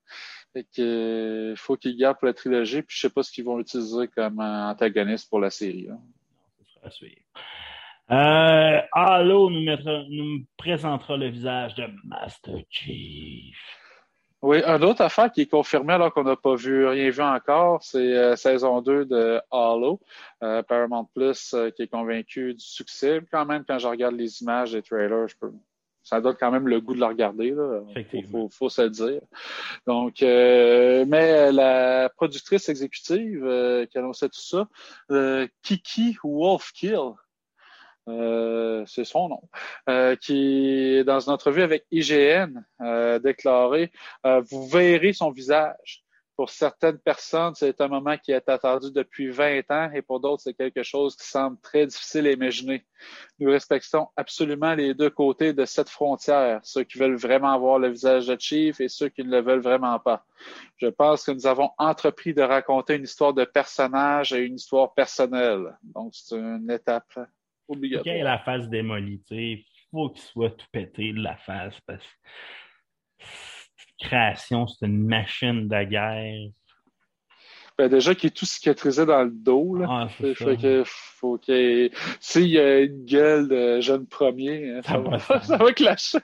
Euh, 0.79 1.55
faut 1.57 1.77
qu'il 1.77 1.97
garde 1.97 2.19
pour 2.19 2.27
la 2.27 2.35
trilogie, 2.35 2.83
puis 2.83 2.95
je 2.97 3.01
sais 3.03 3.11
pas 3.11 3.23
ce 3.23 3.33
qu'ils 3.33 3.45
vont 3.45 3.59
utiliser 3.59 4.09
comme 4.09 4.39
antagoniste 4.41 5.29
pour 5.29 5.41
la 5.41 5.51
série. 5.51 5.87
là. 5.87 5.99
Nous, 9.51 9.61
mettra- 9.65 10.05
nous 10.09 10.45
présentera 10.57 11.17
le 11.17 11.29
visage 11.29 11.75
de 11.75 11.85
Master 12.05 12.57
Chief. 12.71 13.57
Oui, 14.43 14.61
une 14.65 14.83
autre 14.83 15.03
affaire 15.03 15.31
qui 15.31 15.43
est 15.43 15.47
confirmée 15.47 15.93
alors 15.93 16.13
qu'on 16.13 16.25
n'a 16.25 16.35
pas 16.35 16.57
vu 16.57 16.85
rien 16.87 17.11
vu 17.11 17.23
encore, 17.23 17.81
c'est 17.81 17.99
euh, 17.99 18.35
saison 18.35 18.81
2 18.81 19.05
de 19.05 19.41
Halo. 19.53 20.01
Euh, 20.43 20.65
Paramount 20.65 21.09
Plus 21.15 21.55
euh, 21.55 21.71
qui 21.71 21.83
est 21.83 21.87
convaincu 21.87 22.55
du 22.55 22.65
succès. 22.65 23.21
Quand 23.31 23.47
même, 23.47 23.65
quand 23.65 23.79
je 23.79 23.87
regarde 23.87 24.17
les 24.17 24.43
images 24.43 24.73
des 24.73 24.83
trailers, 24.83 25.29
je 25.29 25.37
peux. 25.37 25.53
Ça 26.03 26.21
donne 26.21 26.35
quand 26.39 26.51
même 26.51 26.67
le 26.67 26.81
goût 26.81 26.95
de 26.95 27.01
la 27.01 27.09
regarder. 27.09 27.53
Là. 27.53 27.81
Faut, 28.11 28.23
faut, 28.23 28.49
faut 28.49 28.69
se 28.69 28.83
le 28.83 28.91
dire. 28.91 29.21
Donc, 29.87 30.23
euh, 30.23 31.05
mais 31.07 31.53
la 31.53 32.11
productrice 32.17 32.69
exécutive 32.69 33.45
euh, 33.45 33.87
qui 33.87 33.99
annonçait 33.99 34.29
tout 34.29 34.41
ça, 34.41 34.67
euh, 35.13 35.47
Kiki 35.63 36.17
Wolfkill, 36.25 37.13
euh, 38.09 38.85
c'est 38.87 39.05
son 39.05 39.29
nom, 39.29 39.43
euh, 39.89 40.17
qui, 40.17 41.03
dans 41.05 41.21
une 41.21 41.33
entrevue 41.33 41.63
avec 41.63 41.85
IGN, 41.91 42.65
euh, 42.81 43.19
déclaré 43.19 43.93
euh, 44.27 44.43
Vous 44.51 44.67
verrez 44.67 45.13
son 45.13 45.31
visage. 45.31 46.05
Pour 46.35 46.49
certaines 46.49 46.99
personnes, 46.99 47.55
c'est 47.55 47.81
un 47.83 47.89
moment 47.89 48.17
qui 48.17 48.33
est 48.33 48.49
attendu 48.49 48.91
depuis 48.91 49.29
20 49.29 49.71
ans 49.71 49.91
et 49.93 50.01
pour 50.01 50.19
d'autres, 50.19 50.43
c'est 50.43 50.55
quelque 50.55 50.83
chose 50.83 51.15
qui 51.15 51.27
semble 51.27 51.61
très 51.61 51.87
difficile 51.87 52.27
à 52.27 52.33
imaginer. 52.33 52.87
Nous 53.39 53.51
respectons 53.51 54.09
absolument 54.17 54.75
les 54.75 54.95
deux 54.95 55.11
côtés 55.11 55.53
de 55.53 55.67
cette 55.67 55.91
frontière, 55.91 56.59
ceux 56.65 56.85
qui 56.85 56.99
veulent 56.99 57.17
vraiment 57.17 57.57
voir 57.59 57.79
le 57.79 57.91
visage 57.91 58.27
de 58.27 58.37
Chief 58.41 58.81
et 58.81 58.89
ceux 58.89 59.11
qui 59.11 59.23
ne 59.23 59.31
le 59.31 59.43
veulent 59.43 59.61
vraiment 59.61 59.99
pas. 60.01 60.25
Je 60.79 60.87
pense 60.87 61.25
que 61.25 61.33
nous 61.33 61.47
avons 61.47 61.71
entrepris 61.77 62.33
de 62.33 62.43
raconter 62.43 62.97
une 62.97 63.05
histoire 63.05 63.35
de 63.35 63.45
personnage 63.45 64.33
et 64.33 64.41
une 64.41 64.55
histoire 64.55 64.95
personnelle. 64.95 65.77
Donc, 65.83 66.13
c'est 66.15 66.37
une 66.37 66.71
étape 66.71 67.13
Quand 67.69 67.75
obligatoire. 67.77 68.17
il 68.17 68.21
a 68.23 68.25
la 68.25 68.39
face 68.41 68.69
démolie, 68.69 69.23
il 69.31 69.65
faut 69.91 70.11
qu'il 70.11 70.23
soit 70.23 70.51
tout 70.51 70.67
pété 70.73 71.13
de 71.13 71.21
la 71.23 71.37
face 71.37 71.79
parce 71.87 72.05
que 72.05 73.25
cette 73.77 74.09
création, 74.09 74.67
c'est 74.67 74.87
une 74.87 75.07
machine 75.07 75.69
de 75.69 75.83
guerre. 75.85 76.51
Ben, 77.79 77.89
déjà 77.89 78.15
qu'il 78.15 78.27
est 78.29 78.37
tout 78.37 78.45
cicatrisé 78.45 79.07
dans 79.07 79.23
le 79.25 79.31
dos, 79.31 79.75
là. 79.77 79.87
Ah, 79.89 80.09
c'est 80.19 80.35
Fait 80.35 80.45
ça. 80.45 80.57
que 80.57 80.83
faut 80.87 81.39
qu'il 81.39 81.91
s'il 82.21 82.49
y 82.49 82.59
a 82.59 82.81
une 82.81 83.05
gueule 83.07 83.49
de 83.49 83.81
jeune 83.81 84.07
premier, 84.07 84.71
hein, 84.71 84.83
ça, 84.83 84.93
Ça 84.93 84.99
va, 84.99 85.17
va, 85.17 85.41
ça 85.41 85.57
va. 85.57 85.73
clasher. 85.73 86.19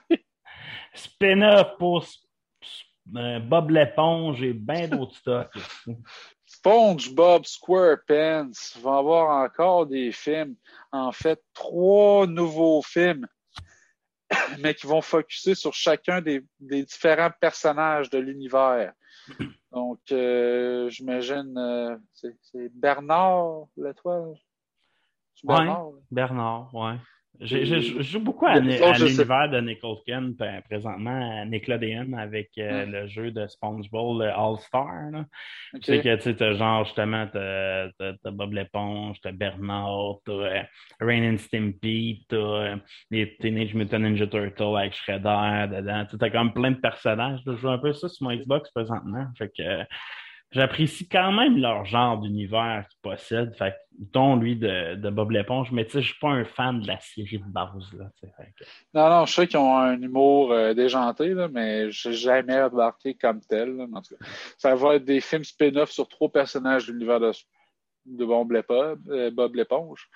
Spin-off 0.93 1.77
pour 1.79 2.05
euh, 3.15 3.39
Bob 3.39 3.71
l'éponge 3.71 4.43
et 4.43 4.53
bien 4.53 4.87
d'autres 4.87 5.15
stocks. 5.15 5.51
SpongeBob 6.59 7.45
SquarePants 7.45 8.51
va 8.81 8.97
avoir 8.97 9.43
encore 9.43 9.85
des 9.85 10.11
films. 10.11 10.55
En 10.91 11.13
fait, 11.13 11.41
trois 11.53 12.27
nouveaux 12.27 12.81
films, 12.81 13.25
mais 14.59 14.73
qui 14.73 14.85
vont 14.85 15.01
focuser 15.01 15.55
sur 15.55 15.73
chacun 15.73 16.21
des, 16.21 16.45
des 16.59 16.83
différents 16.83 17.31
personnages 17.39 18.09
de 18.09 18.17
l'univers. 18.17 18.93
Donc, 19.71 19.99
euh, 20.11 20.89
j'imagine, 20.89 21.57
euh, 21.57 21.95
c'est 22.11 22.69
Bernard, 22.73 23.67
l'étoile? 23.77 24.33
Ouais, 25.43 25.55
Bernard? 25.55 25.91
Bernard, 26.11 26.75
ouais. 26.75 26.97
J'ai- 27.41 27.65
j'ai- 27.65 27.81
Je 27.81 28.01
joue 28.01 28.19
beaucoup 28.19 28.47
à, 28.47 28.55
sais 28.55 28.61
l'univers 29.05 29.49
de 29.49 29.61
Nickelodeon, 29.61 30.33
p- 30.37 30.59
présentement 30.69 31.39
à 31.41 31.45
Nickelodeon 31.45 32.11
avec 32.17 32.49
euh, 32.57 32.85
le 32.85 33.07
jeu 33.07 33.31
de 33.31 33.47
SpongeBob 33.47 34.19
le 34.21 34.27
All-Star. 34.29 35.09
là. 35.11 35.19
Ok. 35.73 35.81
C'est 35.83 36.01
que 36.01 36.15
tu 36.17 36.33
sais, 36.37 36.53
genre 36.55 36.83
justement, 36.83 37.27
t'as 37.31 37.89
t'as- 37.97 38.13
t'as 38.21 38.31
Bob 38.31 38.51
l'éponge, 38.53 39.21
t'as 39.21 39.31
Bernard, 39.31 40.17
t'as 40.25 40.31
euh, 40.33 40.61
Rain 40.99 41.33
and 41.33 41.37
Stimpy, 41.37 42.25
t'as 42.27 42.35
euh, 42.35 42.75
les 43.09 43.37
Teenage 43.37 43.73
Mutant 43.73 43.99
Ninja 43.99 44.27
Turtles 44.27 44.75
avec 44.77 44.93
Shredder 44.93 45.67
dedans. 45.77 46.03
Tu 46.05 46.11
sais, 46.11 46.17
T'as 46.17 46.29
comme 46.31 46.51
plein 46.53 46.71
de 46.71 46.79
personnages. 46.81 47.39
Je 47.45 47.55
joue 47.55 47.69
un 47.69 47.77
peu 47.77 47.93
ça 47.93 48.09
sur 48.09 48.27
mon 48.27 48.35
Xbox 48.35 48.69
présentement. 48.71 49.27
Fait 49.37 49.47
que 49.55 49.61
euh, 49.61 49.83
j'apprécie 50.51 51.07
quand 51.07 51.31
même 51.31 51.57
leur 51.57 51.85
genre 51.85 52.17
d'univers 52.19 52.85
qu'ils 52.89 53.01
possèdent. 53.01 53.55
Fait 53.55 53.75
dont 53.99 54.37
lui 54.37 54.55
de, 54.55 54.95
de 54.95 55.09
Bob 55.09 55.31
l'éponge, 55.31 55.71
mais 55.71 55.83
tu 55.83 55.91
sais, 55.91 56.01
je 56.01 56.07
suis 56.07 56.19
pas 56.19 56.29
un 56.29 56.45
fan 56.45 56.79
de 56.79 56.87
la 56.87 56.99
série 57.01 57.37
de 57.37 57.51
base. 57.51 57.93
Là, 57.97 58.09
Non, 58.93 59.09
non, 59.09 59.25
je 59.25 59.33
sais 59.33 59.47
qu'ils 59.47 59.59
ont 59.59 59.77
un 59.77 60.01
humour 60.01 60.53
euh, 60.53 60.73
déjanté, 60.73 61.33
là, 61.33 61.49
mais 61.49 61.91
je 61.91 62.07
n'ai 62.07 62.15
jamais 62.15 62.63
remarqué 62.63 63.13
comme 63.13 63.41
tel. 63.41 63.87
En 63.93 64.01
tout 64.01 64.15
cas, 64.15 64.25
ça 64.57 64.73
va 64.73 64.95
être 64.95 65.03
des 65.03 65.19
films 65.19 65.43
spin-off 65.43 65.91
sur 65.91 66.07
trois 66.07 66.31
personnages 66.31 66.87
de 66.87 66.93
l'univers 66.93 67.19
de, 67.19 67.33
de 68.05 68.25
Bob 68.25 68.51
l'éponge. 68.51 68.97
euh, 69.09 69.31
Bob 69.31 69.55
l'éponge. 69.55 70.09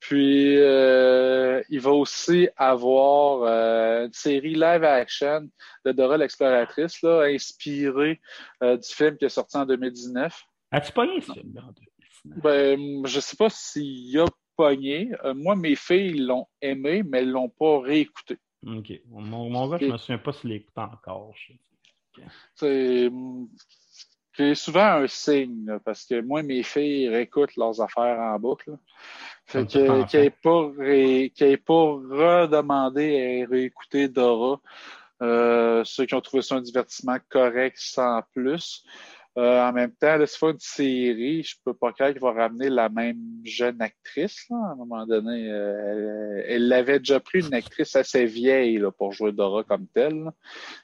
Puis, 0.00 0.56
euh, 0.58 1.62
il 1.68 1.80
va 1.80 1.90
aussi 1.92 2.48
avoir 2.56 3.42
euh, 3.42 4.06
une 4.06 4.12
série 4.12 4.54
live-action 4.54 5.48
de 5.84 5.92
Dora 5.92 6.16
l'exploratrice, 6.16 7.02
là, 7.02 7.22
inspirée 7.22 8.20
euh, 8.62 8.76
du 8.76 8.88
film 8.88 9.16
qui 9.16 9.24
est 9.24 9.28
sorti 9.30 9.56
en 9.56 9.66
2019. 9.66 10.42
As-tu 10.70 10.92
pogné 10.92 11.20
ce 11.20 11.32
film-là 11.32 11.62
en 11.62 11.72
2019? 11.72 12.42
Ben, 12.42 13.06
je 13.06 13.20
sais 13.20 13.36
pas 13.36 13.50
s'il 13.50 14.18
a 14.20 14.26
pogné. 14.56 15.10
Moi, 15.34 15.56
mes 15.56 15.74
filles 15.76 16.18
l'ont 16.20 16.46
aimé, 16.62 17.02
mais 17.04 17.18
elles 17.18 17.30
l'ont 17.30 17.48
pas 17.50 17.80
réécouté. 17.80 18.38
Ok. 18.66 18.92
Mon, 19.10 19.50
mon 19.50 19.68
gars, 19.68 19.78
je 19.78 19.86
me 19.86 19.96
souviens 19.98 20.18
pas 20.18 20.32
s'il 20.32 20.50
l'écoute 20.50 20.78
encore. 20.78 21.32
je- 21.36 21.52
C'est 22.54 23.10
c'est 24.36 24.54
souvent 24.54 25.02
un 25.02 25.06
signe, 25.06 25.66
là, 25.66 25.78
parce 25.84 26.04
que 26.04 26.20
moi, 26.20 26.42
mes 26.42 26.62
filles 26.62 27.08
réécoutent 27.08 27.56
leurs 27.56 27.80
affaires 27.80 28.18
en 28.18 28.38
boucle. 28.38 28.70
là. 28.70 28.76
Fait 29.46 29.66
que 29.66 30.04
qu'elles 30.04 30.22
n'aient 30.22 30.30
pas, 30.30 30.70
ré- 30.78 31.56
pas 31.58 31.74
redemandé 31.74 33.44
à 33.44 33.50
réécouter 33.50 34.08
Dora. 34.08 34.60
Euh, 35.22 35.82
ceux 35.84 36.06
qui 36.06 36.14
ont 36.14 36.20
trouvé 36.20 36.42
ça 36.42 36.56
un 36.56 36.60
divertissement 36.60 37.18
correct 37.28 37.76
sans 37.78 38.22
plus. 38.32 38.84
Euh, 39.36 39.68
en 39.68 39.72
même 39.72 39.92
temps, 39.92 40.16
là, 40.16 40.26
c'est 40.26 40.38
pas 40.38 40.50
une 40.50 40.58
série, 40.60 41.42
je 41.42 41.56
peux 41.64 41.74
pas 41.74 41.92
croire 41.92 42.12
qu'il 42.12 42.20
va 42.20 42.32
ramener 42.32 42.68
la 42.70 42.88
même 42.88 43.40
jeune 43.44 43.82
actrice. 43.82 44.46
Là, 44.48 44.56
à 44.68 44.72
un 44.72 44.76
moment 44.76 45.04
donné, 45.06 45.50
Euh, 45.50 46.42
elle 46.46 46.64
elle 46.64 46.68
l'avait 46.68 46.98
déjà 46.98 47.20
pris 47.20 47.40
une 47.40 47.54
actrice 47.54 47.96
assez 47.96 48.26
vieille 48.26 48.78
là, 48.78 48.90
pour 48.92 49.12
jouer 49.12 49.32
Dora 49.32 49.64
comme 49.64 49.86
telle. 49.88 50.30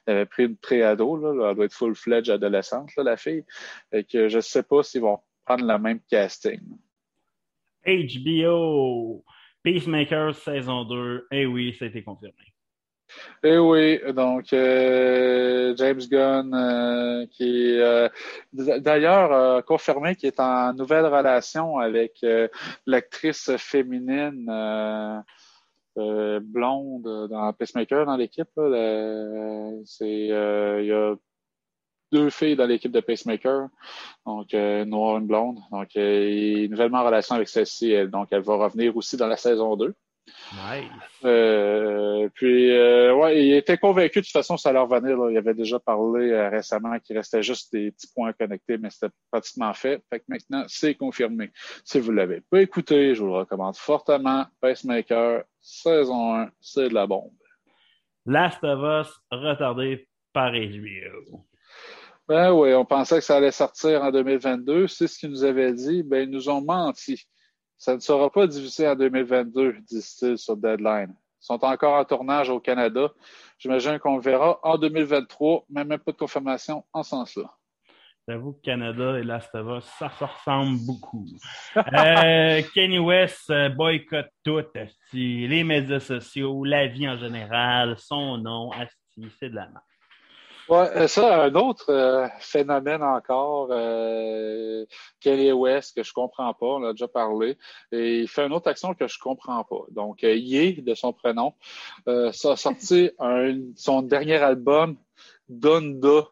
Elle 0.05 0.15
avait 0.15 0.25
pris 0.25 0.45
une 0.45 0.57
pré-ado, 0.57 1.17
là, 1.17 1.49
elle 1.49 1.55
doit 1.55 1.65
être 1.65 1.73
full-fledged 1.73 2.29
adolescente, 2.29 2.89
la 2.97 3.17
fille. 3.17 3.45
Et 3.91 4.03
que 4.03 4.27
je 4.29 4.39
sais 4.39 4.63
pas 4.63 4.83
s'ils 4.83 5.01
vont 5.01 5.19
prendre 5.45 5.65
le 5.65 5.77
même 5.79 5.99
casting. 6.09 6.61
HBO, 7.85 9.23
Peacemaker 9.63 10.35
saison 10.35 10.83
2. 10.85 11.27
Eh 11.31 11.45
oui, 11.45 11.75
ça 11.77 11.85
a 11.85 11.87
été 11.87 12.03
confirmé. 12.03 12.50
Eh 13.43 13.57
oui, 13.57 13.99
donc 14.13 14.53
euh, 14.53 15.73
James 15.77 15.99
Gunn, 16.09 16.53
euh, 16.53 17.25
qui 17.31 17.79
euh, 17.79 18.07
d'ailleurs 18.53 19.31
euh, 19.33 19.61
confirmé 19.61 20.15
qu'il 20.15 20.27
est 20.27 20.39
en 20.39 20.73
nouvelle 20.73 21.05
relation 21.05 21.77
avec 21.79 22.23
l'actrice 22.85 23.51
féminine 23.57 24.45
blonde 25.95 27.27
dans 27.29 27.53
Pacemaker 27.53 28.05
dans 28.05 28.17
l'équipe. 28.17 28.49
C'est 29.85 30.07
il 30.09 30.85
y 30.85 30.91
a 30.91 31.15
deux 32.11 32.29
filles 32.29 32.55
dans 32.57 32.65
l'équipe 32.65 32.91
de 32.91 32.99
Pacemaker, 32.99 33.69
donc 34.25 34.53
une 34.53 34.85
noire 34.85 35.17
et 35.17 35.21
une 35.21 35.27
blonde. 35.27 35.59
Donc 35.71 35.95
il 35.95 36.01
est 36.65 36.67
nouvellement 36.69 36.99
en 36.99 37.05
relation 37.05 37.35
avec 37.35 37.49
celle-ci, 37.49 37.91
elle- 37.91 38.09
donc 38.11 38.29
elle 38.31 38.41
va 38.43 38.55
revenir 38.55 38.95
aussi 38.97 39.17
dans 39.17 39.27
la 39.27 39.37
saison 39.37 39.75
2. 39.77 39.95
Nice. 40.53 40.89
Euh, 41.23 42.29
puis, 42.33 42.71
euh, 42.71 43.13
ouais, 43.15 43.45
il 43.45 43.53
était 43.55 43.77
convaincu 43.77 44.19
de 44.19 44.25
toute 44.25 44.31
façon 44.31 44.57
ça 44.57 44.69
allait 44.69 44.79
revenir. 44.79 45.17
Là. 45.17 45.31
Il 45.31 45.37
avait 45.37 45.53
déjà 45.53 45.79
parlé 45.79 46.29
euh, 46.31 46.49
récemment 46.49 46.99
qu'il 46.99 47.17
restait 47.17 47.41
juste 47.41 47.71
des 47.73 47.91
petits 47.91 48.07
points 48.13 48.33
connectés, 48.33 48.77
mais 48.77 48.89
c'était 48.89 49.13
pratiquement 49.31 49.73
fait. 49.73 50.03
Fait 50.09 50.19
que 50.19 50.25
maintenant, 50.27 50.63
c'est 50.67 50.95
confirmé. 50.95 51.51
Si 51.83 51.99
vous 51.99 52.11
l'avez 52.11 52.41
pas 52.41 52.61
écouté, 52.61 53.15
je 53.15 53.21
vous 53.21 53.29
le 53.29 53.37
recommande 53.37 53.77
fortement. 53.77 54.45
Pacemaker, 54.59 55.43
saison 55.59 56.35
1, 56.35 56.49
c'est 56.59 56.89
de 56.89 56.93
la 56.93 57.07
bombe. 57.07 57.31
Last 58.25 58.63
of 58.63 59.07
Us, 59.07 59.13
retardé 59.31 60.07
par 60.33 60.51
HBO. 60.51 61.45
Ben 62.27 62.53
oui, 62.53 62.73
on 62.73 62.85
pensait 62.85 63.17
que 63.17 63.25
ça 63.25 63.37
allait 63.37 63.51
sortir 63.51 64.03
en 64.03 64.11
2022. 64.11 64.87
C'est 64.87 65.07
ce 65.07 65.17
qu'ils 65.17 65.31
nous 65.31 65.43
avaient 65.43 65.73
dit. 65.73 66.03
Ben, 66.03 66.23
ils 66.23 66.29
nous 66.29 66.49
ont 66.49 66.61
menti. 66.61 67.27
Ça 67.81 67.95
ne 67.95 67.99
sera 67.99 68.29
pas 68.29 68.45
diffusé 68.45 68.87
en 68.87 68.95
2022, 68.95 69.77
disent-ils 69.81 70.37
sur 70.37 70.55
Deadline. 70.55 71.09
Ils 71.09 71.45
sont 71.45 71.65
encore 71.65 71.95
en 71.95 72.05
tournage 72.05 72.47
au 72.47 72.59
Canada. 72.59 73.09
J'imagine 73.57 73.97
qu'on 73.97 74.17
le 74.17 74.21
verra 74.21 74.59
en 74.61 74.77
2023, 74.77 75.65
mais 75.67 75.83
même 75.83 75.97
pas 75.97 76.11
de 76.11 76.17
confirmation 76.17 76.85
en 76.93 77.01
ce 77.01 77.09
sens-là. 77.09 77.51
J'avoue 78.27 78.53
que 78.53 78.61
Canada 78.61 79.17
et 79.17 79.23
Last 79.23 79.49
ça 79.97 80.11
se 80.11 80.23
ressemble 80.23 80.77
beaucoup. 80.85 81.25
Euh, 81.75 82.61
Kanye 82.75 82.99
West 82.99 83.49
euh, 83.49 83.69
boycotte 83.69 84.29
tout, 84.43 84.61
les 85.11 85.63
médias 85.63 85.99
sociaux, 85.99 86.63
la 86.63 86.85
vie 86.85 87.09
en 87.09 87.17
général, 87.17 87.97
son 87.97 88.37
nom, 88.37 88.69
c'est 89.39 89.49
de 89.49 89.55
la 89.55 89.65
merde. 89.69 89.90
Ouais, 90.71 90.89
euh, 90.95 91.07
ça, 91.09 91.43
un 91.43 91.53
autre 91.55 91.89
euh, 91.89 92.29
phénomène 92.39 93.03
encore, 93.03 93.67
euh, 93.71 94.85
Kanye 95.19 95.51
West, 95.51 95.93
que 95.97 96.01
je 96.01 96.13
comprends 96.13 96.53
pas, 96.53 96.65
on 96.65 96.83
a 96.85 96.93
déjà 96.93 97.09
parlé, 97.09 97.57
et 97.91 98.21
il 98.21 98.27
fait 98.29 98.45
une 98.45 98.53
autre 98.53 98.69
action 98.69 98.93
que 98.93 99.05
je 99.05 99.19
comprends 99.19 99.65
pas. 99.65 99.83
Donc, 99.89 100.23
euh, 100.23 100.33
Ye, 100.33 100.81
de 100.81 100.95
son 100.95 101.11
prénom, 101.11 101.53
euh, 102.07 102.31
ça 102.31 102.53
a 102.53 102.55
sorti 102.55 103.11
un, 103.19 103.59
son 103.75 104.01
dernier 104.01 104.37
album, 104.37 104.97
Donda 105.49 106.29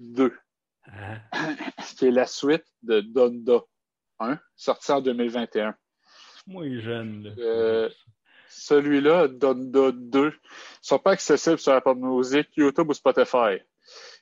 2, 0.00 0.36
Hein? 0.92 1.20
qui 1.96 2.06
est 2.06 2.10
la 2.10 2.26
suite 2.26 2.64
de 2.82 3.00
Donda 3.00 3.60
1, 4.18 4.40
sorti 4.56 4.90
en 4.90 5.00
2021. 5.00 5.76
Moi, 6.48 6.66
il 6.66 6.78
est 6.78 6.80
jeune. 6.80 7.22
Là. 7.22 7.30
Euh, 7.38 7.88
celui-là, 8.48 9.28
Donda 9.28 9.92
2, 9.92 10.24
ne 10.24 10.30
sont 10.82 10.98
pas 10.98 11.12
accessibles 11.12 11.58
sur 11.58 11.74
Apple 11.74 11.94
Music, 11.94 12.48
YouTube 12.56 12.90
ou 12.90 12.94
Spotify. 12.94 13.60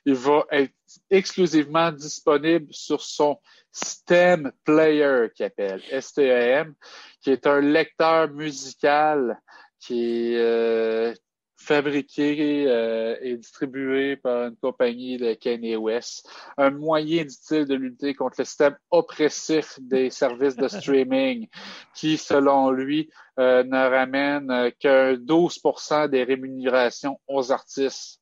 Il 0.07 0.15
va 0.15 0.45
être 0.51 0.71
exclusivement 1.09 1.91
disponible 1.91 2.67
sur 2.71 3.01
son 3.01 3.37
STEM 3.73 4.53
Player, 4.63 5.27
qui 5.35 5.43
appelle 5.43 5.81
STEM, 5.99 6.75
qui 7.21 7.31
est 7.31 7.45
un 7.45 7.59
lecteur 7.59 8.29
musical 8.29 9.37
qui 9.81 10.33
est 10.33 10.37
euh, 10.37 11.13
fabriqué 11.57 12.67
euh, 12.67 13.17
et 13.21 13.35
distribué 13.35 14.15
par 14.15 14.47
une 14.47 14.55
compagnie 14.55 15.17
de 15.17 15.33
Kanye 15.33 15.75
West. 15.75 16.25
Un 16.55 16.69
moyen, 16.69 17.25
dit-il, 17.25 17.65
de 17.65 17.75
lutter 17.75 18.13
contre 18.13 18.35
le 18.37 18.45
système 18.45 18.77
oppressif 18.89 19.77
des 19.81 20.09
services 20.09 20.55
de 20.55 20.69
streaming 20.69 21.49
qui, 21.93 22.17
selon 22.17 22.71
lui, 22.71 23.09
euh, 23.39 23.61
ne 23.65 23.89
ramène 23.89 24.71
que 24.81 25.17
12% 25.17 26.07
des 26.07 26.23
rémunérations 26.23 27.19
aux 27.27 27.51
artistes. 27.51 28.16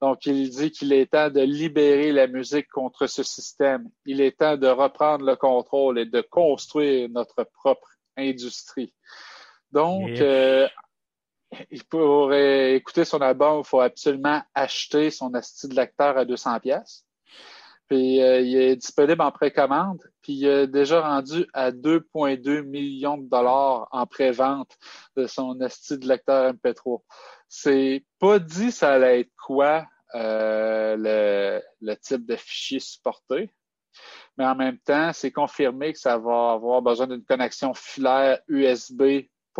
Donc, 0.00 0.24
il 0.24 0.48
dit 0.48 0.70
qu'il 0.70 0.92
est 0.92 1.12
temps 1.12 1.28
de 1.28 1.40
libérer 1.40 2.12
la 2.12 2.26
musique 2.26 2.68
contre 2.68 3.06
ce 3.06 3.22
système. 3.22 3.88
Il 4.06 4.20
est 4.20 4.38
temps 4.38 4.56
de 4.56 4.66
reprendre 4.66 5.24
le 5.26 5.36
contrôle 5.36 5.98
et 5.98 6.06
de 6.06 6.22
construire 6.22 7.08
notre 7.10 7.44
propre 7.44 7.88
industrie. 8.16 8.94
Donc, 9.72 10.08
euh, 10.20 10.66
pourrait 11.88 12.74
écouter 12.74 13.04
son 13.04 13.20
album, 13.20 13.60
il 13.60 13.66
faut 13.66 13.80
absolument 13.80 14.42
acheter 14.54 15.10
son 15.10 15.34
asti 15.34 15.68
de 15.68 15.74
lecteur 15.74 16.16
à 16.16 16.24
200 16.24 16.60
pièces. 16.60 17.04
Puis 17.90 18.22
euh, 18.22 18.40
il 18.40 18.56
est 18.56 18.76
disponible 18.76 19.20
en 19.20 19.32
précommande, 19.32 20.00
puis 20.22 20.34
il 20.34 20.46
est 20.46 20.68
déjà 20.68 21.00
rendu 21.00 21.44
à 21.52 21.72
2,2 21.72 22.62
millions 22.62 23.18
de 23.18 23.28
dollars 23.28 23.88
en 23.90 24.06
pré-vente 24.06 24.78
de 25.16 25.26
son 25.26 25.60
asti 25.60 25.98
de 25.98 26.06
lecteur 26.06 26.52
MP3. 26.52 27.00
C'est 27.48 28.04
pas 28.20 28.38
dit 28.38 28.70
ça 28.70 28.92
allait 28.92 29.22
être 29.22 29.32
quoi 29.44 29.88
euh, 30.14 31.60
le, 31.80 31.94
type 31.96 32.24
de 32.26 32.36
fichier 32.36 32.78
supporté. 32.78 33.50
Mais 34.38 34.46
en 34.46 34.54
même 34.54 34.78
temps, 34.78 35.12
c'est 35.12 35.32
confirmé 35.32 35.92
que 35.92 35.98
ça 35.98 36.16
va 36.16 36.52
avoir 36.52 36.82
besoin 36.82 37.08
d'une 37.08 37.24
connexion 37.24 37.74
filaire 37.74 38.38
USB 38.46 39.02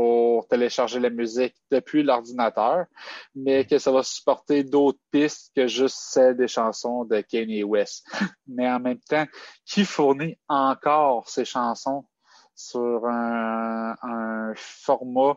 pour 0.00 0.48
télécharger 0.48 0.98
la 0.98 1.10
musique 1.10 1.54
depuis 1.70 2.02
l'ordinateur, 2.02 2.86
mais 3.34 3.66
que 3.66 3.76
ça 3.76 3.92
va 3.92 4.02
supporter 4.02 4.64
d'autres 4.64 4.98
pistes 5.10 5.52
que 5.54 5.66
juste 5.66 5.98
celles 5.98 6.38
des 6.38 6.48
chansons 6.48 7.04
de 7.04 7.20
Kanye 7.20 7.64
West. 7.64 8.06
Mais 8.48 8.66
en 8.66 8.80
même 8.80 9.00
temps, 9.00 9.26
qui 9.66 9.84
fournit 9.84 10.38
encore 10.48 11.28
ces 11.28 11.44
chansons 11.44 12.06
sur 12.54 13.04
un, 13.04 13.94
un 14.00 14.54
format 14.56 15.34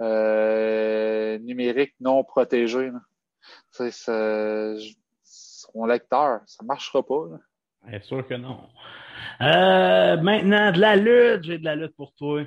euh, 0.00 1.36
numérique 1.40 1.96
non 1.98 2.22
protégé? 2.22 2.92
C'est 3.72 3.90
son 3.90 5.86
lecteur, 5.86 6.40
ça 6.46 6.64
marchera 6.64 7.04
pas. 7.04 7.24
Bien 7.84 8.00
sûr 8.00 8.24
que 8.28 8.34
non. 8.34 8.60
Euh, 9.40 10.16
maintenant, 10.18 10.70
de 10.70 10.78
la 10.78 10.94
lutte, 10.94 11.42
j'ai 11.42 11.58
de 11.58 11.64
la 11.64 11.74
lutte 11.74 11.96
pour 11.96 12.14
toi. 12.14 12.44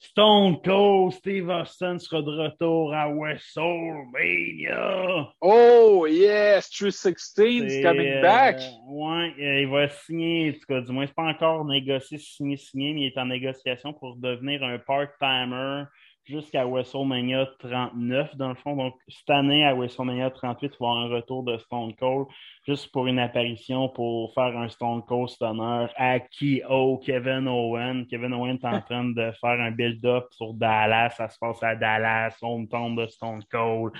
Stone 0.00 0.62
Cold 0.62 1.12
Steve 1.12 1.50
Austin 1.50 1.98
sera 1.98 2.22
de 2.22 2.30
retour 2.30 2.94
à 2.94 3.08
WrestleMania. 3.08 5.32
Oh, 5.40 6.06
yes, 6.06 6.70
True 6.70 6.92
16 6.92 7.64
is 7.64 7.82
coming 7.82 8.22
back. 8.22 8.60
Euh, 8.60 8.70
ouais, 8.86 9.34
il 9.62 9.68
va 9.68 9.88
signer, 9.88 10.50
en 10.50 10.52
tout 10.52 10.66
cas, 10.68 10.80
du 10.82 10.92
moins, 10.92 11.06
c'est 11.06 11.14
pas 11.14 11.24
encore 11.24 11.64
négocié, 11.64 12.18
signé, 12.18 12.56
signé, 12.56 12.92
mais 12.92 13.00
il 13.00 13.06
est 13.08 13.18
en 13.18 13.26
négociation 13.26 13.92
pour 13.92 14.14
devenir 14.14 14.62
un 14.62 14.78
part-timer 14.78 15.86
jusqu'à 16.28 16.64
WrestleMania 16.64 17.46
39, 17.58 18.36
dans 18.36 18.50
le 18.50 18.54
fond. 18.56 18.76
Donc, 18.76 18.94
cette 19.08 19.30
année, 19.30 19.64
à 19.64 19.74
WrestleMania 19.74 20.30
38, 20.30 20.66
il 20.66 20.68
va 20.68 20.86
y 20.86 20.90
avoir 20.90 20.96
un 20.96 21.08
retour 21.08 21.42
de 21.42 21.56
Stone 21.58 21.94
Cold, 21.96 22.26
juste 22.66 22.92
pour 22.92 23.06
une 23.06 23.18
apparition, 23.18 23.88
pour 23.88 24.32
faire 24.34 24.56
un 24.56 24.68
Stone 24.68 25.02
Cold 25.04 25.28
Stunner 25.30 25.86
à 25.96 26.20
K.O. 26.20 26.98
Kevin 26.98 27.48
Owen. 27.48 28.06
Kevin 28.06 28.34
Owen 28.34 28.56
est 28.56 28.64
en 28.64 28.80
train 28.82 29.04
de 29.04 29.32
faire 29.40 29.60
un 29.60 29.70
build-up 29.70 30.26
sur 30.32 30.52
Dallas. 30.54 31.10
Ça 31.10 31.28
se 31.28 31.38
passe 31.38 31.62
à 31.62 31.74
Dallas, 31.74 32.36
hometown 32.42 32.94
de 32.94 33.06
Stone 33.06 33.42
Cold. 33.50 33.94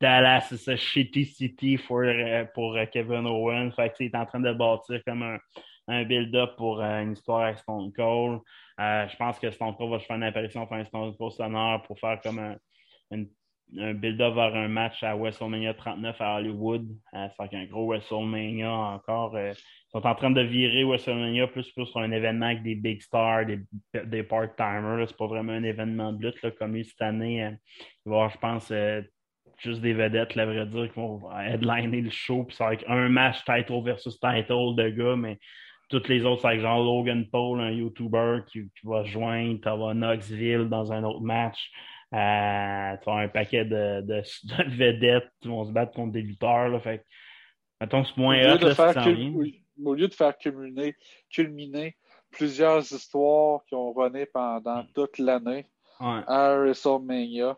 Dallas, 0.00 0.46
c'est 0.48 0.56
ça, 0.56 0.76
shitty 0.76 1.24
city 1.26 1.76
for, 1.76 2.00
euh, 2.00 2.44
pour 2.54 2.76
euh, 2.76 2.86
Kevin 2.86 3.26
Owen. 3.26 3.72
Fait 3.72 3.90
que, 3.90 4.04
il 4.04 4.06
est 4.06 4.16
en 4.16 4.26
train 4.26 4.40
de 4.40 4.52
bâtir 4.52 5.00
comme 5.06 5.22
un, 5.22 5.38
un 5.88 6.04
build-up 6.04 6.56
pour 6.56 6.80
euh, 6.80 7.02
une 7.02 7.12
histoire 7.12 7.42
avec 7.42 7.58
Stone 7.58 7.92
Cold. 7.92 8.40
Euh, 8.80 9.08
je 9.08 9.16
pense 9.16 9.38
que 9.38 9.50
Stone 9.50 9.74
Cold 9.76 9.92
va 9.92 9.98
faire 9.98 10.16
une 10.16 10.22
apparition 10.22 10.66
un 10.70 10.84
Stone 10.84 11.16
Cold 11.16 11.32
Stunner 11.32 11.76
pour 11.86 11.98
faire 11.98 12.20
comme 12.22 12.38
un, 12.38 12.56
un 13.78 13.94
build-up 13.94 14.34
vers 14.34 14.54
un 14.54 14.68
match 14.68 15.02
à 15.02 15.14
WrestleMania 15.14 15.74
39 15.74 16.20
à 16.20 16.36
Hollywood. 16.36 16.88
Euh, 17.14 17.28
c'est 17.36 17.54
un 17.54 17.64
gros 17.66 17.86
WrestleMania 17.86 18.70
encore. 18.70 19.36
Euh, 19.36 19.52
ils 19.52 19.90
sont 19.90 20.06
en 20.06 20.14
train 20.14 20.30
de 20.30 20.40
virer 20.40 20.84
WrestleMania 20.84 21.46
plus 21.48 21.70
plus 21.72 21.86
sur 21.86 22.00
un 22.00 22.10
événement 22.10 22.46
avec 22.46 22.62
des 22.62 22.74
big 22.74 23.00
stars, 23.00 23.46
des, 23.46 23.60
des 24.06 24.22
part-timers. 24.22 25.06
C'est 25.08 25.16
pas 25.16 25.26
vraiment 25.26 25.52
un 25.52 25.62
événement 25.62 26.12
de 26.12 26.26
lutte 26.26 26.42
là, 26.42 26.50
comme 26.50 26.82
cette 26.82 27.02
année. 27.02 27.36
il 28.04 28.10
va 28.10 28.16
avoir, 28.16 28.30
je 28.30 28.38
pense, 28.38 28.72
juste 29.58 29.80
des 29.80 29.92
vedettes, 29.92 30.34
la 30.34 30.46
vrai 30.46 30.66
dire, 30.66 30.92
qui 30.92 30.98
vont 30.98 31.30
headliner 31.38 32.00
le 32.00 32.10
show. 32.10 32.44
Puis 32.44 32.56
avec 32.60 32.84
un 32.88 33.08
match 33.08 33.44
title 33.44 33.82
versus 33.84 34.18
title 34.18 34.74
de 34.76 34.88
gars, 34.90 35.16
mais 35.16 35.38
toutes 35.88 36.08
les 36.08 36.24
autres, 36.24 36.42
c'est 36.42 36.60
genre 36.60 36.82
Logan 36.82 37.26
Paul, 37.30 37.60
un 37.60 37.70
YouTuber 37.70 38.40
qui, 38.46 38.68
va 38.84 39.04
joindre. 39.04 39.60
Tu 39.60 39.68
vas 39.68 39.94
Knoxville 39.94 40.68
dans 40.68 40.92
un 40.92 41.04
autre 41.04 41.20
match. 41.20 41.70
Euh, 42.12 42.96
tu 43.02 43.10
as 43.10 43.14
un 43.14 43.28
paquet 43.28 43.64
de, 43.64 44.00
de, 44.02 44.22
vedettes 44.76 45.28
qui 45.40 45.48
vont 45.48 45.64
se 45.64 45.72
battre 45.72 45.92
contre 45.92 46.12
des 46.12 46.22
lutteurs. 46.22 46.68
Là, 46.68 46.80
fait 46.80 47.04
mettons, 47.80 48.04
c'est 48.04 48.16
moins 48.16 48.38
hot, 48.40 48.58
Au 49.84 49.94
lieu 49.94 50.08
de 50.08 50.14
faire 50.14 50.36
culminer, 50.38 50.94
culminer 51.30 51.96
plusieurs 52.30 52.80
histoires 52.80 53.64
qui 53.66 53.74
ont 53.74 53.92
runné 53.92 54.26
pendant 54.26 54.82
mm. 54.82 54.88
toute 54.94 55.18
l'année 55.18 55.66
à 56.00 56.56
WrestleMania, 56.56 57.56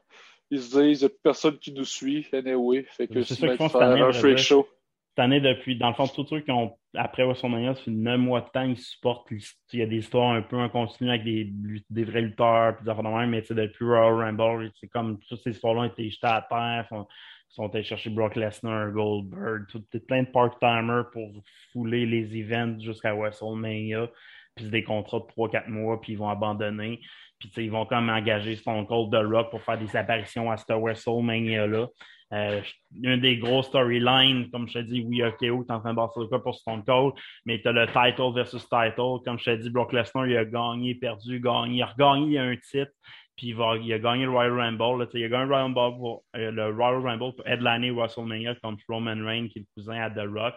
ils 0.50 0.60
se 0.60 0.78
disent, 0.78 1.00
il 1.02 1.06
n'y 1.06 1.12
a 1.12 1.16
personne 1.22 1.58
qui 1.58 1.72
nous 1.72 1.84
suit, 1.84 2.26
anyway. 2.32 2.84
Fait 2.90 3.08
que 3.08 3.22
c'est 3.22 3.34
ça 3.34 3.48
qu'ils 3.48 3.56
font 3.56 3.68
cette 3.68 3.82
année, 3.82 4.00
un 4.00 4.12
freak 4.12 4.38
show 4.38 4.68
cette 5.16 5.24
année, 5.24 5.40
depuis, 5.40 5.76
dans 5.76 5.88
le 5.88 5.94
fond, 5.94 6.06
tous 6.06 6.26
ceux 6.26 6.40
qui 6.40 6.50
ont, 6.50 6.76
après 6.94 7.24
WrestleMania, 7.24 7.74
fait 7.74 7.90
neuf 7.90 8.20
mois 8.20 8.42
de 8.42 8.48
temps, 8.48 8.64
ils 8.64 8.76
supportent, 8.76 9.26
il 9.30 9.78
y 9.78 9.82
a 9.82 9.86
des 9.86 9.96
histoires 9.96 10.32
un 10.32 10.42
peu 10.42 10.58
en 10.58 10.68
continu 10.68 11.08
avec 11.08 11.24
des, 11.24 11.50
des 11.88 12.04
vrais 12.04 12.20
lutteurs, 12.20 12.76
puis 12.76 12.84
des 12.84 12.92
de 12.94 13.02
même, 13.02 13.30
mais 13.30 13.40
depuis 13.48 13.84
Royal 13.86 14.12
Rumble, 14.12 14.70
c'est 14.78 14.88
comme, 14.88 15.18
toutes 15.26 15.40
ces 15.40 15.52
histoires-là 15.52 15.80
ont 15.80 15.84
été 15.84 16.10
jetées 16.10 16.26
à 16.26 16.46
terre, 16.46 16.86
sont, 16.90 17.06
sont 17.48 17.74
allés 17.74 17.82
chercher 17.82 18.10
Brock 18.10 18.36
Lesnar, 18.36 18.90
Goldberg, 18.92 19.66
tout, 19.70 19.82
plein 20.06 20.24
de 20.24 20.28
part-timers 20.28 21.08
pour 21.10 21.32
fouler 21.72 22.04
les 22.04 22.38
events 22.38 22.78
jusqu'à 22.78 23.14
WrestleMania, 23.14 24.08
puis 24.54 24.66
c'est 24.66 24.70
des 24.70 24.84
contrats 24.84 25.20
de 25.20 25.24
3-4 25.24 25.68
mois, 25.68 25.98
puis 25.98 26.12
ils 26.12 26.18
vont 26.18 26.28
abandonner. 26.28 27.00
Puis 27.38 27.50
ils 27.56 27.70
vont 27.70 27.86
comme 27.86 28.10
engager 28.10 28.56
Stone 28.56 28.86
Cold 28.86 29.12
The 29.12 29.26
Rock 29.26 29.50
pour 29.50 29.62
faire 29.62 29.78
des 29.78 29.94
apparitions 29.96 30.50
à 30.50 30.58
cette 30.58 30.70
WrestleMania-là. 30.70 31.88
Euh, 32.32 32.60
une 33.02 33.20
des 33.20 33.38
gros 33.38 33.62
storylines, 33.62 34.50
comme 34.50 34.68
je 34.68 34.74
te 34.74 34.78
dis, 34.80 35.04
oui, 35.06 35.22
OK, 35.22 35.38
tu 35.38 35.46
es 35.46 35.50
en 35.50 35.80
train 35.80 35.90
de 35.90 35.96
battre 35.96 36.18
le 36.18 36.38
pour 36.42 36.54
Stone 36.54 36.82
Cold, 36.84 37.14
mais 37.44 37.60
tu 37.60 37.68
as 37.68 37.72
le 37.72 37.86
title 37.86 38.34
versus 38.34 38.68
title. 38.68 39.22
Comme 39.24 39.38
je 39.38 39.44
te 39.44 39.56
dis, 39.56 39.70
Brock 39.70 39.92
Lesnar, 39.92 40.26
il 40.26 40.36
a 40.36 40.44
gagné, 40.44 40.94
perdu, 40.96 41.40
gagné. 41.40 41.76
Il 41.76 41.82
a 41.82 41.86
regagné, 41.86 42.38
un 42.38 42.56
titre, 42.56 42.90
puis 43.36 43.48
il, 43.48 43.54
va, 43.54 43.76
il 43.76 43.92
a 43.92 43.98
gagné 43.98 44.24
le 44.24 44.30
Royal 44.30 44.52
Rumble. 44.52 45.08
il 45.14 45.24
a 45.24 45.28
gagné 45.28 45.44
le 45.44 45.50
Royal 45.50 45.72
Rumble 45.74 45.98
pour, 45.98 46.24
euh, 46.36 46.50
le 46.50 46.70
Royal 46.70 47.06
Rumble 47.06 47.34
pour 47.34 47.44
WrestleMania 47.44 48.56
contre 48.56 48.82
Roman 48.88 49.24
Reigns, 49.24 49.48
qui 49.48 49.60
est 49.60 49.62
le 49.62 49.68
cousin 49.74 50.00
à 50.00 50.10
The 50.10 50.28
Rock. 50.28 50.56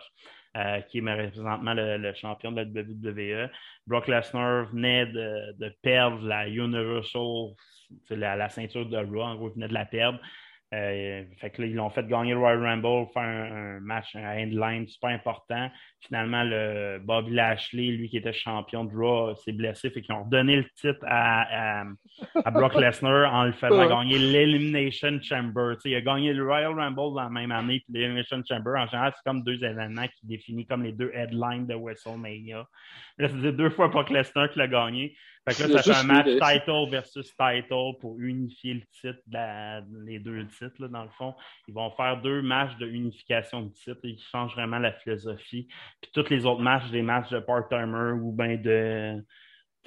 Euh, 0.58 0.82
qui 0.82 0.98
est 0.98 1.02
présentement 1.02 1.76
le, 1.76 2.12
champion 2.16 2.52
de 2.52 2.62
la 2.62 2.66
WWE. 2.66 3.52
Brock 3.86 4.08
Lesnar 4.08 4.66
venait 4.72 5.06
de, 5.06 5.54
de 5.60 5.72
perdre 5.84 6.26
la 6.26 6.48
Universal, 6.48 7.54
la, 8.10 8.36
la, 8.36 8.50
ceinture 8.50 8.88
de 8.88 8.98
Raw, 8.98 9.22
en 9.22 9.36
gros, 9.36 9.50
il 9.50 9.54
venait 9.54 9.68
de 9.68 9.76
la 9.76 9.86
perdre. 9.86 10.20
Euh, 10.72 11.24
fait 11.40 11.50
que 11.50 11.64
là, 11.64 11.68
ils 11.68 11.74
l'ont 11.74 11.90
fait 11.90 12.08
gagner 12.08 12.34
le 12.34 12.40
Royal 12.40 12.64
Rumble, 12.64 13.08
faire 13.12 13.24
un, 13.24 13.80
match, 13.80 14.16
un 14.16 14.44
endline 14.44 14.88
super 14.88 15.10
important. 15.10 15.68
Finalement, 16.02 16.44
le 16.44 17.00
Bobby 17.00 17.32
Lashley, 17.32 17.88
lui 17.88 18.08
qui 18.08 18.18
était 18.18 18.34
champion 18.34 18.86
de 18.86 18.96
Raw, 18.96 19.36
s'est 19.36 19.52
blessé. 19.52 19.90
Fait 19.90 20.02
qu'ils 20.02 20.14
ont 20.14 20.26
donné 20.26 20.58
le 20.58 20.66
titre 20.76 21.04
à, 21.08 21.82
à, 22.46 22.52
Brock 22.52 22.76
Lesnar 22.80 23.34
en 23.34 23.46
le 23.46 23.52
faisant 23.54 23.88
gagner 23.88 24.20
l'Elimination 24.20 25.20
Chamber. 25.24 25.74
il 25.86 25.96
a 25.96 26.02
gagné 26.02 26.34
le 26.34 26.46
Royal 26.46 26.74
Rumble 26.74 27.16
dans 27.16 27.24
la 27.24 27.30
même 27.30 27.52
année, 27.52 27.82
puis 27.84 28.00
l'Elimination 28.00 28.42
Chamber, 28.48 28.74
en 28.78 28.86
général, 28.86 29.14
c'est 29.16 29.28
comme 29.28 29.44
deux 29.44 29.64
événements 29.64 30.08
qui 30.08 30.28
définissent 30.28 30.68
comme 30.68 30.84
les 30.84 30.94
deux 30.94 31.12
headlines 31.16 31.66
de 31.66 31.74
WrestleMania. 31.74 32.68
Là, 33.18 33.28
c'est 33.28 33.52
deux 33.54 33.72
fois 33.72 33.88
Brock 33.88 34.12
Lesnar 34.12 34.52
qui 34.52 34.60
l'a 34.60 34.68
gagné. 34.68 35.16
Fait 35.50 35.64
que 35.64 35.70
là, 35.70 35.82
ça 35.82 35.94
fait 35.94 36.00
un 36.00 36.04
match 36.04 36.28
title 36.28 36.90
versus 36.90 37.36
title 37.36 37.98
pour 38.00 38.20
unifier 38.20 38.76
le 38.76 38.82
titre, 38.92 39.20
les 40.06 40.20
deux 40.20 40.46
titres, 40.48 40.88
dans 40.88 41.04
le 41.04 41.10
fond. 41.10 41.34
Ils 41.68 41.74
vont 41.74 41.92
faire 41.92 42.22
deux 42.22 42.42
matchs 42.42 42.78
de 42.78 42.88
unification 42.88 43.64
de 43.64 43.70
titre 43.70 44.00
et 44.04 44.10
ils 44.10 44.22
changent 44.32 44.54
vraiment 44.54 44.80
la 44.80 44.94
philosophie. 44.94 45.68
Puis 46.02 46.12
tous 46.14 46.30
les 46.30 46.46
autres 46.46 46.62
matchs, 46.62 46.90
des 46.92 47.02
matchs 47.02 47.30
de 47.30 47.40
part-timer 47.40 48.12
ou 48.22 48.32
bien 48.32 48.58
de 48.58 49.24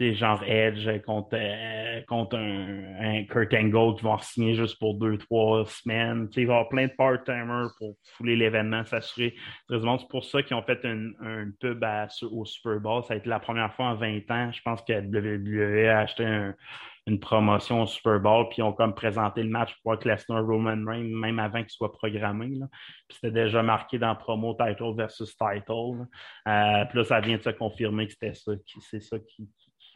genre 0.00 0.42
Edge 0.44 0.88
contre, 1.04 1.34
euh, 1.34 2.00
contre 2.08 2.36
un, 2.36 3.24
Kurt 3.24 3.54
Angle 3.54 3.96
qui 3.96 4.04
vont 4.04 4.18
signer 4.18 4.54
juste 4.54 4.78
pour 4.78 4.94
deux, 4.94 5.18
trois 5.18 5.64
semaines. 5.66 6.28
il 6.36 6.46
va 6.46 6.52
y 6.52 6.56
avoir 6.56 6.68
plein 6.68 6.86
de 6.86 6.92
part-timers 6.92 7.70
pour 7.78 7.96
fouler 8.16 8.36
l'événement, 8.36 8.84
s'assurer. 8.84 9.34
C'est 9.68 9.80
pour 10.08 10.24
ça 10.24 10.42
qu'ils 10.42 10.56
ont 10.56 10.62
fait 10.62 10.80
une, 10.84 11.14
un 11.20 11.50
pub 11.60 11.84
au 12.30 12.44
Super 12.44 12.80
Bowl. 12.80 13.04
Ça 13.04 13.14
a 13.14 13.16
été 13.16 13.28
la 13.28 13.40
première 13.40 13.72
fois 13.74 13.86
en 13.86 13.94
20 13.94 14.30
ans. 14.30 14.50
Je 14.52 14.60
pense 14.62 14.82
que 14.82 14.92
WWE 14.92 15.88
a 15.88 16.00
acheté 16.00 16.52
une 17.06 17.18
promotion 17.18 17.82
au 17.82 17.86
Super 17.86 18.20
Bowl, 18.20 18.48
puis 18.48 18.58
ils 18.58 18.62
ont 18.62 18.72
comme 18.72 18.94
présenté 18.94 19.42
le 19.42 19.48
match 19.48 19.74
pour 19.82 19.98
que 19.98 20.08
Lesnar 20.08 20.44
Roman 20.44 20.84
Reigns, 20.86 21.08
même 21.08 21.38
avant 21.40 21.60
qu'il 21.60 21.70
soit 21.70 21.92
programmé. 21.92 22.46
Puis 23.08 23.18
c'était 23.20 23.32
déjà 23.32 23.62
marqué 23.62 23.98
dans 23.98 24.14
promo 24.14 24.54
title 24.54 24.94
versus 24.96 25.36
title. 25.36 26.06
Euh, 26.46 26.84
puis 26.84 26.98
là, 26.98 27.04
ça 27.04 27.20
vient 27.20 27.36
de 27.36 27.42
se 27.42 27.50
confirmer 27.50 28.06
que 28.06 28.12
c'était 28.12 28.34
ça, 28.34 28.52
c'est 28.88 29.00
ça 29.00 29.18
qui, 29.18 29.48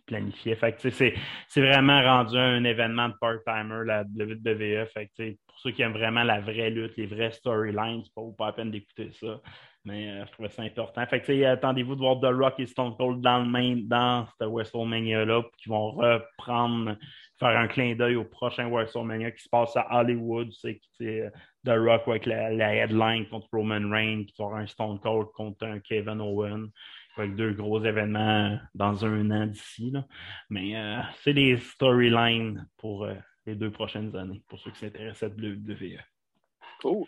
planifié. 0.06 0.54
Fait 0.56 0.72
que, 0.72 0.90
c'est, 0.90 1.14
c'est 1.48 1.60
vraiment 1.60 2.00
rendu 2.00 2.36
un 2.36 2.64
événement 2.64 3.08
de 3.08 3.14
part-timer, 3.20 3.84
la 3.84 4.02
WWE. 4.02 4.86
Fait 4.92 5.10
que, 5.16 5.32
pour 5.46 5.58
ceux 5.58 5.72
qui 5.72 5.82
aiment 5.82 5.92
vraiment 5.92 6.22
la 6.22 6.40
vraie 6.40 6.70
lutte, 6.70 6.96
les 6.96 7.06
vraies 7.06 7.32
storylines, 7.32 8.02
c'est 8.04 8.14
pas, 8.14 8.22
pas 8.36 8.46
la 8.46 8.52
peine 8.52 8.70
d'écouter 8.70 9.10
ça. 9.12 9.40
Mais 9.86 10.10
euh, 10.10 10.26
je 10.26 10.32
trouvais 10.32 10.48
ça 10.48 10.62
important. 10.62 11.06
Fait 11.06 11.20
que, 11.20 11.44
attendez-vous 11.44 11.94
de 11.94 12.00
voir 12.00 12.18
The 12.20 12.34
Rock 12.34 12.54
et 12.58 12.66
Stone 12.66 12.96
Cold 12.96 13.20
dans 13.20 13.38
le 13.38 13.48
main, 13.48 13.76
dans 13.84 14.26
cette 14.26 14.48
WrestleMania-là, 14.48 15.42
qui 15.58 15.68
vont 15.68 15.92
reprendre, 15.92 16.96
faire 17.38 17.56
un 17.56 17.68
clin 17.68 17.94
d'œil 17.94 18.16
au 18.16 18.24
prochain 18.24 18.68
WrestleMania 18.68 19.30
qui 19.30 19.44
se 19.44 19.48
passe 19.48 19.76
à 19.76 20.00
Hollywood. 20.00 20.50
C'est 20.50 20.80
The 21.64 21.70
Rock 21.70 22.02
avec 22.08 22.26
la, 22.26 22.74
headline 22.74 23.28
contre 23.28 23.46
Roman 23.52 23.88
Reigns, 23.88 24.24
qui 24.24 24.42
aura 24.42 24.58
un 24.58 24.66
Stone 24.66 24.98
Cold 24.98 25.28
contre 25.34 25.64
un 25.64 25.78
Kevin 25.78 26.20
Owen 26.20 26.68
avec 27.18 27.34
deux 27.34 27.52
gros 27.52 27.82
événements 27.82 28.58
dans 28.74 29.04
un 29.04 29.30
an 29.30 29.46
d'ici. 29.46 29.92
Mais 30.50 30.76
euh, 30.76 31.00
c'est 31.22 31.34
des 31.34 31.56
storylines 31.56 32.68
pour 32.76 33.04
euh, 33.04 33.14
les 33.46 33.54
deux 33.54 33.70
prochaines 33.70 34.14
années, 34.16 34.42
pour 34.48 34.58
ceux 34.58 34.70
qui 34.70 34.80
s'intéressent 34.80 35.30
à 35.30 35.34
WWE. 35.34 35.98
Cool. 36.80 37.06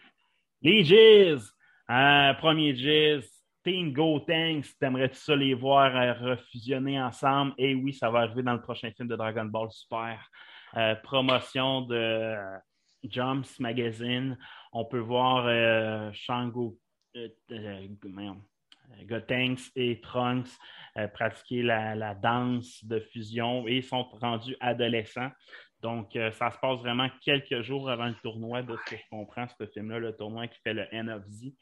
Les 0.62 0.84
Jizz! 0.84 1.52
Euh, 1.90 2.34
premier 2.34 2.74
Jizz, 2.74 3.28
Team 3.64 3.92
Go 3.92 4.20
Tanks, 4.20 4.78
t'aimerais-tu 4.78 5.16
ça 5.16 5.36
les 5.36 5.54
voir 5.54 5.94
euh, 5.96 6.12
refusionner 6.12 7.00
ensemble? 7.00 7.54
Et 7.59 7.74
oui, 7.74 7.92
ça 7.92 8.11
va 8.11 8.20
arriver 8.20 8.42
dans 8.42 8.54
le 8.54 8.62
prochain 8.62 8.90
film 8.92 9.09
de 9.09 9.16
Dragon 9.16 9.44
Ball 9.44 9.70
Super. 9.70 10.30
Promotion 11.02 11.80
de 11.80 12.36
Jumps 13.02 13.59
Magazine. 13.59 14.36
On 14.70 14.84
peut 14.84 14.98
voir 14.98 16.12
Shango, 16.12 16.76
euh, 18.91 19.05
Gotenks 19.05 19.70
et 19.76 20.01
Trunks 20.01 20.49
euh, 20.97 21.09
pratiquer 21.09 21.62
la, 21.62 22.14
danse 22.14 22.84
de 22.84 23.01
fusion 23.01 23.66
et 23.66 23.82
sont 23.82 24.05
rendus 24.20 24.57
adolescents. 24.61 25.30
Donc, 25.80 26.16
euh, 26.16 26.32
ça 26.32 26.51
se 26.51 26.59
passe 26.59 26.78
vraiment 26.80 27.09
quelques 27.20 27.62
jours 27.62 27.89
avant 27.89 28.07
le 28.07 28.14
tournoi, 28.14 28.62
de 28.62 28.76
ce 28.76 28.91
que 28.91 28.97
je 28.97 29.09
comprends, 29.11 29.47
ce 29.47 29.66
film-là, 29.66 30.01
le 30.01 30.16
tournoi 30.16 30.49
qui 30.49 30.59
fait 30.61 30.74
le 30.74 30.86
End 30.93 31.09
of 31.09 31.24
Z. 31.28 31.53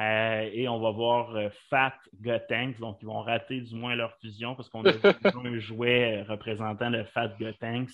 Euh, 0.00 0.48
et 0.52 0.68
on 0.68 0.80
va 0.80 0.90
voir 0.90 1.36
euh, 1.36 1.50
Fat 1.68 1.94
Gotenks, 2.22 2.78
donc 2.80 2.96
ils 3.02 3.06
vont 3.06 3.20
rater 3.20 3.60
du 3.60 3.74
moins 3.74 3.94
leur 3.94 4.16
fusion 4.20 4.54
parce 4.54 4.70
qu'on 4.70 4.84
a 4.86 4.92
vu 4.92 4.98
un 5.24 5.58
jouet 5.58 6.22
euh, 6.22 6.32
représentant 6.32 6.88
le 6.88 7.04
Fat 7.04 7.28
Gotenks. 7.38 7.90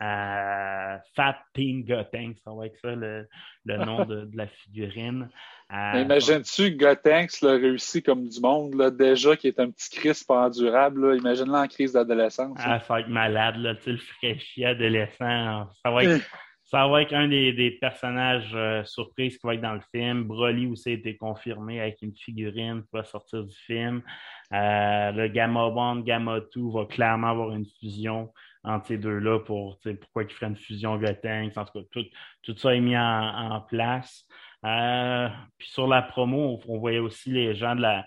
Euh, 0.00 0.96
Fat 1.14 1.38
Team 1.52 1.84
Gotenks, 1.84 2.38
ça 2.42 2.52
va 2.54 2.66
être 2.66 2.78
ça 2.78 2.94
le, 2.94 3.28
le 3.66 3.76
nom 3.84 4.06
de, 4.06 4.24
de 4.24 4.36
la 4.36 4.46
figurine. 4.46 5.28
Imagines-tu 5.70 6.76
que 6.76 6.84
Gotenks 6.84 7.40
l'a 7.42 7.52
réussi 7.52 8.02
comme 8.02 8.28
du 8.28 8.40
monde, 8.40 8.74
là, 8.74 8.90
déjà, 8.90 9.36
qui 9.36 9.48
est 9.48 9.58
un 9.58 9.70
petit 9.70 9.90
crisp 9.90 10.30
endurable. 10.30 11.16
Imagine-le 11.16 11.54
en 11.54 11.66
crise 11.66 11.92
d'adolescence. 11.92 12.58
Ah, 12.60 12.80
ça 12.80 12.94
va 12.94 13.00
être 13.00 13.08
malade, 13.08 13.56
là, 13.56 13.74
le 13.86 13.96
fraîchier 13.96 14.66
adolescent. 14.66 15.68
Ça 15.82 15.90
va 15.90 16.04
être, 16.04 16.22
ça 16.72 16.88
va 16.88 17.02
être 17.02 17.12
un 17.12 17.28
des, 17.28 17.76
personnages 17.78 18.50
euh, 18.54 18.82
surprises 18.84 19.36
qui 19.36 19.46
va 19.46 19.54
être 19.54 19.60
dans 19.60 19.74
le 19.74 19.82
film. 19.94 20.24
Broly 20.24 20.66
aussi 20.68 20.88
a 20.88 20.92
été 20.92 21.18
confirmé 21.18 21.78
avec 21.78 22.00
une 22.00 22.16
figurine 22.16 22.82
qui 22.82 22.88
va 22.94 23.04
sortir 23.04 23.44
du 23.44 23.54
film. 23.54 24.00
Euh, 24.54 25.12
le 25.12 25.28
Gamma 25.28 25.64
1, 25.64 26.00
Gamma 26.00 26.40
2 26.40 26.72
va 26.72 26.86
clairement 26.86 27.28
avoir 27.28 27.50
une 27.54 27.66
fusion 27.78 28.32
entre 28.64 28.86
ces 28.86 28.96
deux-là 28.96 29.40
pour 29.40 29.78
pourquoi 30.00 30.22
ils 30.22 30.30
feraient 30.30 30.46
une 30.46 30.56
fusion 30.56 30.96
Gotenks. 30.96 31.58
En 31.58 31.66
tout 31.66 31.82
cas, 31.92 32.00
tout, 32.42 32.56
ça 32.56 32.74
est 32.74 32.80
mis 32.80 32.96
en, 32.96 33.60
place. 33.68 34.26
Euh, 34.64 35.28
puis 35.58 35.68
sur 35.68 35.86
la 35.86 36.00
promo, 36.00 36.58
on, 36.66 36.78
voyait 36.78 37.00
aussi 37.00 37.32
les 37.32 37.54
gens 37.54 37.76
de 37.76 37.82
la, 37.82 38.06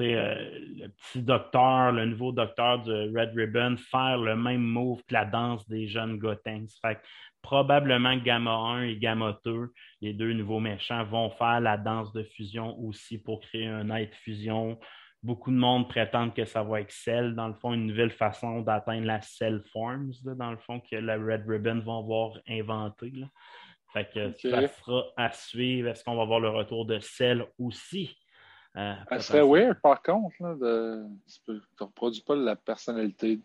euh, 0.00 0.34
le 0.78 0.88
petit 0.88 1.22
docteur, 1.22 1.92
le 1.92 2.06
nouveau 2.06 2.32
docteur 2.32 2.82
de 2.82 3.16
Red 3.16 3.30
Ribbon 3.36 3.76
faire 3.76 4.18
le 4.18 4.34
même 4.34 4.62
move 4.62 5.00
que 5.06 5.14
la 5.14 5.24
danse 5.24 5.68
des 5.68 5.86
jeunes 5.86 6.18
Gotenks. 6.18 6.70
Fait 6.82 6.98
probablement 7.44 8.16
Gamma 8.16 8.52
1 8.52 8.82
et 8.84 8.96
Gamma 8.96 9.38
2, 9.44 9.70
les 10.00 10.14
deux 10.14 10.32
nouveaux 10.32 10.60
méchants, 10.60 11.04
vont 11.04 11.28
faire 11.30 11.60
la 11.60 11.76
danse 11.76 12.10
de 12.14 12.22
fusion 12.22 12.76
aussi 12.80 13.18
pour 13.18 13.40
créer 13.40 13.66
un 13.66 13.84
Night 13.84 14.14
Fusion. 14.14 14.78
Beaucoup 15.22 15.50
de 15.50 15.56
monde 15.56 15.86
prétendent 15.88 16.34
que 16.34 16.46
ça 16.46 16.62
va 16.62 16.80
être 16.80 16.90
Cell, 16.90 17.34
dans 17.34 17.48
le 17.48 17.54
fond, 17.54 17.74
une 17.74 17.86
nouvelle 17.86 18.10
façon 18.10 18.62
d'atteindre 18.62 19.06
la 19.06 19.20
Cell 19.20 19.62
Forms, 19.72 20.12
là, 20.24 20.34
dans 20.34 20.50
le 20.50 20.56
fond, 20.56 20.80
que 20.80 20.96
la 20.96 21.16
Red 21.16 21.44
Ribbon 21.46 21.80
va 21.80 21.98
avoir 21.98 22.32
inventé. 22.48 23.10
Là. 23.10 23.26
Fait 23.92 24.08
que 24.10 24.32
ça 24.38 24.66
sera 24.66 25.04
à 25.16 25.30
suivre. 25.30 25.88
Est-ce 25.88 26.02
qu'on 26.02 26.16
va 26.16 26.24
voir 26.24 26.40
le 26.40 26.48
retour 26.48 26.86
de 26.86 26.98
Cell 26.98 27.44
aussi? 27.58 28.16
Euh, 28.76 28.94
Ça 29.10 29.20
serait 29.20 29.46
weird, 29.46 29.80
par 29.82 30.02
contre, 30.02 30.34
là, 30.40 30.54
de... 30.54 31.04
tu 31.44 31.52
ne 31.52 31.60
reproduis 31.78 32.22
pas 32.22 32.36
la 32.36 32.56
personnalité 32.56 33.40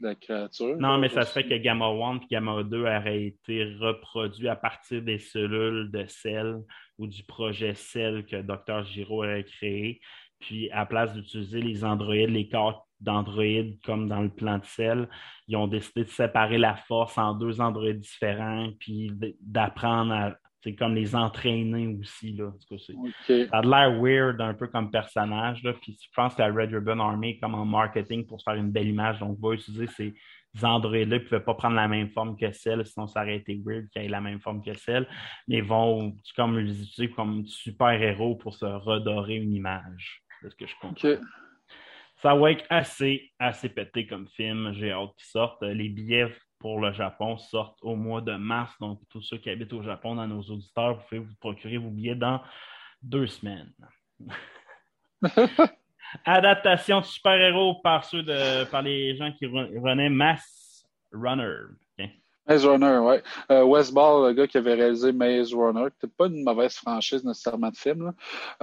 de 0.00 0.06
la 0.06 0.14
créature. 0.14 0.76
Non, 0.78 0.98
mais 0.98 1.08
ça 1.08 1.20
aussi. 1.20 1.30
serait 1.30 1.48
que 1.48 1.54
Gamma 1.54 1.86
1 1.86 2.16
et 2.16 2.26
Gamma 2.30 2.62
2 2.62 2.80
auraient 2.80 3.24
été 3.24 3.64
reproduits 3.80 4.48
à 4.48 4.56
partir 4.56 5.02
des 5.02 5.18
cellules 5.18 5.90
de 5.90 6.04
Cell 6.06 6.58
ou 6.98 7.06
du 7.06 7.22
projet 7.24 7.74
Cell 7.74 8.24
que 8.26 8.40
Dr. 8.42 8.84
Giro 8.84 9.22
a 9.22 9.42
créé. 9.42 10.00
Puis, 10.40 10.70
à 10.70 10.84
place 10.86 11.14
d'utiliser 11.14 11.60
les 11.60 11.84
androïdes, 11.84 12.30
les 12.30 12.48
corps 12.48 12.86
d'androïdes 13.00 13.78
comme 13.84 14.08
dans 14.08 14.22
le 14.22 14.28
plan 14.28 14.58
de 14.58 14.64
Cell, 14.64 15.08
ils 15.48 15.56
ont 15.56 15.66
décidé 15.66 16.04
de 16.04 16.10
séparer 16.10 16.58
la 16.58 16.76
force 16.76 17.16
en 17.18 17.34
deux 17.34 17.60
androïdes 17.60 18.00
différents, 18.00 18.70
puis 18.78 19.12
d'apprendre 19.40 20.12
à. 20.12 20.36
C'est 20.66 20.74
comme 20.74 20.96
les 20.96 21.14
entraîner 21.14 21.86
aussi. 22.00 22.32
Là. 22.32 22.46
En 22.46 22.50
tout 22.50 22.74
cas, 22.76 22.82
c'est- 22.84 22.92
OK. 22.94 23.48
ça 23.48 23.58
a 23.58 23.62
l'air 23.62 24.00
weird 24.02 24.40
un 24.40 24.52
peu 24.52 24.66
comme 24.66 24.90
personnage. 24.90 25.62
Là. 25.62 25.72
Puis 25.80 25.96
je 26.02 26.08
pense 26.12 26.34
que 26.34 26.42
la 26.42 26.48
Red 26.52 26.72
Ribbon 26.74 26.98
Army 26.98 27.38
comme 27.38 27.54
en 27.54 27.64
marketing 27.64 28.26
pour 28.26 28.40
se 28.40 28.44
faire 28.50 28.58
une 28.58 28.72
belle 28.72 28.88
image. 28.88 29.20
Donc, 29.20 29.38
va 29.40 29.52
utiliser 29.54 29.86
ces 29.86 30.14
androïdes-là. 30.64 31.18
Ils 31.18 31.20
ne 31.22 31.24
pouvaient 31.24 31.40
pas 31.44 31.54
prendre 31.54 31.76
la 31.76 31.86
même 31.86 32.08
forme 32.10 32.36
que 32.36 32.50
celle, 32.50 32.84
sinon 32.84 33.06
ça 33.06 33.22
aurait 33.22 33.36
été 33.36 33.62
weird 33.64 33.88
qu'ils 33.90 34.02
aient 34.02 34.08
la 34.08 34.20
même 34.20 34.40
forme 34.40 34.60
que 34.60 34.74
celle. 34.74 35.06
Mais 35.46 35.58
ils 35.58 35.62
vont 35.64 36.16
comme 36.34 36.58
les 36.58 36.82
utiliser 36.82 37.10
comme 37.14 37.46
super-héros 37.46 38.34
pour 38.34 38.52
se 38.54 38.64
redorer 38.66 39.36
une 39.36 39.54
image. 39.54 40.20
C'est 40.42 40.50
ce 40.50 40.56
que 40.56 40.66
je 40.66 40.74
comprends. 40.80 40.96
Ça 42.22 42.34
va 42.34 42.50
être 42.50 42.64
assez, 42.70 43.30
assez 43.38 43.68
pété 43.68 44.06
comme 44.06 44.26
film. 44.26 44.72
J'ai 44.72 44.90
hâte 44.90 45.10
qu'il 45.16 45.26
sorte. 45.26 45.62
Les 45.62 45.90
billets 45.90 46.32
pour 46.58 46.80
le 46.80 46.92
Japon 46.92 47.36
sortent 47.38 47.78
au 47.82 47.96
mois 47.96 48.20
de 48.20 48.34
mars. 48.34 48.74
Donc, 48.80 49.00
tous 49.08 49.22
ceux 49.22 49.38
qui 49.38 49.50
habitent 49.50 49.72
au 49.72 49.82
Japon, 49.82 50.14
dans 50.14 50.26
nos 50.26 50.42
auditeurs, 50.42 50.94
vous 50.94 51.02
pouvez 51.08 51.20
vous 51.20 51.34
procurer 51.40 51.76
vos 51.78 51.90
billets 51.90 52.14
dans 52.14 52.42
deux 53.02 53.26
semaines. 53.26 53.72
Adaptation 56.24 57.00
de 57.00 57.04
super-héros 57.04 57.80
par 57.82 58.04
ceux 58.04 58.22
de 58.22 58.64
par 58.70 58.82
les 58.82 59.16
gens 59.16 59.32
qui 59.32 59.46
re- 59.46 59.78
renaient 59.80 60.08
Mass 60.08 60.86
Runner. 61.12 61.56
Maze 62.48 62.64
Runner, 62.64 62.98
ouais. 62.98 63.22
Euh, 63.50 63.64
Wes 63.64 63.90
Ball, 63.92 64.28
le 64.28 64.32
gars 64.32 64.46
qui 64.46 64.58
avait 64.58 64.74
réalisé 64.74 65.12
Maze 65.12 65.52
Runner, 65.52 65.86
c'était 65.94 66.12
pas 66.16 66.26
une 66.26 66.44
mauvaise 66.44 66.74
franchise 66.74 67.24
nécessairement 67.24 67.70
de 67.70 67.76
film. 67.76 68.12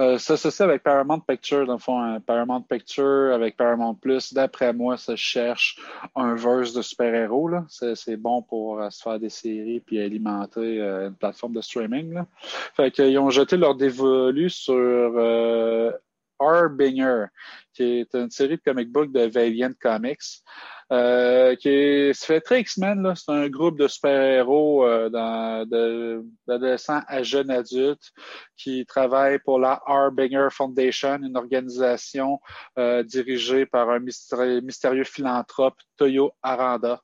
Euh, 0.00 0.18
ça, 0.18 0.36
c'est 0.36 0.62
avec 0.62 0.82
Paramount 0.82 1.20
Picture, 1.20 1.66
dans 1.66 1.74
le 1.74 1.78
fond, 1.78 2.00
hein. 2.00 2.20
Paramount 2.20 2.62
Picture 2.62 3.32
avec 3.32 3.56
Paramount 3.56 3.94
Plus. 3.94 4.32
D'après 4.32 4.72
moi, 4.72 4.96
ça 4.96 5.16
cherche 5.16 5.78
un 6.16 6.34
verse 6.34 6.72
de 6.72 6.82
super-héros. 6.82 7.50
c'est 7.68 8.16
bon 8.16 8.42
pour 8.42 8.80
euh, 8.80 8.90
se 8.90 9.02
faire 9.02 9.18
des 9.18 9.28
séries 9.28 9.80
puis 9.80 10.00
alimenter 10.00 10.80
euh, 10.80 11.08
une 11.08 11.14
plateforme 11.14 11.54
de 11.54 11.60
streaming. 11.60 12.14
Là. 12.14 12.26
Fait 12.74 12.90
qu'ils 12.90 13.18
ont 13.18 13.30
jeté 13.30 13.56
leur 13.56 13.74
dévolu 13.74 14.50
sur 14.50 14.74
euh, 14.74 15.92
Harbinger, 16.38 17.26
qui 17.72 17.82
est 18.00 18.14
une 18.14 18.30
série 18.30 18.56
de 18.56 18.62
comic 18.62 18.90
book 18.90 19.12
de 19.12 19.26
Valiant 19.26 19.72
Comics. 19.80 20.42
Euh, 20.92 21.56
qui 21.56 21.68
est, 21.68 22.12
ça 22.12 22.26
fait 22.26 22.40
très 22.40 22.60
X-Men. 22.60 23.14
C'est 23.16 23.32
un 23.32 23.48
groupe 23.48 23.78
de 23.78 23.88
super-héros 23.88 24.86
euh, 24.86 25.08
d'adolescents 26.46 27.02
à 27.06 27.22
jeunes 27.22 27.50
adultes 27.50 28.12
qui 28.56 28.84
travaillent 28.86 29.38
pour 29.38 29.58
la 29.58 29.80
Harbinger 29.86 30.48
Foundation, 30.50 31.18
une 31.22 31.36
organisation 31.36 32.38
euh, 32.78 33.02
dirigée 33.02 33.66
par 33.66 33.90
un 33.90 33.98
mystérieux, 33.98 34.60
mystérieux 34.60 35.04
philanthrope, 35.04 35.76
Toyo 35.96 36.32
Aranda. 36.42 37.00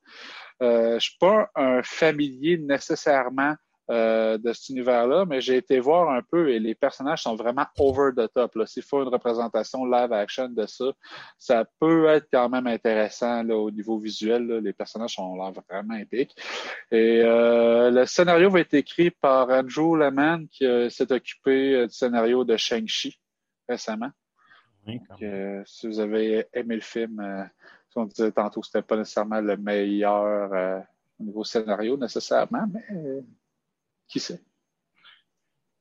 Euh, 0.63 0.95
je 0.99 1.09
suis 1.09 1.19
pas 1.19 1.51
un 1.55 1.83
familier 1.83 2.59
nécessairement 2.59 3.55
euh, 3.91 4.39
de 4.39 4.53
cet 4.53 4.69
univers-là, 4.69 5.25
mais 5.25 5.41
j'ai 5.41 5.57
été 5.57 5.81
voir 5.81 6.11
un 6.11 6.23
peu 6.23 6.51
et 6.51 6.61
les 6.61 6.77
personnages 6.77 7.25
sont 7.25 7.35
vraiment 7.35 7.67
over 7.77 8.11
the 8.17 8.33
top. 8.33 8.57
S'il 8.67 8.85
faut 8.85 9.03
une 9.03 9.09
représentation 9.09 9.85
live 9.85 10.13
action 10.13 10.49
de 10.49 10.65
ça, 10.67 10.93
ça 11.39 11.65
peut 11.81 12.07
être 12.07 12.29
quand 12.33 12.49
même 12.49 12.69
intéressant 12.69 13.43
là, 13.43 13.57
au 13.57 13.69
niveau 13.73 13.99
visuel. 13.99 14.47
là. 14.47 14.61
Les 14.61 14.73
personnages 14.73 15.15
sont 15.15 15.35
l'air 15.35 15.51
vraiment 15.69 15.97
épiques. 15.97 16.37
Et 16.93 17.21
euh, 17.25 17.91
le 17.91 18.07
scénario 18.07 18.49
va 18.49 18.61
être 18.61 18.75
écrit 18.75 19.11
par 19.11 19.49
Andrew 19.51 19.97
Leman 19.97 20.47
qui 20.47 20.67
euh, 20.67 20.89
s'est 20.89 21.11
occupé 21.11 21.85
du 21.89 21.93
scénario 21.93 22.45
de 22.45 22.57
Shang-Chi 22.57 23.19
récemment. 23.69 24.11
Oui, 24.87 25.01
quand 25.09 25.19
Donc, 25.21 25.67
si 25.67 25.89
vous 25.89 25.99
avez 25.99 26.47
aimé 26.53 26.77
le 26.77 26.81
film, 26.81 27.17
comme 27.93 28.05
on 28.05 28.07
disait 28.07 28.31
tantôt, 28.31 28.63
c'était 28.63 28.83
pas 28.83 28.97
nécessairement 28.97 29.41
le 29.41 29.57
meilleur 29.57 30.85
au 31.19 31.25
niveau 31.25 31.43
scénario 31.43 31.97
nécessairement, 31.97 32.67
mais 32.73 33.23
qui 34.11 34.21
sait? 34.21 34.41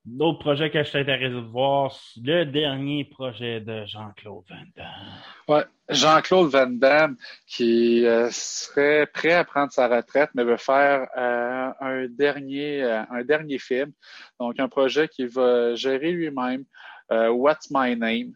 D'autres 0.05 0.39
projets 0.39 0.71
que 0.71 0.81
je 0.81 0.91
t'intéresse 0.91 1.33
de 1.33 1.39
voir, 1.39 1.93
le 2.23 2.45
dernier 2.45 3.03
projet 3.03 3.59
de 3.59 3.85
Jean-Claude 3.85 4.43
Van 4.49 4.55
Damme. 4.75 5.21
Ouais, 5.47 5.65
Jean-Claude 5.89 6.49
Van 6.49 6.69
Damme 6.69 7.17
qui 7.45 8.05
euh, 8.05 8.29
serait 8.31 9.07
prêt 9.07 9.33
à 9.33 9.43
prendre 9.43 9.71
sa 9.73 9.87
retraite, 9.87 10.29
mais 10.35 10.45
veut 10.45 10.57
faire 10.57 11.07
euh, 11.17 11.69
un 11.81 12.07
dernier 12.07 12.81
euh, 12.81 13.03
un 13.11 13.23
dernier 13.23 13.59
film. 13.59 13.91
Donc 14.39 14.59
un 14.59 14.69
projet 14.69 15.09
qu'il 15.09 15.27
va 15.27 15.75
gérer 15.75 16.11
lui-même, 16.11 16.63
What's 17.11 17.69
My 17.69 17.95
Name, 17.95 18.33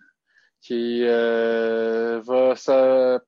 qui 0.62 1.04
va 1.06 2.53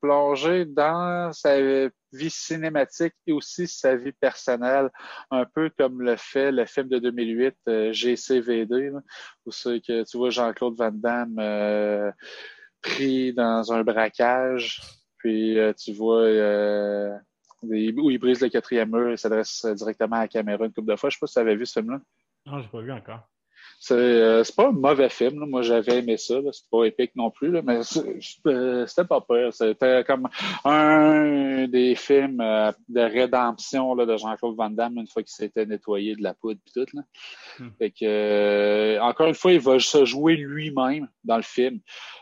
plonger 0.02 0.66
dans 0.66 1.32
sa 1.34 1.60
vie 1.60 2.30
cinématique 2.30 3.14
et 3.28 3.34
aussi 3.34 3.68
sa 3.68 3.96
vie 3.96 4.12
personnelle, 4.12 4.90
un 5.32 5.46
peu 5.46 5.70
comme 5.78 6.02
le 6.02 6.16
fait 6.16 6.52
le 6.52 6.66
film 6.66 6.88
de 6.88 7.00
2008 7.00 7.56
euh, 7.68 7.94
GCVD, 7.94 8.90
là, 8.92 9.00
où 9.46 9.50
que 9.52 10.04
tu 10.04 10.18
vois 10.18 10.30
Jean-Claude 10.30 10.78
Van 10.78 10.92
Damme 10.92 11.38
euh, 11.40 12.12
pris 12.82 13.34
dans 13.34 13.72
un 13.74 13.84
braquage, 13.84 14.82
puis 15.18 15.58
euh, 15.58 15.74
tu 15.74 15.94
vois 15.94 16.24
euh, 16.24 17.18
où 17.64 18.12
il 18.12 18.20
brise 18.20 18.42
le 18.42 18.50
quatrième 18.50 18.92
mur 18.92 19.12
et 19.12 19.18
s'adresse 19.18 19.66
directement 19.66 20.18
à 20.18 20.22
la 20.22 20.28
caméra 20.28 20.66
une 20.66 20.74
couple 20.74 20.92
de 20.92 20.96
fois. 20.96 21.10
Je 21.10 21.16
sais 21.16 21.20
pas 21.20 21.28
si 21.28 21.34
tu 21.34 21.40
avais 21.40 21.56
vu 21.56 21.66
ce 21.66 21.80
film-là. 21.80 22.00
Non, 22.46 22.62
j'ai 22.62 22.68
pas 22.68 22.82
vu 22.82 22.92
encore. 22.92 23.28
C'est 23.88 24.56
pas 24.56 24.70
un 24.70 24.72
mauvais 24.72 25.10
film. 25.10 25.46
Moi, 25.46 25.62
j'avais 25.62 26.00
aimé 26.00 26.18
ça. 26.18 26.36
C'est 26.52 26.68
pas 26.72 26.86
épique 26.86 27.12
non 27.16 27.30
plus, 27.30 27.52
là, 27.52 27.62
mais 27.64 27.84
c'était 27.84 29.08
pas 29.08 29.22
peur. 29.22 29.54
C'était 29.54 30.04
comme 30.04 30.28
un 30.64 31.68
des 31.68 31.94
films 31.94 32.38
de 32.38 33.02
rédemption 33.02 33.94
là, 33.94 34.08
de 34.08 34.18
Jean-Claude 34.18 34.56
Van 34.56 34.72
Damme 34.72 34.98
une 34.98 35.08
fois 35.08 35.22
qu'il 35.22 35.34
s'était 35.34 35.68
nettoyé 35.68 36.16
de 36.16 36.24
la 36.24 36.34
poudre 36.34 36.60
et 36.66 36.72
tout. 36.72 36.96
Là. 36.96 37.04
Hmm. 37.60 37.70
Fait 37.78 37.92
que, 37.92 39.00
encore 39.02 39.28
une 39.28 39.36
fois, 39.36 39.52
il 39.52 39.60
va 39.60 39.78
se 39.78 40.04
jouer 40.04 40.36
lui-même 40.36 41.08
dans 41.24 41.38
le 41.38 41.44
film. 41.44 41.80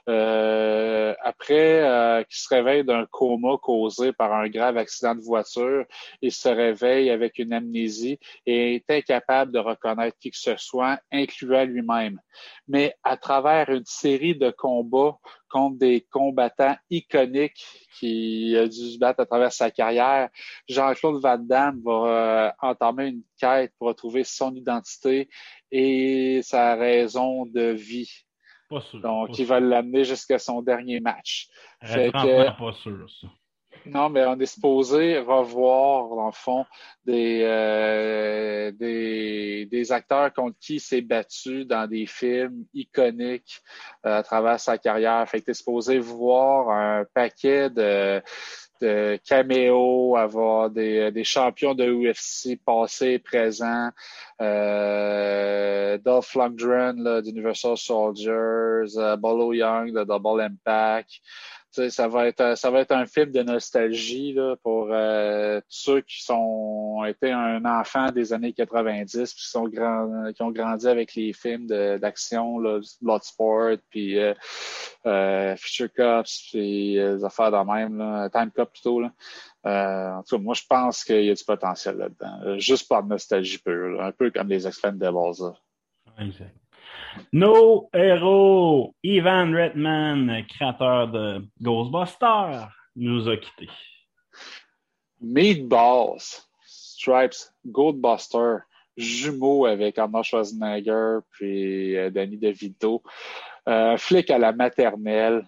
Euh, 0.09 1.13
après 1.23 1.81
euh, 1.81 2.23
qu'il 2.23 2.37
se 2.37 2.53
réveille 2.53 2.83
d'un 2.83 3.05
coma 3.09 3.55
causé 3.61 4.11
par 4.11 4.33
un 4.33 4.49
grave 4.49 4.75
accident 4.75 5.15
de 5.15 5.21
voiture, 5.21 5.85
il 6.21 6.31
se 6.31 6.49
réveille 6.49 7.09
avec 7.09 7.39
une 7.39 7.53
amnésie 7.53 8.19
et 8.45 8.75
est 8.75 8.91
incapable 8.91 9.53
de 9.53 9.59
reconnaître 9.59 10.17
qui 10.19 10.31
que 10.31 10.37
ce 10.37 10.57
soit, 10.57 10.99
incluant 11.09 11.52
lui-même. 11.61 12.19
Mais 12.67 12.95
à 13.03 13.17
travers 13.17 13.69
une 13.69 13.85
série 13.85 14.35
de 14.35 14.49
combats 14.49 15.17
contre 15.49 15.77
des 15.77 16.01
combattants 16.09 16.75
iconiques 16.89 17.65
qui 17.99 18.55
a 18.57 18.67
dû 18.67 18.93
se 18.93 18.97
battre 18.97 19.21
à 19.21 19.25
travers 19.25 19.51
sa 19.51 19.71
carrière, 19.71 20.29
Jean-Claude 20.67 21.21
Van 21.21 21.37
Damme 21.37 21.81
va 21.83 21.91
euh, 21.91 22.51
entamer 22.61 23.07
une 23.07 23.23
quête 23.37 23.73
pour 23.77 23.87
retrouver 23.87 24.23
son 24.23 24.53
identité 24.55 25.29
et 25.71 26.41
sa 26.43 26.75
raison 26.75 27.45
de 27.45 27.71
vie. 27.71 28.25
Donc, 28.95 29.37
il 29.37 29.45
va 29.45 29.59
l'amener 29.59 30.03
jusqu'à 30.03 30.39
son 30.39 30.61
dernier 30.61 30.99
match. 30.99 31.47
Fait 31.83 32.11
que, 32.11 32.57
pas 32.57 32.73
sûr, 32.73 33.07
ça. 33.21 33.27
Non, 33.85 34.09
mais 34.09 34.25
on 34.25 34.39
est 34.39 34.45
supposé 34.45 35.19
revoir, 35.19 36.15
dans 36.15 36.27
le 36.27 36.31
fond, 36.31 36.65
des, 37.05 37.41
euh, 37.43 38.71
des, 38.71 39.67
des, 39.69 39.91
acteurs 39.91 40.31
contre 40.33 40.57
qui 40.59 40.75
il 40.75 40.79
s'est 40.79 41.01
battu 41.01 41.65
dans 41.65 41.87
des 41.87 42.05
films 42.05 42.65
iconiques 42.73 43.61
euh, 44.05 44.19
à 44.19 44.23
travers 44.23 44.59
sa 44.59 44.77
carrière. 44.77 45.27
Fait 45.27 45.41
que 45.41 45.45
t'es 45.47 45.53
supposé 45.53 45.99
voir 45.99 46.69
un 46.69 47.05
paquet 47.13 47.69
de, 47.69 48.21
de 48.81 49.19
caméos, 49.27 50.15
avoir 50.15 50.69
des, 50.69 51.11
des 51.11 51.23
champions 51.23 51.73
de 51.73 51.85
UFC 51.85 52.59
passés, 52.63 53.19
présents, 53.19 53.89
euh, 54.41 55.97
Dolph 55.99 56.35
Lundgren 56.35 57.21
d'Universal 57.21 57.77
Soldiers, 57.77 58.97
euh, 58.97 59.15
Bolo 59.15 59.53
Young 59.53 59.93
de 59.93 60.03
Double 60.03 60.41
Impact, 60.41 61.11
ça 61.89 62.07
va 62.07 62.27
être 62.27 62.57
ça 62.57 62.69
va 62.69 62.81
être 62.81 62.91
un 62.91 63.05
film 63.05 63.31
de 63.31 63.41
nostalgie 63.41 64.33
là, 64.33 64.55
pour 64.63 64.89
euh, 64.91 65.59
ceux 65.67 66.01
qui 66.01 66.23
sont 66.23 67.03
été 67.05 67.31
un 67.31 67.63
enfant 67.65 68.11
des 68.11 68.33
années 68.33 68.53
90 68.53 69.33
puis 69.33 69.43
qui 69.43 69.49
sont 69.49 69.67
grand, 69.67 70.31
qui 70.33 70.41
ont 70.41 70.51
grandi 70.51 70.87
avec 70.87 71.15
les 71.15 71.33
films 71.33 71.67
d'action 71.67 72.59
Bloodsport 73.01 73.77
puis 73.89 74.19
euh, 74.19 74.33
euh, 75.05 75.55
Future 75.57 75.91
Cops 75.93 76.49
puis 76.51 76.97
euh, 76.99 77.15
les 77.15 77.23
affaires 77.23 77.51
de 77.51 77.71
même 77.71 77.97
là, 77.97 78.29
Time 78.29 78.51
Cop 78.51 78.71
plutôt 78.71 79.01
là. 79.01 79.11
Euh, 79.65 80.17
en 80.17 80.23
tout 80.23 80.37
cas, 80.37 80.43
moi 80.43 80.53
je 80.53 80.63
pense 80.67 81.03
qu'il 81.03 81.23
y 81.23 81.29
a 81.29 81.33
du 81.33 81.43
potentiel 81.43 81.97
là-dedans, 81.97 82.59
juste 82.59 82.87
par 82.87 83.05
nostalgie 83.05 83.57
pure, 83.57 84.01
un 84.01 84.11
peu 84.11 84.29
comme 84.31 84.49
les 84.49 84.67
Expendables. 84.67 85.17
Exact. 86.19 86.62
Nos 87.31 87.89
héros, 87.93 88.95
Ivan 89.03 89.51
Redman, 89.53 90.45
créateur 90.47 91.07
de 91.09 91.41
Ghostbusters, 91.61 92.69
nous 92.95 93.27
a 93.29 93.37
quittés. 93.37 93.69
Meatballs, 95.21 96.45
Stripes, 96.65 97.51
Goldbuster, 97.65 98.57
jumeaux 98.97 99.65
avec 99.65 99.97
Arnold 99.97 100.25
Schwarzenegger 100.25 101.19
puis 101.31 101.97
euh, 101.97 102.09
Danny 102.09 102.37
DeVito, 102.37 103.01
euh, 103.67 103.97
flic 103.97 104.29
à 104.29 104.37
la 104.37 104.51
maternelle, 104.51 105.43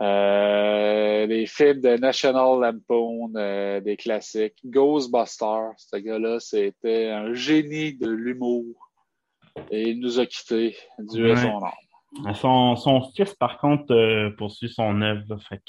euh, 0.00 1.26
les 1.26 1.46
films 1.46 1.80
de 1.80 1.96
National 1.96 2.60
Lampoon, 2.60 3.32
euh, 3.36 3.80
des 3.80 3.96
classiques, 3.96 4.56
Ghostbusters, 4.64 5.72
ce 5.76 5.96
gars-là, 5.96 6.40
c'était 6.40 7.08
un 7.08 7.34
génie 7.34 7.92
de 7.92 8.08
l'humour. 8.08 8.89
Et 9.70 9.90
il 9.90 10.00
nous 10.00 10.20
a 10.20 10.26
quittés, 10.26 10.76
Dieu 10.98 11.36
son 11.36 11.62
âme. 11.62 11.72
Son, 12.34 12.76
son, 12.76 13.02
fils, 13.12 13.34
par 13.34 13.58
contre, 13.58 13.94
euh, 13.94 14.30
poursuit 14.36 14.68
son 14.68 15.00
œuvre. 15.00 15.38
Fait 15.48 15.62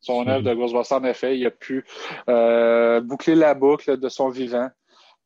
Son 0.00 0.26
œuvre 0.26 0.42
de 0.42 0.54
Ghostbusters, 0.54 0.98
en 0.98 1.04
effet, 1.04 1.38
il 1.38 1.46
a 1.46 1.50
pu 1.50 1.84
euh, 2.28 3.00
boucler 3.00 3.34
la 3.34 3.54
boucle 3.54 3.98
de 3.98 4.08
son 4.08 4.30
vivant. 4.30 4.68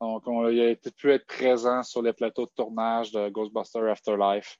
Donc, 0.00 0.24
il 0.26 0.60
a 0.60 0.90
pu 0.90 1.12
être 1.12 1.26
présent 1.26 1.82
sur 1.82 2.02
les 2.02 2.12
plateaux 2.12 2.46
de 2.46 2.50
tournage 2.56 3.12
de 3.12 3.28
Ghostbusters 3.28 3.90
Afterlife. 3.90 4.56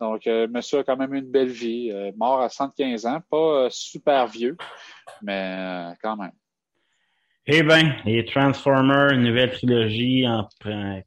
Donc, 0.00 0.26
euh, 0.26 0.48
monsieur 0.48 0.78
a 0.78 0.84
quand 0.84 0.96
même 0.96 1.14
une 1.14 1.30
belle 1.30 1.50
vie. 1.50 1.92
mort 2.16 2.40
à 2.40 2.48
115 2.48 3.06
ans, 3.06 3.20
pas 3.30 3.68
super 3.70 4.26
vieux, 4.26 4.56
mais 5.22 5.92
quand 6.02 6.16
même. 6.16 6.32
Eh 7.46 7.62
bien, 7.62 7.96
et 8.06 8.24
Transformers, 8.24 9.12
une 9.12 9.24
nouvelle 9.24 9.52
trilogie 9.52 10.24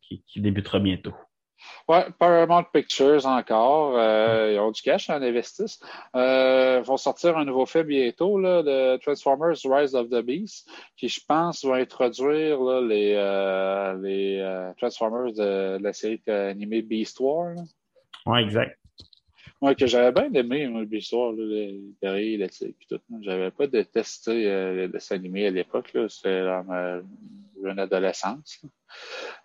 qui, 0.01 0.23
qui 0.27 0.39
débutera 0.39 0.79
bientôt. 0.79 1.13
Ouais, 1.87 2.05
Paramount 2.17 2.63
Pictures 2.73 3.25
encore. 3.25 3.97
Euh, 3.97 4.53
ils 4.53 4.59
ont 4.59 4.71
du 4.71 4.81
cash, 4.81 5.09
en 5.09 5.21
investissent. 5.21 5.79
Euh, 6.15 6.81
vont 6.81 6.97
sortir 6.97 7.37
un 7.37 7.45
nouveau 7.45 7.65
film 7.65 7.87
bientôt 7.87 8.39
là, 8.39 8.63
de 8.63 8.97
Transformers 8.97 9.57
Rise 9.65 9.95
of 9.95 10.09
the 10.09 10.21
Beast, 10.21 10.69
qui 10.97 11.09
je 11.09 11.19
pense 11.27 11.65
va 11.65 11.75
introduire 11.75 12.61
là, 12.61 12.81
les, 12.81 13.13
euh, 13.15 13.93
les 14.01 14.73
Transformers 14.77 15.33
de, 15.33 15.77
la 15.81 15.93
série 15.93 16.21
animée 16.27 16.81
Beast 16.81 17.19
War. 17.19 17.55
Oui, 18.25 18.39
exact. 18.39 18.77
Moi, 19.63 19.75
que 19.75 19.87
j'avais 19.87 20.11
bien 20.11 20.41
aimé 20.41 20.65
le 20.65 20.83
Beast 20.83 21.13
War, 21.13 21.31
là, 21.31 21.45
les 21.45 21.81
guerriers, 22.01 22.35
les 22.35 22.49
tout. 22.89 22.99
J'avais 23.21 23.49
pas 23.49 23.65
détesté 23.65 24.51
euh, 24.51 24.75
le 24.75 24.87
dessin 24.89 25.15
animé 25.15 25.47
à 25.47 25.51
l'époque. 25.51 25.89
C'était 26.09 26.43
dans 26.43 26.65
ma 26.65 26.99
jeune 27.63 27.79
adolescence 27.79 28.61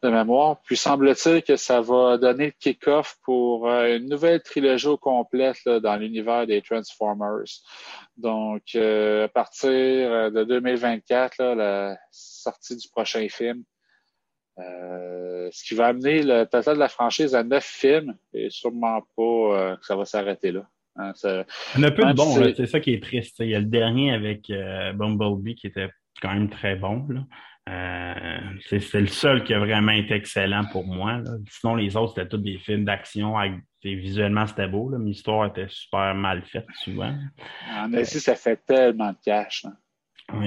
de 0.02 0.08
mémoire. 0.08 0.60
Puis 0.64 0.76
semble-t-il 0.76 1.44
que 1.44 1.54
ça 1.54 1.80
va 1.80 2.18
donner 2.18 2.46
le 2.46 2.52
kick-off 2.58 3.16
pour 3.22 3.68
euh, 3.68 3.96
une 3.96 4.08
nouvelle 4.08 4.42
trilogie 4.42 4.98
complète 5.00 5.68
dans 5.68 5.94
l'univers 5.94 6.48
des 6.48 6.62
Transformers. 6.62 7.44
Donc, 8.16 8.62
euh, 8.74 9.26
à 9.26 9.28
partir 9.28 9.70
euh, 9.70 10.30
de 10.30 10.42
2024, 10.42 11.54
la 11.54 11.96
sortie 12.10 12.74
du 12.74 12.88
prochain 12.88 13.28
film. 13.28 13.62
Ce 14.58 15.64
qui 15.64 15.74
va 15.74 15.86
amener 15.88 16.22
le 16.22 16.44
total 16.44 16.74
de 16.74 16.80
la 16.80 16.88
franchise 16.88 17.34
à 17.34 17.42
neuf 17.42 17.64
films 17.64 18.16
et 18.34 18.50
sûrement 18.50 19.00
pas 19.16 19.76
que 19.76 19.86
ça 19.86 19.96
va 19.96 20.04
s'arrêter 20.04 20.52
là. 20.52 20.66
Hein, 20.96 21.12
ça, 21.14 21.44
Il 21.76 21.82
y 21.82 21.84
a 21.86 21.90
peu 21.92 22.04
de 22.04 22.12
bons, 22.12 22.34
c'est 22.56 22.66
ça 22.66 22.80
qui 22.80 22.92
est 22.92 23.02
triste. 23.02 23.36
Il 23.38 23.50
y 23.50 23.54
a 23.54 23.60
le 23.60 23.66
dernier 23.66 24.12
avec 24.12 24.52
Bumblebee 24.94 25.54
qui 25.54 25.68
était 25.68 25.88
quand 26.20 26.32
même 26.32 26.50
très 26.50 26.76
bon. 26.76 27.06
Euh, 27.68 28.38
c'est 28.68 29.00
le 29.00 29.06
seul 29.08 29.44
qui 29.44 29.52
a 29.52 29.58
vraiment 29.58 29.92
été 29.92 30.14
excellent 30.14 30.64
pour 30.72 30.86
moi. 30.86 31.20
Sinon, 31.50 31.74
les 31.74 31.96
autres, 31.96 32.14
c'était 32.14 32.28
tous 32.28 32.38
des 32.38 32.58
films 32.58 32.84
d'action. 32.84 33.34
Visuellement, 33.82 34.46
c'était 34.46 34.68
beau, 34.68 34.90
mais 34.90 35.04
l'histoire 35.04 35.46
était 35.46 35.68
super 35.68 36.14
mal 36.14 36.42
faite 36.44 36.66
souvent. 36.82 37.14
En 37.70 37.92
Asie, 37.92 38.20
ça 38.20 38.34
fait 38.34 38.60
tellement 38.64 39.10
de 39.10 39.18
cash. 39.24 39.66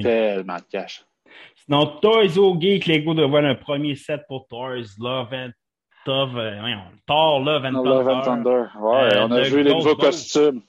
Tellement 0.02 0.58
de 0.58 0.64
cash. 0.72 1.04
Sinon, 1.56 2.00
Toys 2.02 2.38
O 2.38 2.60
Geek, 2.60 2.86
les 2.86 3.04
gars, 3.04 3.14
de 3.14 3.24
voir 3.24 3.44
un 3.44 3.56
premier 3.56 3.96
set 3.96 4.22
pour 4.28 4.48
Toys 4.48 4.86
Love 5.00 5.34
and 5.34 5.52
Thor, 6.06 6.28
Love 6.28 7.66
and 7.66 7.84
Love 7.84 8.08
And 8.08 8.22
Thunder. 8.22 8.66
Ouais, 8.80 9.16
euh, 9.16 9.28
on 9.28 9.32
a 9.32 9.42
vu 9.42 9.64
les 9.64 9.74
nouveaux 9.74 9.96
costumes. 9.96 10.62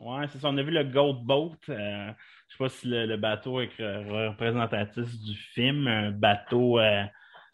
Ouais, 0.00 0.26
c'est 0.28 0.38
ça. 0.38 0.48
On 0.48 0.56
a 0.56 0.62
vu 0.62 0.70
le 0.70 0.84
Gold 0.84 1.24
Boat. 1.24 1.56
Euh, 1.68 2.10
je 2.48 2.56
sais 2.56 2.58
pas 2.58 2.68
si 2.68 2.86
le, 2.86 3.16
bateau 3.16 3.60
est 3.60 3.70
représentatif 3.78 5.18
du 5.20 5.34
film, 5.34 5.86
un 5.88 6.10
bateau 6.12 6.78
euh, 6.78 7.02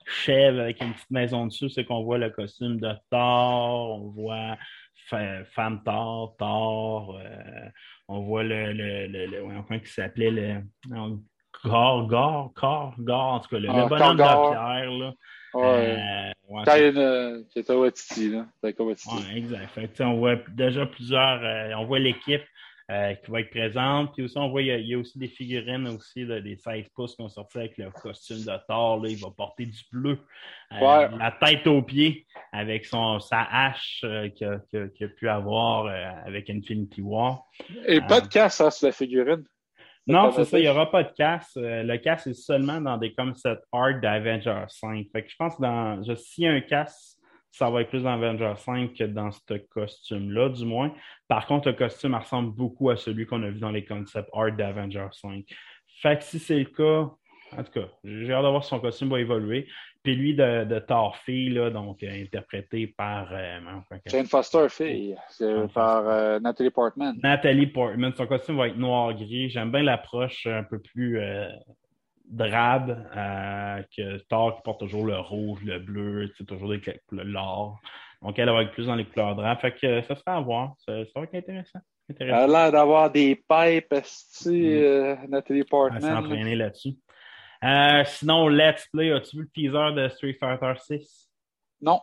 chèvre 0.07 0.61
avec 0.61 0.81
une 0.83 0.93
petite 0.93 1.11
maison 1.11 1.47
dessus, 1.47 1.71
c'est 1.71 1.85
qu'on 1.85 2.05
voit 2.05 2.19
le 2.19 2.31
costume 2.31 2.79
de 2.79 2.93
Thor, 3.11 4.03
on 4.03 4.11
voit 4.11 4.57
Femme 5.09 5.83
Thor, 5.85 6.37
Thor, 6.39 7.19
euh, 7.19 7.69
on 8.09 8.21
voit 8.23 8.43
le, 8.43 8.73
le, 8.73 9.07
le, 9.07 9.27
le 9.27 9.79
qui 9.79 9.91
s'appelait 9.91 10.31
le 10.31 10.63
Gore, 11.65 12.07
Gore, 12.07 12.53
Gore, 12.55 12.95
Gore, 12.99 13.33
en 13.33 13.41
tout 13.41 13.49
cas, 13.49 13.59
le, 13.59 13.69
ah, 13.71 13.87
bonhomme 13.87 14.17
de 14.17 14.23
pierre, 14.23 14.91
là. 14.91 15.13
Ouais. 15.55 16.33
Euh, 16.69 17.43
qui 17.51 17.59
était 17.61 17.73
Watiti, 17.73 18.31
là. 18.31 18.47
Ouais, 18.63 19.37
exact. 19.37 19.71
Fait, 19.71 20.01
on 20.01 20.19
voit 20.19 20.37
déjà 20.49 20.85
plusieurs, 20.85 21.43
euh, 21.43 21.73
on 21.79 21.87
voit 21.87 22.01
l'équipe 22.01 22.43
euh, 22.91 23.15
qui 23.15 23.31
va 23.31 23.41
être 23.41 23.51
présente. 23.51 24.13
Puis 24.13 24.25
aussi, 24.25 24.37
on 24.37 24.49
voit, 24.49 24.61
il 24.61 24.87
y 24.87 24.95
a, 24.95 24.99
aussi 24.99 25.19
des 25.19 25.29
figurines 25.29 25.89
aussi, 25.89 26.27
des 26.27 26.57
16 26.57 26.89
pouces 26.95 27.17
qui 27.17 27.23
ont 27.23 27.29
sorti 27.31 27.59
avec 27.59 27.79
le 27.79 27.91
costume 27.91 28.45
de 28.45 28.53
Thor. 28.69 29.01
Là. 29.03 29.09
Il 29.09 29.17
va 29.17 29.31
porter 29.31 29.65
du 29.65 29.81
bleu. 29.91 30.19
Euh, 30.73 31.09
la 31.19 31.35
tête 31.41 31.67
aux 31.67 31.83
pieds 31.83 32.27
avec 32.53 32.85
son, 32.85 33.21
sa 33.21 33.43
hache 33.51 34.03
euh, 34.05 34.29
qu'il 34.29 34.47
a, 34.49 35.09
pu 35.09 35.29
avoir 35.29 35.87
avec 36.27 36.51
Infinity 36.51 37.01
War. 37.01 37.47
Et 37.87 38.01
pas 38.03 38.21
de 38.21 38.29
casse, 38.29 38.61
hein, 38.61 38.71
sur 38.71 38.89
la 38.89 38.93
figurine. 38.93 39.45
Non, 40.07 40.31
c'est 40.33 40.45
ça, 40.45 40.59
il 40.59 40.63
n'y 40.63 40.69
aura 40.69 40.91
pas 40.91 41.03
de 41.03 41.13
casse. 41.13 41.53
le 41.57 41.97
casse 41.97 42.27
est 42.27 42.35
seulement 42.35 42.81
dans 42.81 42.99
des 42.99 43.15
concept 43.15 43.63
art 43.73 44.01
d'Avengers 44.01 44.67
5. 44.69 45.07
Fait 45.13 45.23
que 45.23 45.31
je 45.31 45.37
pense 45.37 45.57
que 45.57 45.63
dans, 45.63 46.03
s'il 46.17 46.45
y 46.45 46.47
a 46.47 46.53
un 46.53 46.61
casse, 46.61 47.19
ça 47.51 47.71
va 47.71 47.83
être 47.83 47.89
plus 47.89 48.03
dans 48.03 48.13
Avengers 48.15 48.55
5 48.57 48.95
que 48.95 49.05
dans 49.05 49.31
ce 49.31 49.55
costume-là, 49.71 50.49
du 50.49 50.67
moins. 50.67 50.93
Par 51.29 51.47
contre, 51.47 51.69
le 51.69 51.75
costume 51.75 52.15
ressemble 52.15 52.55
beaucoup 52.55 52.91
à 52.91 52.97
celui 52.97 53.27
qu'on 53.27 53.43
a 53.45 53.49
vu 53.49 53.61
dans 53.61 53.71
les 53.71 53.85
concept 53.85 54.29
art 54.33 54.53
d'Avengers 54.53 55.09
5. 55.13 55.45
Fait 56.03 56.19
que 56.19 56.25
si 56.25 56.39
c'est 56.39 56.59
le 56.59 56.65
cas, 56.65 57.11
en 57.57 57.63
tout 57.63 57.73
cas, 57.73 57.89
j'ai 58.03 58.33
hâte 58.33 58.45
de 58.45 58.49
voir 58.49 58.65
si 58.65 58.71
son 58.71 58.81
costume 58.81 59.09
va 59.09 59.21
évoluer. 59.21 59.69
Puis 60.05 60.17
lui 60.17 60.35
de, 60.35 60.65
de 60.65 61.55
là, 61.55 61.71
donc 61.71 62.03
euh, 62.03 62.23
interprété 62.23 62.87
par. 62.87 63.27
Euh, 63.33 63.59
Jane 64.05 64.27
Foster, 64.27 64.67
fille. 64.69 65.17
C'est 65.31 65.73
par 65.73 66.07
euh, 66.07 66.39
Natalie 66.41 66.69
Portman. 66.69 67.17
Natalie 67.23 67.67
Portman. 67.67 68.13
Son 68.15 68.27
costume 68.27 68.59
va 68.59 68.69
être 68.69 68.77
noir-gris. 68.77 69.49
J'aime 69.49 69.73
bien 69.73 69.83
l'approche 69.83 70.47
un 70.47 70.63
peu 70.63 70.79
plus 70.79 71.19
euh, 71.19 71.49
drabe 72.27 73.03
que 73.97 74.19
Thor 74.29 74.57
qui 74.57 74.63
porte 74.63 74.81
toujours 74.81 75.07
le 75.07 75.19
rouge, 75.19 75.65
le 75.65 75.79
bleu, 75.79 76.31
c'est 76.37 76.47
toujours 76.47 76.69
des 76.69 76.83
l'or. 77.11 77.81
Donc 78.21 78.39
elle 78.39 78.51
va 78.51 78.63
être 78.63 78.73
plus 78.73 78.87
dans 78.87 78.97
les 78.97 79.07
couleurs 79.07 79.35
drabes. 79.35 79.59
Fait 79.61 79.73
que 79.73 80.03
ça 80.03 80.17
sera 80.17 80.37
à 80.37 80.41
voir. 80.41 80.75
Ça, 80.85 81.03
ça 81.07 81.13
va 81.21 81.23
être 81.23 81.35
intéressant. 81.35 81.81
Elle 82.21 82.31
a 82.31 82.47
l'air 82.47 82.73
d'avoir 82.73 83.11
des 83.11 83.37
pipes, 83.37 83.95
mm. 84.45 85.31
Nathalie 85.31 85.65
Portman. 85.65 86.03
Elle 86.03 86.11
s'est 86.11 86.13
entraînée 86.13 86.57
là-dessus. 86.57 86.95
Euh, 87.65 88.05
sinon, 88.07 88.49
Let's 88.49 88.87
Play, 88.93 89.11
as-tu 89.13 89.37
vu 89.37 89.43
le 89.43 89.49
teaser 89.49 89.95
de 89.95 90.09
Street 90.09 90.37
Fighter 90.39 90.75
6? 90.77 91.31
Non. 91.81 92.01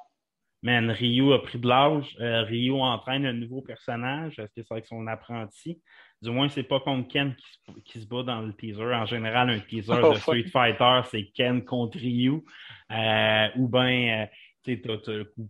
Man, 0.63 0.89
Ryu 0.89 1.33
a 1.33 1.39
pris 1.39 1.59
de 1.59 1.67
l'âge. 1.67 2.15
Euh, 2.19 2.43
Ryu 2.43 2.73
entraîne 2.73 3.25
un 3.25 3.33
nouveau 3.33 3.61
personnage. 3.61 4.39
Est-ce 4.39 4.53
que 4.53 4.63
c'est 4.63 4.71
avec 4.71 4.85
son 4.85 5.05
apprenti? 5.07 5.79
Du 6.21 6.29
moins, 6.29 6.49
c'est 6.49 6.63
pas 6.63 6.79
contre 6.79 7.07
Ken 7.07 7.35
qui, 7.35 7.81
qui, 7.83 8.01
se 8.01 8.05
bat 8.05 8.23
dans 8.23 8.41
le 8.41 8.53
teaser. 8.53 8.93
En 8.93 9.05
général, 9.05 9.49
un 9.49 9.59
teaser 9.59 9.99
oh, 10.03 10.13
de 10.13 10.17
Street 10.19 10.43
Fighter, 10.43 11.01
c'est 11.09 11.31
Ken 11.33 11.63
contre 11.63 11.97
Ryu. 11.97 12.43
Euh, 12.91 13.47
ou 13.57 13.67
bien 13.67 14.27
tu 14.63 14.81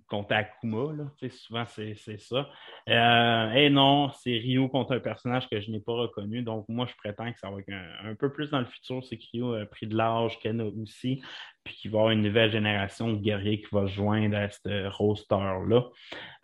contre 0.07 0.33
Akuma, 0.33 0.93
là. 0.93 1.29
souvent 1.29 1.65
c'est 1.65 1.95
ça. 2.17 2.49
Euh, 2.89 3.51
et 3.53 3.69
non, 3.69 4.09
c'est 4.11 4.37
Ryu 4.37 4.69
contre 4.69 4.93
un 4.93 4.99
personnage 4.99 5.49
que 5.49 5.59
je 5.59 5.69
n'ai 5.69 5.79
pas 5.79 5.93
reconnu, 5.93 6.41
donc 6.43 6.65
moi 6.69 6.85
je 6.85 6.95
prétends 6.95 7.31
que 7.31 7.39
ça 7.39 7.49
va 7.49 7.59
être 7.59 7.71
un, 8.03 8.15
peu 8.15 8.31
plus 8.31 8.49
dans 8.49 8.59
le 8.59 8.65
futur, 8.65 9.03
c'est 9.03 9.17
que 9.17 9.23
Ryu 9.33 9.61
a 9.61 9.65
pris 9.65 9.87
de 9.87 9.95
l'âge, 9.95 10.39
Ken 10.39 10.61
aussi, 10.61 11.21
puis 11.63 11.75
qu'il 11.75 11.91
va 11.91 11.97
y 11.97 11.99
avoir 11.99 12.11
une 12.11 12.21
nouvelle 12.21 12.51
génération 12.51 13.11
de 13.11 13.17
guerriers 13.17 13.61
qui 13.61 13.67
va 13.71 13.87
se 13.87 13.93
joindre 13.93 14.37
à 14.37 14.49
ce 14.49 14.87
roster-là. 14.87 15.89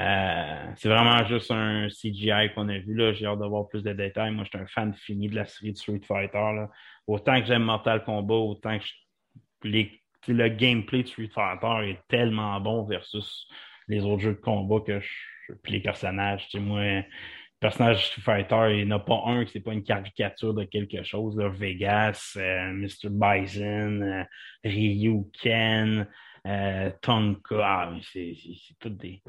Euh, 0.01 0.71
c'est 0.75 0.89
vraiment 0.89 1.25
juste 1.25 1.51
un 1.51 1.87
CGI 1.87 2.53
qu'on 2.53 2.69
a 2.69 2.77
vu, 2.77 2.97
j'ai 3.13 3.25
hâte 3.25 3.39
d'avoir 3.39 3.67
plus 3.67 3.83
de 3.83 3.93
détails. 3.93 4.31
Moi, 4.31 4.43
je 4.43 4.49
suis 4.49 4.59
un 4.59 4.67
fan 4.67 4.93
fini 4.93 5.27
de 5.27 5.35
la 5.35 5.45
série 5.45 5.71
de 5.71 5.77
Street 5.77 6.01
Fighter. 6.05 6.37
Là. 6.37 6.69
Autant 7.07 7.39
que 7.39 7.47
j'aime 7.47 7.63
Mortal 7.63 8.03
Kombat, 8.03 8.35
autant 8.35 8.77
que 8.77 8.85
je... 8.85 9.69
les 9.69 10.01
le 10.33 10.49
gameplay 10.49 11.03
de 11.03 11.07
Street 11.07 11.29
Fighter 11.33 11.89
est 11.89 11.99
tellement 12.07 12.59
bon 12.59 12.83
versus 12.85 13.47
les 13.87 14.03
autres 14.03 14.21
jeux 14.21 14.33
de 14.33 14.41
combat 14.41 14.79
que 14.85 14.99
je, 14.99 15.53
puis 15.63 15.73
les 15.73 15.79
personnages. 15.79 16.47
Tu 16.49 16.57
sais, 16.57 16.59
moi, 16.59 16.81
le 16.81 17.03
personnage 17.59 17.97
de 17.97 18.01
Street 18.01 18.21
Fighter, 18.21 18.67
il 18.71 18.85
n'y 18.85 18.93
en 18.93 18.97
a 18.97 18.99
pas 18.99 19.21
un 19.25 19.45
qui 19.45 19.51
c'est 19.53 19.59
pas 19.61 19.73
une 19.73 19.83
caricature 19.83 20.53
de 20.53 20.65
quelque 20.65 21.03
chose. 21.03 21.37
Là. 21.37 21.49
Vegas, 21.49 22.33
euh, 22.37 22.71
Mr. 22.73 23.09
Bison, 23.09 24.01
euh, 24.01 24.23
Ryu, 24.63 25.23
Ken, 25.41 26.07
euh, 26.45 26.91
Tonka. 27.01 27.55
Ah, 27.61 27.93
c'est 28.13 28.35
tout 28.79 28.89
des 28.89 29.21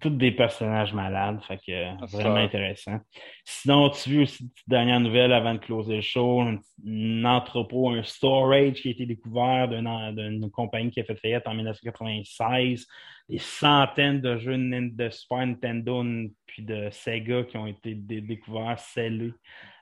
tous 0.00 0.10
des 0.10 0.32
personnages 0.32 0.92
malades, 0.92 1.40
fait 1.46 1.58
que 1.58 1.86
ah, 1.86 2.06
vraiment 2.06 2.36
intéressant. 2.36 2.98
Sinon, 3.44 3.90
tu 3.90 4.10
vu 4.10 4.22
aussi 4.22 4.42
une 4.42 4.50
petite 4.50 4.68
dernière 4.68 5.00
nouvelle 5.00 5.32
avant 5.32 5.54
de 5.54 5.58
closer 5.58 5.96
le 5.96 6.02
show, 6.02 6.40
un, 6.40 7.24
entrepôt, 7.24 7.90
un 7.90 8.02
storage 8.02 8.74
qui 8.74 8.88
a 8.88 8.90
été 8.92 9.06
découvert 9.06 9.68
d'une 9.68 10.50
compagnie 10.50 10.90
qui 10.90 11.00
a 11.00 11.04
fait 11.04 11.16
faillite 11.16 11.46
en 11.46 11.54
1996. 11.54 12.86
Des 13.28 13.38
centaines 13.38 14.20
de 14.20 14.38
jeux 14.38 14.58
de 14.58 15.10
Super 15.10 15.46
Nintendo 15.46 16.04
puis 16.46 16.62
de 16.62 16.88
Sega 16.90 17.44
qui 17.44 17.56
ont 17.56 17.66
été 17.66 17.94
découverts, 17.94 18.78
scellés. 18.78 19.32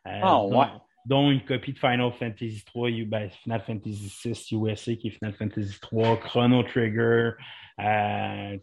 Euh, 0.07 0.20
ah, 0.22 0.44
ouais 0.44 0.66
dont 1.09 1.30
une 1.30 1.40
copie 1.40 1.72
de 1.72 1.78
Final 1.78 2.12
Fantasy 2.12 2.62
3, 2.66 2.90
ben, 3.07 3.30
Final 3.30 3.62
Fantasy 3.62 4.09
6 4.11 4.53
USA 4.53 4.94
qui 4.94 5.09
est 5.09 5.11
Final 5.11 5.32
Fantasy 5.32 5.80
3, 5.80 6.18
Chrono 6.18 6.62
Trigger, 6.62 7.30
euh, 7.81 8.59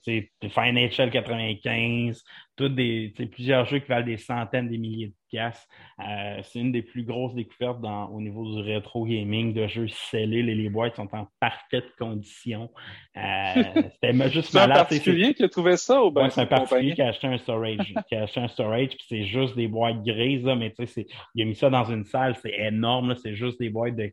Financial 0.50 1.10
95, 1.10 2.24
tous 2.58 2.70
des, 2.70 3.14
plusieurs 3.32 3.66
jeux 3.66 3.80
qui 3.80 3.88
valent 3.88 4.06
des 4.06 4.18
centaines, 4.18 4.70
des 4.70 4.78
milliers 4.78 5.08
de 5.08 5.14
piastres. 5.30 5.68
Euh, 6.00 6.42
c'est 6.44 6.60
une 6.60 6.72
des 6.72 6.82
plus 6.82 7.04
grosses 7.04 7.34
découvertes 7.34 7.82
dans, 7.82 8.08
au 8.08 8.20
niveau 8.20 8.56
du 8.56 8.62
rétro 8.62 9.06
gaming, 9.06 9.54
de 9.54 9.68
jeux 9.68 9.88
scellés. 9.88 10.44
Les, 10.44 10.56
les 10.56 10.70
boîtes 10.70 10.96
sont 10.96 11.08
en 11.14 11.28
parfaite 11.40 11.86
condition. 11.98 12.70
Euh, 13.18 13.22
C'était 13.94 14.30
juste 14.30 14.54
malade. 14.54 14.88
C'est 14.90 14.96
un 14.96 15.00
particulier 15.00 15.34
qui 15.34 15.44
a 15.44 15.50
trouvé 15.50 15.78
ça 15.78 16.04
ou 16.04 16.12
bien 16.12 16.30
C'est 16.30 16.42
un 16.42 16.46
particulier 16.46 16.94
qui 16.94 17.02
a 17.02 17.10
acheté 17.10 17.28
un 17.28 17.38
storage. 17.38 17.94
qui 18.08 18.16
a 18.16 18.24
acheté 18.24 18.40
un 18.42 18.48
storage, 18.50 18.90
puis 18.90 19.06
c'est 19.08 19.26
juste 19.26 19.56
des 19.56 19.68
boîtes 19.68 20.04
grises, 20.04 20.46
là, 20.46 20.56
mais 20.56 20.72
tu 20.72 20.86
sais, 20.88 21.08
il 21.36 21.42
a 21.42 21.46
mis 21.46 21.56
ça 21.56 21.70
dans 21.70 21.86
une 21.86 22.06
salle, 22.06 22.36
c'est 22.42 22.54
énorme, 22.54 23.16
c'est 23.16 23.36
juste 23.36 23.60
des 23.60 23.70
boîtes 23.70 23.96
de 23.96 24.12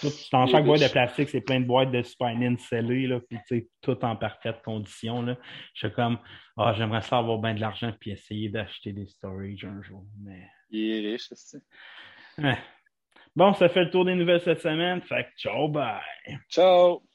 tout, 0.00 0.10
dans 0.32 0.46
chaque 0.46 0.64
boîte 0.64 0.80
de 0.80 0.88
plastique, 0.90 1.28
c'est 1.28 1.40
plein 1.40 1.60
de 1.60 1.66
boîtes 1.66 1.90
de 1.90 2.02
Super 2.02 2.34
scellées, 2.58 3.06
là, 3.06 3.20
puis 3.20 3.64
tout 3.82 4.04
en 4.04 4.16
parfaite 4.16 4.62
condition. 4.62 5.22
Là. 5.22 5.36
Je 5.74 5.86
suis 5.86 5.94
comme, 5.94 6.18
ah, 6.56 6.74
j'aimerais 6.76 7.02
ça 7.02 7.18
avoir 7.18 7.38
bien 7.38 7.54
de 7.54 7.60
l'argent 7.60 7.92
puis 8.00 8.10
essayer 8.10 8.48
d'acheter 8.48 8.92
des 8.92 9.06
storage 9.06 9.64
un 9.64 9.80
jour. 9.82 10.04
Mais... 10.24 10.46
Il 10.70 10.90
est 10.90 11.12
riche, 11.12 11.30
ouais. 12.38 12.58
Bon, 13.36 13.52
ça 13.54 13.68
fait 13.68 13.84
le 13.84 13.90
tour 13.90 14.04
des 14.04 14.14
nouvelles 14.14 14.40
cette 14.40 14.60
semaine. 14.60 15.00
Fait 15.02 15.24
que 15.24 15.30
ciao, 15.38 15.68
bye. 15.68 16.00
Ciao. 16.50 17.07